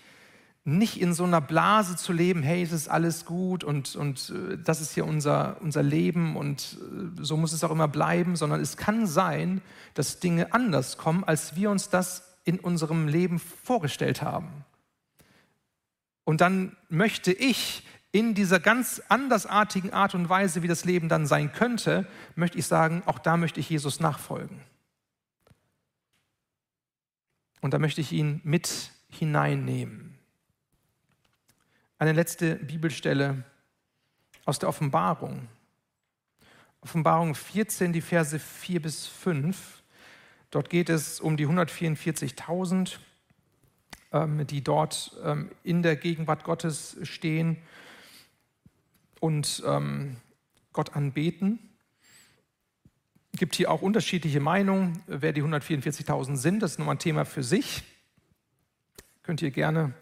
nicht 0.68 1.00
in 1.00 1.14
so 1.14 1.24
einer 1.24 1.42
Blase 1.42 1.96
zu 1.96 2.12
leben, 2.12 2.42
hey, 2.42 2.64
es 2.64 2.72
ist 2.72 2.88
alles 2.88 3.26
gut 3.26 3.64
und, 3.64 3.96
und 3.96 4.34
äh, 4.36 4.58
das 4.58 4.82
ist 4.82 4.96
hier 4.96 5.06
unser, 5.06 5.62
unser 5.62 5.84
Leben 5.84 6.36
und 6.36 6.80
äh, 6.82 7.24
so 7.24 7.38
muss 7.38 7.54
es 7.54 7.64
auch 7.64 7.70
immer 7.70 7.88
bleiben, 7.88 8.36
sondern 8.36 8.60
es 8.60 8.76
kann 8.76 9.06
sein, 9.06 9.62
dass 9.94 10.20
Dinge 10.20 10.54
anders 10.54 10.98
kommen, 10.98 11.24
als 11.24 11.56
wir 11.56 11.70
uns 11.70 11.90
das 11.90 12.24
in 12.46 12.60
unserem 12.60 13.08
Leben 13.08 13.38
vorgestellt 13.38 14.24
haben. 14.24 14.66
Und 16.24 16.42
dann 16.42 16.76
möchte 16.90 17.32
ich 17.32 17.86
in 18.16 18.34
dieser 18.34 18.62
ganz 18.62 19.02
andersartigen 19.10 19.92
Art 19.92 20.16
und 20.16 20.30
Weise, 20.30 20.64
wie 20.64 20.70
das 20.70 20.86
Leben 20.86 21.10
dann 21.10 21.28
sein 21.28 21.52
könnte, 21.52 22.08
möchte 22.36 22.58
ich 22.58 22.66
sagen, 22.66 23.04
auch 23.08 23.20
da 23.20 23.36
möchte 23.36 23.60
ich 23.60 23.70
Jesus 23.70 24.00
nachfolgen. 24.00 24.62
Und 27.60 27.74
da 27.74 27.78
möchte 27.78 28.00
ich 28.00 28.14
ihn 28.14 28.40
mit 28.46 28.92
hineinnehmen. 29.10 30.18
Eine 32.00 32.14
letzte 32.14 32.56
Bibelstelle 32.56 33.44
aus 34.46 34.60
der 34.60 34.70
Offenbarung. 34.70 35.50
Offenbarung 36.80 37.36
14, 37.36 37.92
die 37.92 38.00
Verse 38.00 38.40
4 38.40 38.82
bis 38.82 39.08
5. 39.08 39.84
Dort 40.52 40.70
geht 40.70 40.88
es 40.88 41.20
um 41.20 41.36
die 41.36 41.48
144.000, 41.48 42.98
ähm, 44.14 44.48
die 44.48 44.64
dort 44.64 45.18
ähm, 45.22 45.52
in 45.64 45.84
der 45.84 45.98
Gegenwart 45.98 46.46
Gottes 46.46 46.96
stehen 47.04 47.58
und 49.26 49.64
ähm, 49.66 50.18
Gott 50.72 50.96
anbeten. 50.96 51.58
Es 53.34 53.40
gibt 53.40 53.56
hier 53.56 53.72
auch 53.72 53.82
unterschiedliche 53.82 54.40
Meinungen, 54.40 55.02
wer 55.08 55.34
die 55.34 55.42
144.000 55.42 56.36
sind. 56.36 56.62
Das 56.62 56.74
ist 56.74 56.78
nochmal 56.78 56.94
ein 56.94 57.00
Thema 57.00 57.26
für 57.26 57.42
sich. 57.42 57.82
Könnt 59.24 59.42
ihr 59.42 59.50
gerne 59.50 59.94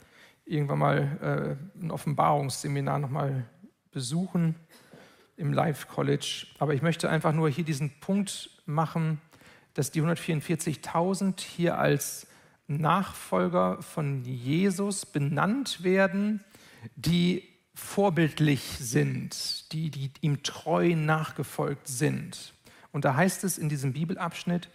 irgendwann 0.44 0.80
mal 0.80 1.58
äh, 1.80 1.82
ein 1.82 1.90
Offenbarungsseminar 1.90 3.00
nochmal 3.00 3.46
besuchen 3.92 4.56
im 5.38 5.54
Life 5.54 5.88
College. 5.88 6.48
Aber 6.60 6.74
ich 6.74 6.82
möchte 6.82 7.10
einfach 7.10 7.32
nur 7.32 7.50
hier 7.50 7.64
diesen 7.64 7.98
Punkt 8.02 8.62
machen, 8.66 9.22
dass 9.74 9.90
die 9.90 10.02
144.000 10.02 11.40
hier 11.40 11.78
als 11.78 12.28
Nachfolger 12.68 13.82
von 13.82 14.26
Jesus 14.26 15.06
benannt 15.06 15.82
werden, 15.82 16.44
die 16.98 17.53
vorbildlich 17.74 18.78
sind, 18.80 19.72
die, 19.72 19.90
die 19.90 20.12
ihm 20.22 20.44
treu 20.44 20.96
nachgefolgt 20.96 21.88
sind. 21.88 22.54
Und 22.92 23.06
da 23.06 23.16
heißt 23.16 23.44
es 23.44 23.58
in 23.58 23.70
diesem 23.70 23.94
Bibelabschnitt, 23.94 24.70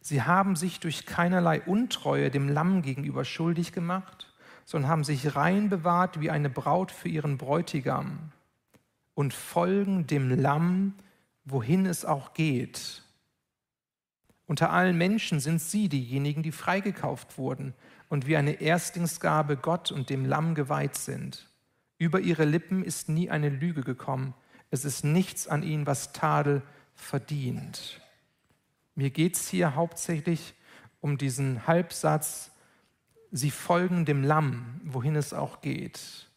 sie 0.00 0.22
haben 0.22 0.56
sich 0.56 0.80
durch 0.80 1.06
keinerlei 1.06 1.62
Untreue 1.62 2.30
dem 2.30 2.48
Lamm 2.48 2.82
gegenüber 2.82 3.24
schuldig 3.24 3.72
gemacht, 3.72 4.32
sondern 4.64 4.90
haben 4.90 5.04
sich 5.04 5.34
rein 5.34 5.70
bewahrt 5.70 6.20
wie 6.20 6.30
eine 6.30 6.50
Braut 6.50 6.92
für 6.92 7.08
ihren 7.08 7.38
Bräutigam 7.38 8.32
und 9.14 9.34
folgen 9.34 10.06
dem 10.06 10.30
Lamm, 10.30 10.94
wohin 11.44 11.86
es 11.86 12.04
auch 12.04 12.34
geht. 12.34 13.02
Unter 14.46 14.70
allen 14.70 14.98
Menschen 14.98 15.40
sind 15.40 15.60
sie 15.60 15.88
diejenigen, 15.88 16.42
die 16.42 16.52
freigekauft 16.52 17.38
wurden 17.38 17.74
und 18.08 18.26
wie 18.26 18.36
eine 18.36 18.60
Erstlingsgabe 18.60 19.56
Gott 19.56 19.90
und 19.90 20.10
dem 20.10 20.26
Lamm 20.26 20.54
geweiht 20.54 20.96
sind. 20.96 21.48
Über 22.02 22.18
ihre 22.18 22.44
Lippen 22.44 22.82
ist 22.82 23.08
nie 23.08 23.30
eine 23.30 23.48
Lüge 23.48 23.82
gekommen. 23.82 24.34
Es 24.72 24.84
ist 24.84 25.04
nichts 25.04 25.46
an 25.46 25.62
ihnen, 25.62 25.86
was 25.86 26.12
Tadel 26.12 26.62
verdient. 26.96 28.00
Mir 28.96 29.10
geht 29.10 29.36
es 29.36 29.48
hier 29.48 29.76
hauptsächlich 29.76 30.54
um 31.00 31.16
diesen 31.16 31.68
Halbsatz, 31.68 32.50
sie 33.30 33.52
folgen 33.52 34.04
dem 34.04 34.24
Lamm, 34.24 34.80
wohin 34.82 35.14
es 35.14 35.32
auch 35.32 35.60
geht. 35.60 36.28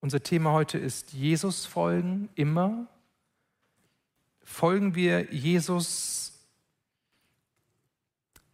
Unser 0.00 0.22
Thema 0.22 0.52
heute 0.52 0.78
ist 0.78 1.12
Jesus 1.12 1.66
folgen, 1.66 2.30
immer. 2.34 2.86
Folgen 4.42 4.94
wir 4.94 5.30
Jesus 5.30 6.40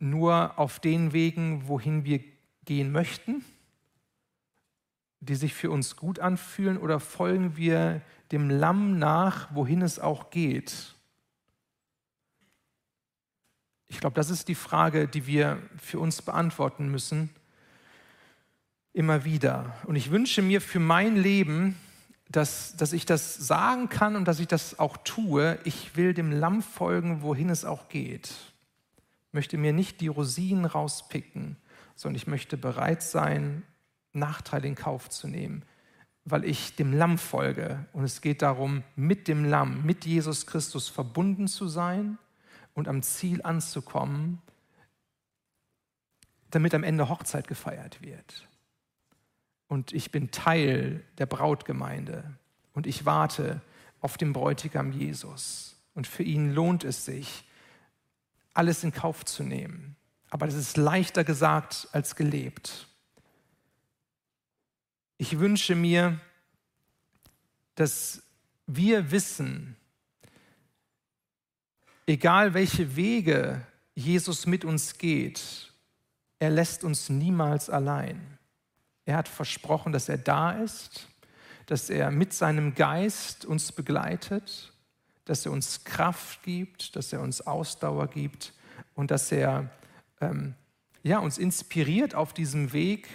nur 0.01 0.59
auf 0.59 0.81
den 0.81 1.13
Wegen, 1.13 1.69
wohin 1.69 2.05
wir 2.05 2.19
gehen 2.65 2.91
möchten, 2.91 3.45
die 5.21 5.35
sich 5.35 5.55
für 5.55 5.71
uns 5.71 5.97
gut 5.97 6.19
anfühlen, 6.19 6.79
oder 6.79 7.01
folgen 7.01 7.57
wir 7.57 8.01
dem 8.33 8.51
Lamm 8.51 8.99
nach, 8.99 9.55
wohin 9.55 9.83
es 9.83 9.99
auch 9.99 10.31
geht? 10.31 10.95
Ich 13.89 14.01
glaube, 14.01 14.15
das 14.15 14.31
ist 14.31 14.49
die 14.49 14.55
Frage, 14.55 15.07
die 15.07 15.27
wir 15.27 15.59
für 15.79 16.01
uns 16.01 16.23
beantworten 16.23 16.91
müssen 16.91 17.31
immer 18.97 19.27
wieder. 19.27 19.77
Und 19.85 19.95
ich 19.95 20.11
wünsche 20.11 20.41
mir 20.41 20.63
für 20.63 20.81
mein 20.81 21.17
Leben, 21.17 21.77
dass, 22.31 22.77
dass 22.77 22.95
ich 22.95 23.05
das 23.05 23.35
sagen 23.37 23.91
kann 23.91 24.17
und 24.17 24.27
dass 24.27 24.41
ich 24.41 24.49
das 24.49 24.79
auch 24.79 24.97
tue. 24.97 25.59
Ich 25.65 25.97
will 25.97 26.15
dem 26.15 26.33
Lamm 26.33 26.63
folgen, 26.63 27.21
wohin 27.21 27.51
es 27.51 27.67
auch 27.67 27.89
geht. 27.89 28.29
Ich 29.29 29.33
möchte 29.35 29.59
mir 29.59 29.75
nicht 29.75 30.01
die 30.01 30.09
Rosinen 30.09 30.65
rauspicken, 30.65 31.57
sondern 31.95 32.17
ich 32.17 32.27
möchte 32.27 32.57
bereit 32.57 33.03
sein, 33.03 33.65
Nachteil 34.17 34.65
in 34.65 34.75
Kauf 34.75 35.09
zu 35.09 35.29
nehmen, 35.29 35.63
weil 36.25 36.45
ich 36.45 36.75
dem 36.75 36.93
Lamm 36.93 37.19
folge. 37.19 37.87
Und 37.93 38.05
es 38.05 38.21
geht 38.21 38.43
darum, 38.43 38.83
mit 38.97 39.29
dem 39.29 39.45
Lamm, 39.45 39.85
mit 39.85 40.05
Jesus 40.05 40.47
Christus 40.47 40.89
verbunden 40.89 41.47
zu 41.47 41.69
sein 41.69 42.19
und 42.75 42.89
am 42.89 43.03
Ziel 43.03 43.43
anzukommen, 43.43 44.43
damit 46.51 46.75
am 46.75 46.83
Ende 46.83 47.09
Hochzeit 47.09 47.47
gefeiert 47.49 48.03
wird 48.03 48.49
und 49.69 49.93
ich 49.93 50.11
bin 50.11 50.31
Teil 50.31 51.03
der 51.19 51.27
Brautgemeinde 51.27 52.37
und 52.75 52.87
ich 52.87 53.05
warte 53.05 53.61
auf 54.01 54.17
den 54.17 54.33
Bräutigam 54.33 54.93
Jesus. 54.93 55.77
Und 55.95 56.07
für 56.07 56.23
ihn 56.23 56.53
lohnt 56.53 56.85
es 56.85 57.05
sich, 57.05 57.45
alles 58.55 58.85
in 58.85 58.93
Kauf 58.93 59.25
zu 59.25 59.43
nehmen. 59.43 59.97
Aber 60.31 60.47
das 60.47 60.55
ist 60.55 60.77
leichter 60.77 61.25
gesagt 61.25 61.89
als 61.93 62.17
gelebt. 62.17 62.89
Ich 65.19 65.39
wünsche 65.39 65.75
mir, 65.75 66.21
dass 67.75 68.23
wir 68.67 69.11
wissen, 69.11 69.77
egal 72.07 72.55
welche 72.55 72.97
Wege 72.97 73.67
Jesus 73.95 74.47
mit 74.47 74.65
uns 74.65 74.99
geht, 74.99 75.73
er 76.39 76.51
lässt 76.51 76.85
uns 76.85 77.09
niemals 77.09 77.71
allein. 77.71 78.39
Er 79.07 79.17
hat 79.17 79.29
versprochen, 79.29 79.93
dass 79.93 80.09
er 80.09 80.19
da 80.19 80.53
ist, 80.53 81.09
dass 81.67 81.89
er 81.89 82.11
mit 82.11 82.33
seinem 82.33 82.75
Geist 82.75 83.45
uns 83.45 83.73
begleitet, 83.73 84.73
dass 85.25 85.47
er 85.47 85.53
uns 85.53 85.85
Kraft 85.85 86.43
gibt, 86.43 86.95
dass 86.95 87.13
er 87.13 87.21
uns 87.21 87.41
Ausdauer 87.41 88.09
gibt 88.09 88.53
und 88.95 89.11
dass 89.11 89.33
er 89.33 89.71
ähm, 90.21 90.55
ja, 91.03 91.19
uns 91.21 91.39
inspiriert 91.39 92.15
auf 92.15 92.35
diesem 92.35 92.73
Weg. 92.73 93.09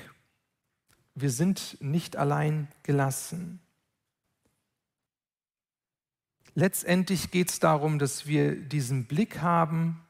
Wir 1.21 1.29
sind 1.29 1.77
nicht 1.79 2.17
allein 2.17 2.67
gelassen. 2.81 3.59
Letztendlich 6.55 7.29
geht 7.29 7.49
es 7.49 7.59
darum, 7.59 7.99
dass 7.99 8.25
wir 8.25 8.55
diesen 8.55 9.05
Blick 9.05 9.39
haben 9.39 10.01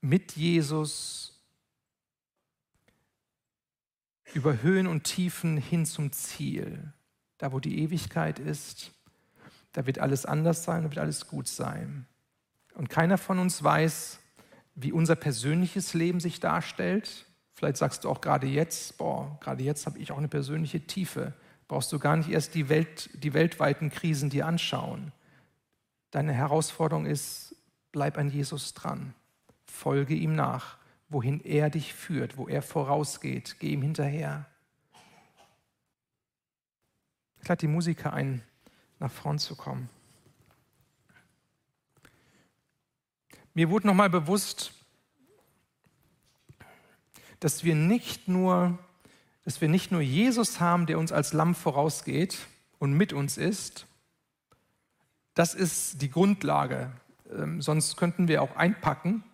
mit 0.00 0.32
Jesus 0.32 1.40
über 4.34 4.60
Höhen 4.60 4.88
und 4.88 5.04
Tiefen 5.04 5.56
hin 5.56 5.86
zum 5.86 6.10
Ziel. 6.10 6.92
Da, 7.38 7.52
wo 7.52 7.60
die 7.60 7.78
Ewigkeit 7.78 8.40
ist, 8.40 8.90
da 9.72 9.86
wird 9.86 10.00
alles 10.00 10.26
anders 10.26 10.64
sein, 10.64 10.82
da 10.82 10.90
wird 10.90 10.98
alles 10.98 11.28
gut 11.28 11.46
sein. 11.46 12.06
Und 12.74 12.90
keiner 12.90 13.18
von 13.18 13.38
uns 13.38 13.62
weiß, 13.62 14.18
wie 14.74 14.90
unser 14.90 15.14
persönliches 15.14 15.94
Leben 15.94 16.18
sich 16.18 16.40
darstellt. 16.40 17.26
Vielleicht 17.62 17.76
sagst 17.76 18.02
du 18.02 18.10
auch 18.10 18.20
gerade 18.20 18.48
jetzt, 18.48 18.98
boah, 18.98 19.38
gerade 19.40 19.62
jetzt 19.62 19.86
habe 19.86 19.96
ich 20.00 20.10
auch 20.10 20.18
eine 20.18 20.26
persönliche 20.26 20.80
Tiefe. 20.80 21.32
Brauchst 21.68 21.92
du 21.92 22.00
gar 22.00 22.16
nicht 22.16 22.28
erst 22.28 22.56
die, 22.56 22.68
Welt, 22.68 23.08
die 23.22 23.34
weltweiten 23.34 23.88
Krisen 23.88 24.30
dir 24.30 24.46
anschauen. 24.46 25.12
Deine 26.10 26.32
Herausforderung 26.32 27.06
ist, 27.06 27.54
bleib 27.92 28.18
an 28.18 28.30
Jesus 28.30 28.74
dran. 28.74 29.14
Folge 29.64 30.14
ihm 30.14 30.34
nach 30.34 30.78
wohin 31.12 31.40
er 31.44 31.70
dich 31.70 31.92
führt, 31.92 32.36
wo 32.36 32.48
er 32.48 32.62
vorausgeht. 32.62 33.56
Geh 33.60 33.72
ihm 33.72 33.82
hinterher. 33.82 34.46
Ich 37.40 37.48
lade 37.48 37.60
die 37.60 37.68
Musiker 37.68 38.12
ein, 38.12 38.42
nach 38.98 39.10
vorn 39.10 39.38
zu 39.38 39.54
kommen. 39.54 39.90
Mir 43.54 43.68
wurde 43.68 43.86
nochmal 43.86 44.08
bewusst, 44.08 44.72
dass 47.44 47.64
wir 47.64 47.74
nicht 47.74 48.28
nur, 48.28 48.78
dass 49.44 49.60
wir 49.60 49.68
nicht 49.68 49.92
nur 49.92 50.00
Jesus 50.00 50.60
haben, 50.60 50.86
der 50.86 50.98
uns 50.98 51.12
als 51.12 51.32
Lamm 51.32 51.54
vorausgeht 51.54 52.38
und 52.78 52.92
mit 52.92 53.12
uns 53.12 53.36
ist. 53.38 53.86
Das 55.34 55.54
ist 55.54 56.02
die 56.02 56.10
Grundlage. 56.10 56.92
Ähm, 57.30 57.62
sonst 57.62 57.96
könnten 57.96 58.28
wir 58.28 58.42
auch 58.42 58.56
einpacken 58.56 59.24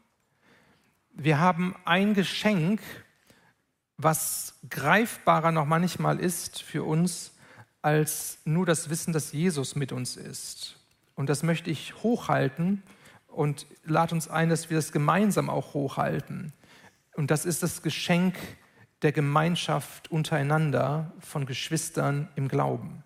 wir 1.19 1.41
haben 1.41 1.75
ein 1.85 2.15
Geschenk, 2.15 2.81
was 3.97 4.55
greifbarer 4.71 5.51
noch 5.51 5.67
manchmal 5.67 6.21
ist 6.21 6.63
für 6.63 6.85
uns, 6.85 7.33
als 7.83 8.39
nur 8.45 8.65
das 8.65 8.89
Wissen, 8.89 9.13
dass 9.13 9.33
Jesus 9.33 9.75
mit 9.75 9.91
uns 9.91 10.17
ist. 10.17 10.79
Und 11.17 11.29
das 11.29 11.43
möchte 11.43 11.71
ich 11.71 12.03
hochhalten 12.05 12.85
und 13.27 13.67
lade 13.85 14.15
uns 14.15 14.29
ein, 14.29 14.49
dass 14.49 14.71
wir 14.71 14.77
das 14.77 14.93
gemeinsam 14.93 15.51
auch 15.51 15.75
hochhalten. 15.75 16.53
Und 17.19 17.33
das 17.33 17.45
ist 17.45 17.65
das 17.65 17.83
Geschenk 17.83 18.37
der 19.03 19.11
Gemeinschaft 19.11 20.09
untereinander 20.09 21.13
von 21.19 21.47
Geschwistern 21.47 22.29
im 22.37 22.47
Glauben. 22.47 23.03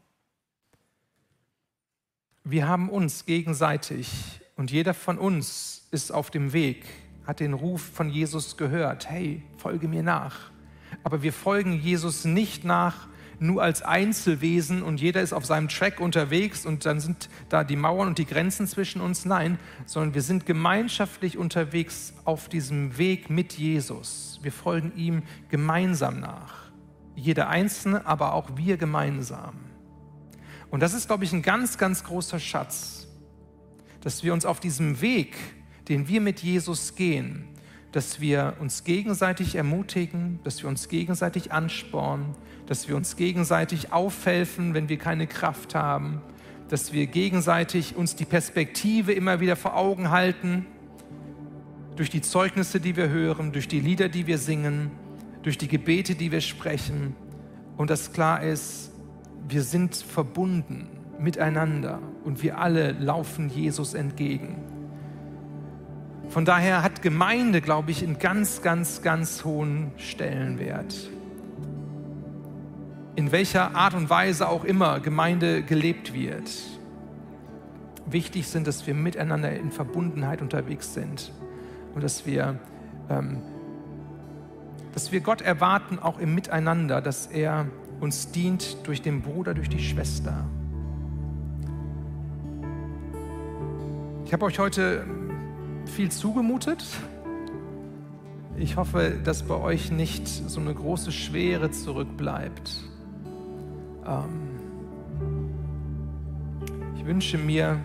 Wir 2.45 2.69
haben 2.69 2.91
uns 2.91 3.25
gegenseitig 3.25 4.11
und 4.55 4.71
jeder 4.71 4.93
von 4.93 5.17
uns 5.17 5.89
ist 5.93 6.13
auf 6.13 6.31
dem 6.31 6.53
Weg 6.53 6.85
hat 7.27 7.41
den 7.41 7.55
Ruf 7.55 7.81
von 7.81 8.11
Jesus 8.11 8.59
gehört, 8.59 9.09
hey, 9.09 9.43
folge 9.57 9.89
mir 9.89 10.03
nach. 10.03 10.51
Aber 11.05 11.23
wir 11.23 11.33
folgen 11.33 11.73
Jesus 11.73 12.27
nicht 12.27 12.65
nach 12.65 13.09
nur 13.39 13.63
als 13.63 13.83
Einzelwesen 13.83 14.83
und 14.83 15.01
jeder 15.01 15.23
ist 15.23 15.33
auf 15.33 15.45
seinem 15.45 15.69
Track 15.69 16.01
unterwegs 16.01 16.65
und 16.67 16.87
dann 16.87 17.01
sind 17.01 17.29
da 17.49 17.65
die 17.65 17.77
Mauern 17.77 18.09
und 18.09 18.19
die 18.19 18.27
Grenzen 18.27 18.67
zwischen 18.67 19.01
uns. 19.01 19.25
Nein, 19.25 19.59
sondern 19.87 20.15
wir 20.15 20.23
sind 20.23 20.47
gemeinschaftlich 20.47 21.39
unterwegs 21.39 22.15
auf 22.25 22.49
diesem 22.49 22.99
Weg 22.99 23.31
mit 23.31 23.55
Jesus. 23.55 24.39
Wir 24.43 24.53
folgen 24.53 24.93
ihm 24.97 25.23
gemeinsam 25.49 26.21
nach. 26.21 26.71
Jeder 27.15 27.49
Einzelne, 27.49 28.07
aber 28.07 28.33
auch 28.35 28.57
wir 28.57 28.77
gemeinsam. 28.77 29.55
Und 30.71 30.81
das 30.81 30.95
ist, 30.95 31.07
glaube 31.07 31.25
ich, 31.25 31.33
ein 31.33 31.43
ganz, 31.43 31.77
ganz 31.77 32.03
großer 32.05 32.41
Schatz, 32.41 33.07
dass 34.01 34.25
wir 34.25 34.33
uns 34.33 34.47
auf 34.47 34.59
diesem 34.59 35.01
Weg, 35.01 35.37
den 35.89 36.09
wir 36.09 36.21
mit 36.21 36.41
Jesus 36.41 36.95
gehen, 36.95 37.52
dass 37.93 38.21
wir 38.21 38.55
uns 38.59 38.85
gegenseitig 38.85 39.55
ermutigen, 39.55 40.41
dass 40.45 40.63
wir 40.63 40.69
uns 40.69 40.89
gegenseitig 40.89 41.53
anspornen, 41.53 42.35
dass 42.67 42.89
wir 42.89 42.97
uns 42.97 43.17
gegenseitig 43.17 43.93
aufhelfen, 43.93 44.75
wenn 44.75 44.89
wir 44.89 44.97
keine 44.97 45.27
Kraft 45.27 45.75
haben, 45.75 46.23
dass 46.69 46.93
wir 46.93 47.07
gegenseitig 47.07 47.97
uns 47.97 48.17
die 48.17 48.25
Perspektive 48.25 49.13
immer 49.13 49.41
wieder 49.41 49.57
vor 49.57 49.77
Augen 49.77 50.11
halten, 50.11 50.67
durch 51.97 52.09
die 52.09 52.23
Zeugnisse, 52.23 52.81
die 52.81 52.97
wir 52.97 53.11
hören, 53.11 53.53
durch 53.53 53.69
die 53.69 53.81
Lieder, 53.81 54.09
die 54.09 54.27
wir 54.27 54.39
singen, 54.39 54.91
durch 55.43 55.59
die 55.59 55.69
Gebete, 55.69 56.15
die 56.15 56.33
wir 56.33 56.41
sprechen 56.41 57.15
und 57.77 57.91
dass 57.91 58.13
klar 58.13 58.43
ist, 58.43 58.91
wir 59.49 59.63
sind 59.63 59.97
verbunden 59.97 60.89
miteinander 61.19 61.99
und 62.25 62.43
wir 62.43 62.59
alle 62.59 62.93
laufen 62.93 63.51
Jesus 63.51 63.93
entgegen. 63.93 64.72
Von 66.33 66.47
daher 66.47 66.83
hat 66.83 67.03
Gemeinde, 67.03 67.61
glaube 67.61 67.91
ich, 67.91 68.03
einen 68.03 68.19
ganz, 68.19 68.63
ganz, 68.63 69.03
ganz 69.03 69.45
hohen 69.45 69.93
Stellenwert. 69.99 71.11
In 73.17 73.33
welcher 73.33 73.77
Art 73.77 73.93
und 73.93 74.09
Weise 74.09 74.49
auch 74.49 74.65
immer 74.65 75.01
Gemeinde 75.01 75.63
gelebt 75.63 76.15
wird. 76.15 76.51
Wichtig 78.07 78.49
sind, 78.49 78.67
dass 78.67 78.87
wir 78.87 78.95
miteinander 78.95 79.53
in 79.53 79.71
Verbundenheit 79.71 80.41
unterwegs 80.41 80.95
sind 80.95 81.33
und 81.95 82.03
dass 82.03 82.25
wir, 82.25 82.59
ähm, 83.11 83.43
dass 84.95 85.13
wir 85.13 85.21
Gott 85.21 85.43
erwarten, 85.43 85.99
auch 85.99 86.19
im 86.19 86.35
Miteinander, 86.35 87.03
dass 87.03 87.27
er 87.27 87.67
uns 88.01 88.33
dient 88.33 88.87
durch 88.87 89.03
den 89.03 89.21
Bruder, 89.21 89.53
durch 89.53 89.69
die 89.69 89.83
Schwester. 89.83 90.47
Ich 94.25 94.33
habe 94.33 94.47
euch 94.47 94.59
heute 94.59 95.05
viel 95.87 96.11
zugemutet. 96.11 96.85
Ich 98.57 98.77
hoffe, 98.77 99.19
dass 99.25 99.43
bei 99.43 99.57
euch 99.57 99.91
nicht 99.91 100.27
so 100.27 100.61
eine 100.61 100.75
große 100.75 101.13
Schwere 101.13 101.71
zurückbleibt. 101.71 102.81
Ähm 104.07 104.53
ich 106.97 107.07
wünsche 107.07 107.39
mir 107.39 107.81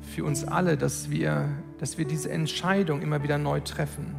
für 0.00 0.24
uns 0.24 0.44
alle, 0.44 0.76
dass 0.76 1.10
wir, 1.10 1.48
dass 1.78 1.98
wir 1.98 2.06
diese 2.06 2.30
Entscheidung 2.30 3.02
immer 3.02 3.22
wieder 3.22 3.36
neu 3.36 3.60
treffen. 3.60 4.14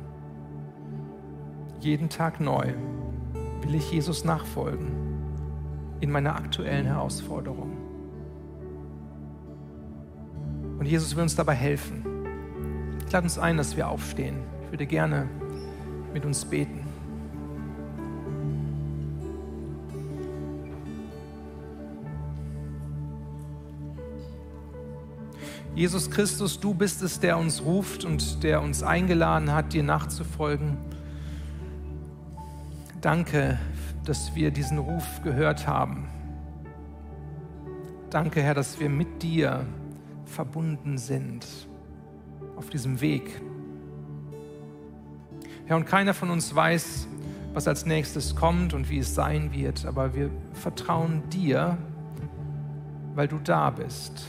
Jeden 1.79 2.09
Tag 2.09 2.39
neu 2.39 2.73
will 3.61 3.75
ich 3.75 3.91
Jesus 3.91 4.23
nachfolgen 4.23 4.87
in 5.99 6.11
meiner 6.11 6.35
aktuellen 6.35 6.85
Herausforderung. 6.85 7.76
Und 10.77 10.85
Jesus 10.85 11.15
will 11.15 11.23
uns 11.23 11.35
dabei 11.35 11.55
helfen. 11.55 12.03
Ich 13.05 13.11
lade 13.11 13.23
uns 13.23 13.37
ein, 13.37 13.57
dass 13.57 13.75
wir 13.75 13.87
aufstehen. 13.87 14.37
Ich 14.65 14.71
würde 14.71 14.85
gerne 14.85 15.29
mit 16.13 16.25
uns 16.25 16.45
beten. 16.45 16.87
Jesus 25.77 26.09
Christus, 26.09 26.59
du 26.59 26.73
bist 26.73 27.03
es, 27.03 27.19
der 27.19 27.37
uns 27.37 27.63
ruft 27.63 28.03
und 28.03 28.43
der 28.43 28.63
uns 28.63 28.81
eingeladen 28.81 29.53
hat, 29.53 29.73
dir 29.73 29.83
nachzufolgen. 29.83 30.75
Danke, 32.99 33.59
dass 34.03 34.33
wir 34.33 34.49
diesen 34.49 34.79
Ruf 34.79 35.21
gehört 35.23 35.67
haben. 35.67 36.07
Danke, 38.09 38.41
Herr, 38.41 38.55
dass 38.55 38.79
wir 38.79 38.89
mit 38.89 39.21
dir 39.21 39.67
verbunden 40.27 40.97
sind 40.97 41.45
auf 42.55 42.69
diesem 42.69 43.01
Weg. 43.01 43.41
Herr, 45.65 45.77
und 45.77 45.85
keiner 45.85 46.13
von 46.13 46.29
uns 46.29 46.53
weiß, 46.53 47.07
was 47.53 47.67
als 47.67 47.85
nächstes 47.85 48.35
kommt 48.35 48.73
und 48.73 48.89
wie 48.89 48.99
es 48.99 49.15
sein 49.15 49.51
wird, 49.51 49.85
aber 49.85 50.13
wir 50.13 50.29
vertrauen 50.53 51.23
dir, 51.29 51.77
weil 53.15 53.27
du 53.27 53.39
da 53.43 53.71
bist 53.71 54.27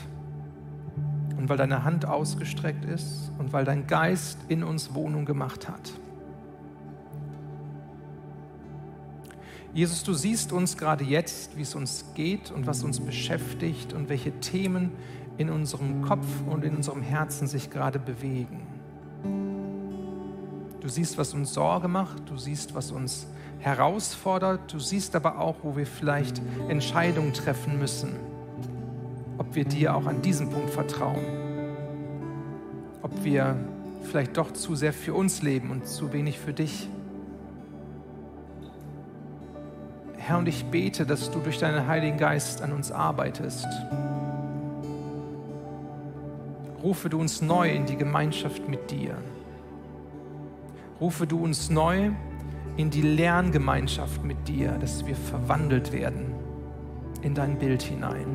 und 1.37 1.47
weil 1.47 1.57
deine 1.57 1.83
Hand 1.83 2.05
ausgestreckt 2.05 2.85
ist 2.85 3.31
und 3.37 3.53
weil 3.53 3.65
dein 3.65 3.87
Geist 3.87 4.39
in 4.47 4.63
uns 4.63 4.93
Wohnung 4.93 5.25
gemacht 5.25 5.69
hat. 5.69 5.93
Jesus, 9.73 10.03
du 10.03 10.13
siehst 10.13 10.51
uns 10.51 10.77
gerade 10.77 11.03
jetzt, 11.03 11.55
wie 11.55 11.61
es 11.61 11.75
uns 11.75 12.05
geht 12.15 12.49
und 12.49 12.65
was 12.65 12.83
uns 12.83 12.99
beschäftigt 12.99 13.93
und 13.93 14.09
welche 14.09 14.31
Themen 14.39 14.91
in 15.39 15.49
unserem 15.49 16.01
Kopf 16.01 16.27
und 16.47 16.65
in 16.65 16.75
unserem 16.75 17.01
Herzen 17.01 17.47
sich 17.47 17.69
gerade 17.69 17.97
bewegen. 17.97 18.67
Du 20.81 20.89
siehst, 20.89 21.17
was 21.17 21.33
uns 21.33 21.53
Sorge 21.53 21.87
macht, 21.87 22.29
du 22.29 22.37
siehst, 22.37 22.75
was 22.75 22.91
uns 22.91 23.25
herausfordert, 23.59 24.73
du 24.73 24.79
siehst 24.79 25.15
aber 25.15 25.39
auch, 25.39 25.55
wo 25.63 25.77
wir 25.77 25.85
vielleicht 25.85 26.41
Entscheidungen 26.67 27.31
treffen 27.31 27.79
müssen, 27.79 28.17
ob 29.37 29.55
wir 29.55 29.63
dir 29.63 29.95
auch 29.95 30.07
an 30.07 30.21
diesem 30.21 30.49
Punkt 30.49 30.71
vertrauen, 30.71 31.23
ob 33.01 33.23
wir 33.23 33.55
vielleicht 34.03 34.35
doch 34.35 34.51
zu 34.51 34.75
sehr 34.75 34.91
für 34.91 35.13
uns 35.13 35.41
leben 35.41 35.71
und 35.71 35.87
zu 35.87 36.11
wenig 36.11 36.37
für 36.37 36.51
dich. 36.51 36.89
Herr, 40.17 40.37
und 40.37 40.49
ich 40.49 40.65
bete, 40.65 41.05
dass 41.05 41.31
du 41.31 41.39
durch 41.39 41.59
deinen 41.59 41.87
Heiligen 41.87 42.17
Geist 42.17 42.61
an 42.61 42.73
uns 42.73 42.91
arbeitest 42.91 43.67
rufe 46.83 47.09
du 47.09 47.19
uns 47.19 47.41
neu 47.41 47.69
in 47.69 47.85
die 47.85 47.97
Gemeinschaft 47.97 48.67
mit 48.67 48.91
dir. 48.91 49.17
Rufe 50.99 51.27
du 51.27 51.43
uns 51.43 51.69
neu 51.69 52.11
in 52.77 52.89
die 52.89 53.01
Lerngemeinschaft 53.01 54.23
mit 54.23 54.47
dir, 54.47 54.71
dass 54.73 55.05
wir 55.05 55.15
verwandelt 55.15 55.91
werden 55.91 56.33
in 57.21 57.33
dein 57.33 57.57
Bild 57.57 57.81
hinein. 57.81 58.25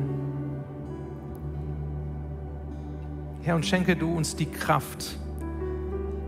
Herr, 3.41 3.55
und 3.55 3.65
schenke 3.65 3.95
du 3.95 4.15
uns 4.15 4.35
die 4.35 4.47
Kraft, 4.47 5.17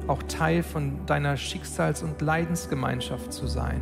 auch 0.07 0.23
Teil 0.23 0.63
von 0.63 1.05
deiner 1.05 1.35
Schicksals- 1.35 2.03
und 2.03 2.21
Leidensgemeinschaft 2.21 3.33
zu 3.33 3.47
sein. 3.47 3.81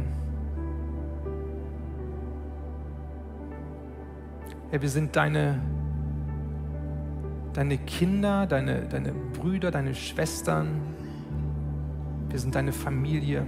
Herr, 4.71 4.81
wir 4.81 4.89
sind 4.89 5.15
deine 5.15 5.61
deine 7.55 7.77
Kinder, 7.77 8.45
deine, 8.47 8.81
deine 8.81 9.13
Brüder, 9.13 9.71
deine 9.71 9.95
Schwestern. 9.95 10.81
Wir 12.29 12.37
sind 12.37 12.53
deine 12.53 12.73
Familie. 12.73 13.45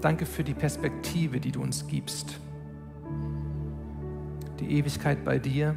Danke 0.00 0.26
für 0.26 0.42
die 0.42 0.54
Perspektive, 0.54 1.38
die 1.38 1.52
du 1.52 1.62
uns 1.62 1.86
gibst. 1.86 2.40
Die 4.58 4.72
Ewigkeit 4.72 5.24
bei 5.24 5.38
dir, 5.38 5.76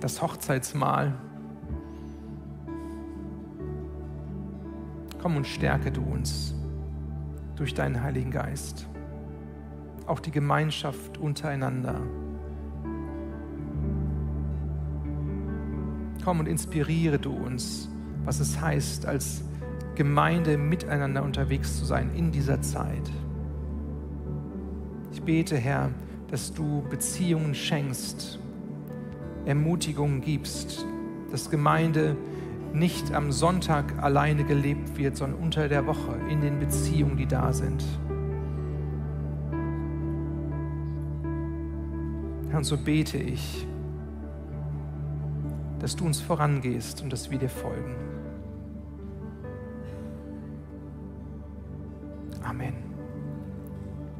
das 0.00 0.20
Hochzeitsmahl. 0.20 1.14
Komm 5.22 5.36
und 5.36 5.46
stärke 5.46 5.90
du 5.90 6.02
uns 6.02 6.54
durch 7.56 7.72
deinen 7.72 8.02
Heiligen 8.02 8.30
Geist. 8.30 8.86
Auch 10.06 10.20
die 10.20 10.32
Gemeinschaft 10.32 11.16
untereinander. 11.16 12.02
Komm 16.24 16.40
und 16.40 16.48
inspiriere 16.48 17.18
du 17.18 17.32
uns, 17.32 17.90
was 18.24 18.40
es 18.40 18.58
heißt, 18.58 19.04
als 19.04 19.44
Gemeinde 19.94 20.56
miteinander 20.56 21.22
unterwegs 21.22 21.78
zu 21.78 21.84
sein 21.84 22.10
in 22.14 22.32
dieser 22.32 22.62
Zeit. 22.62 23.10
Ich 25.12 25.22
bete, 25.22 25.56
Herr, 25.56 25.90
dass 26.30 26.54
du 26.54 26.82
Beziehungen 26.88 27.54
schenkst, 27.54 28.38
Ermutigungen 29.44 30.22
gibst, 30.22 30.86
dass 31.30 31.50
Gemeinde 31.50 32.16
nicht 32.72 33.12
am 33.12 33.30
Sonntag 33.30 34.02
alleine 34.02 34.44
gelebt 34.44 34.96
wird, 34.96 35.18
sondern 35.18 35.38
unter 35.38 35.68
der 35.68 35.86
Woche 35.86 36.16
in 36.30 36.40
den 36.40 36.58
Beziehungen, 36.58 37.18
die 37.18 37.26
da 37.26 37.52
sind. 37.52 37.84
Und 42.52 42.64
so 42.64 42.78
bete 42.78 43.18
ich, 43.18 43.66
dass 45.84 45.96
du 45.96 46.06
uns 46.06 46.18
vorangehst 46.18 47.02
und 47.02 47.12
dass 47.12 47.30
wir 47.30 47.36
dir 47.36 47.50
folgen. 47.50 48.13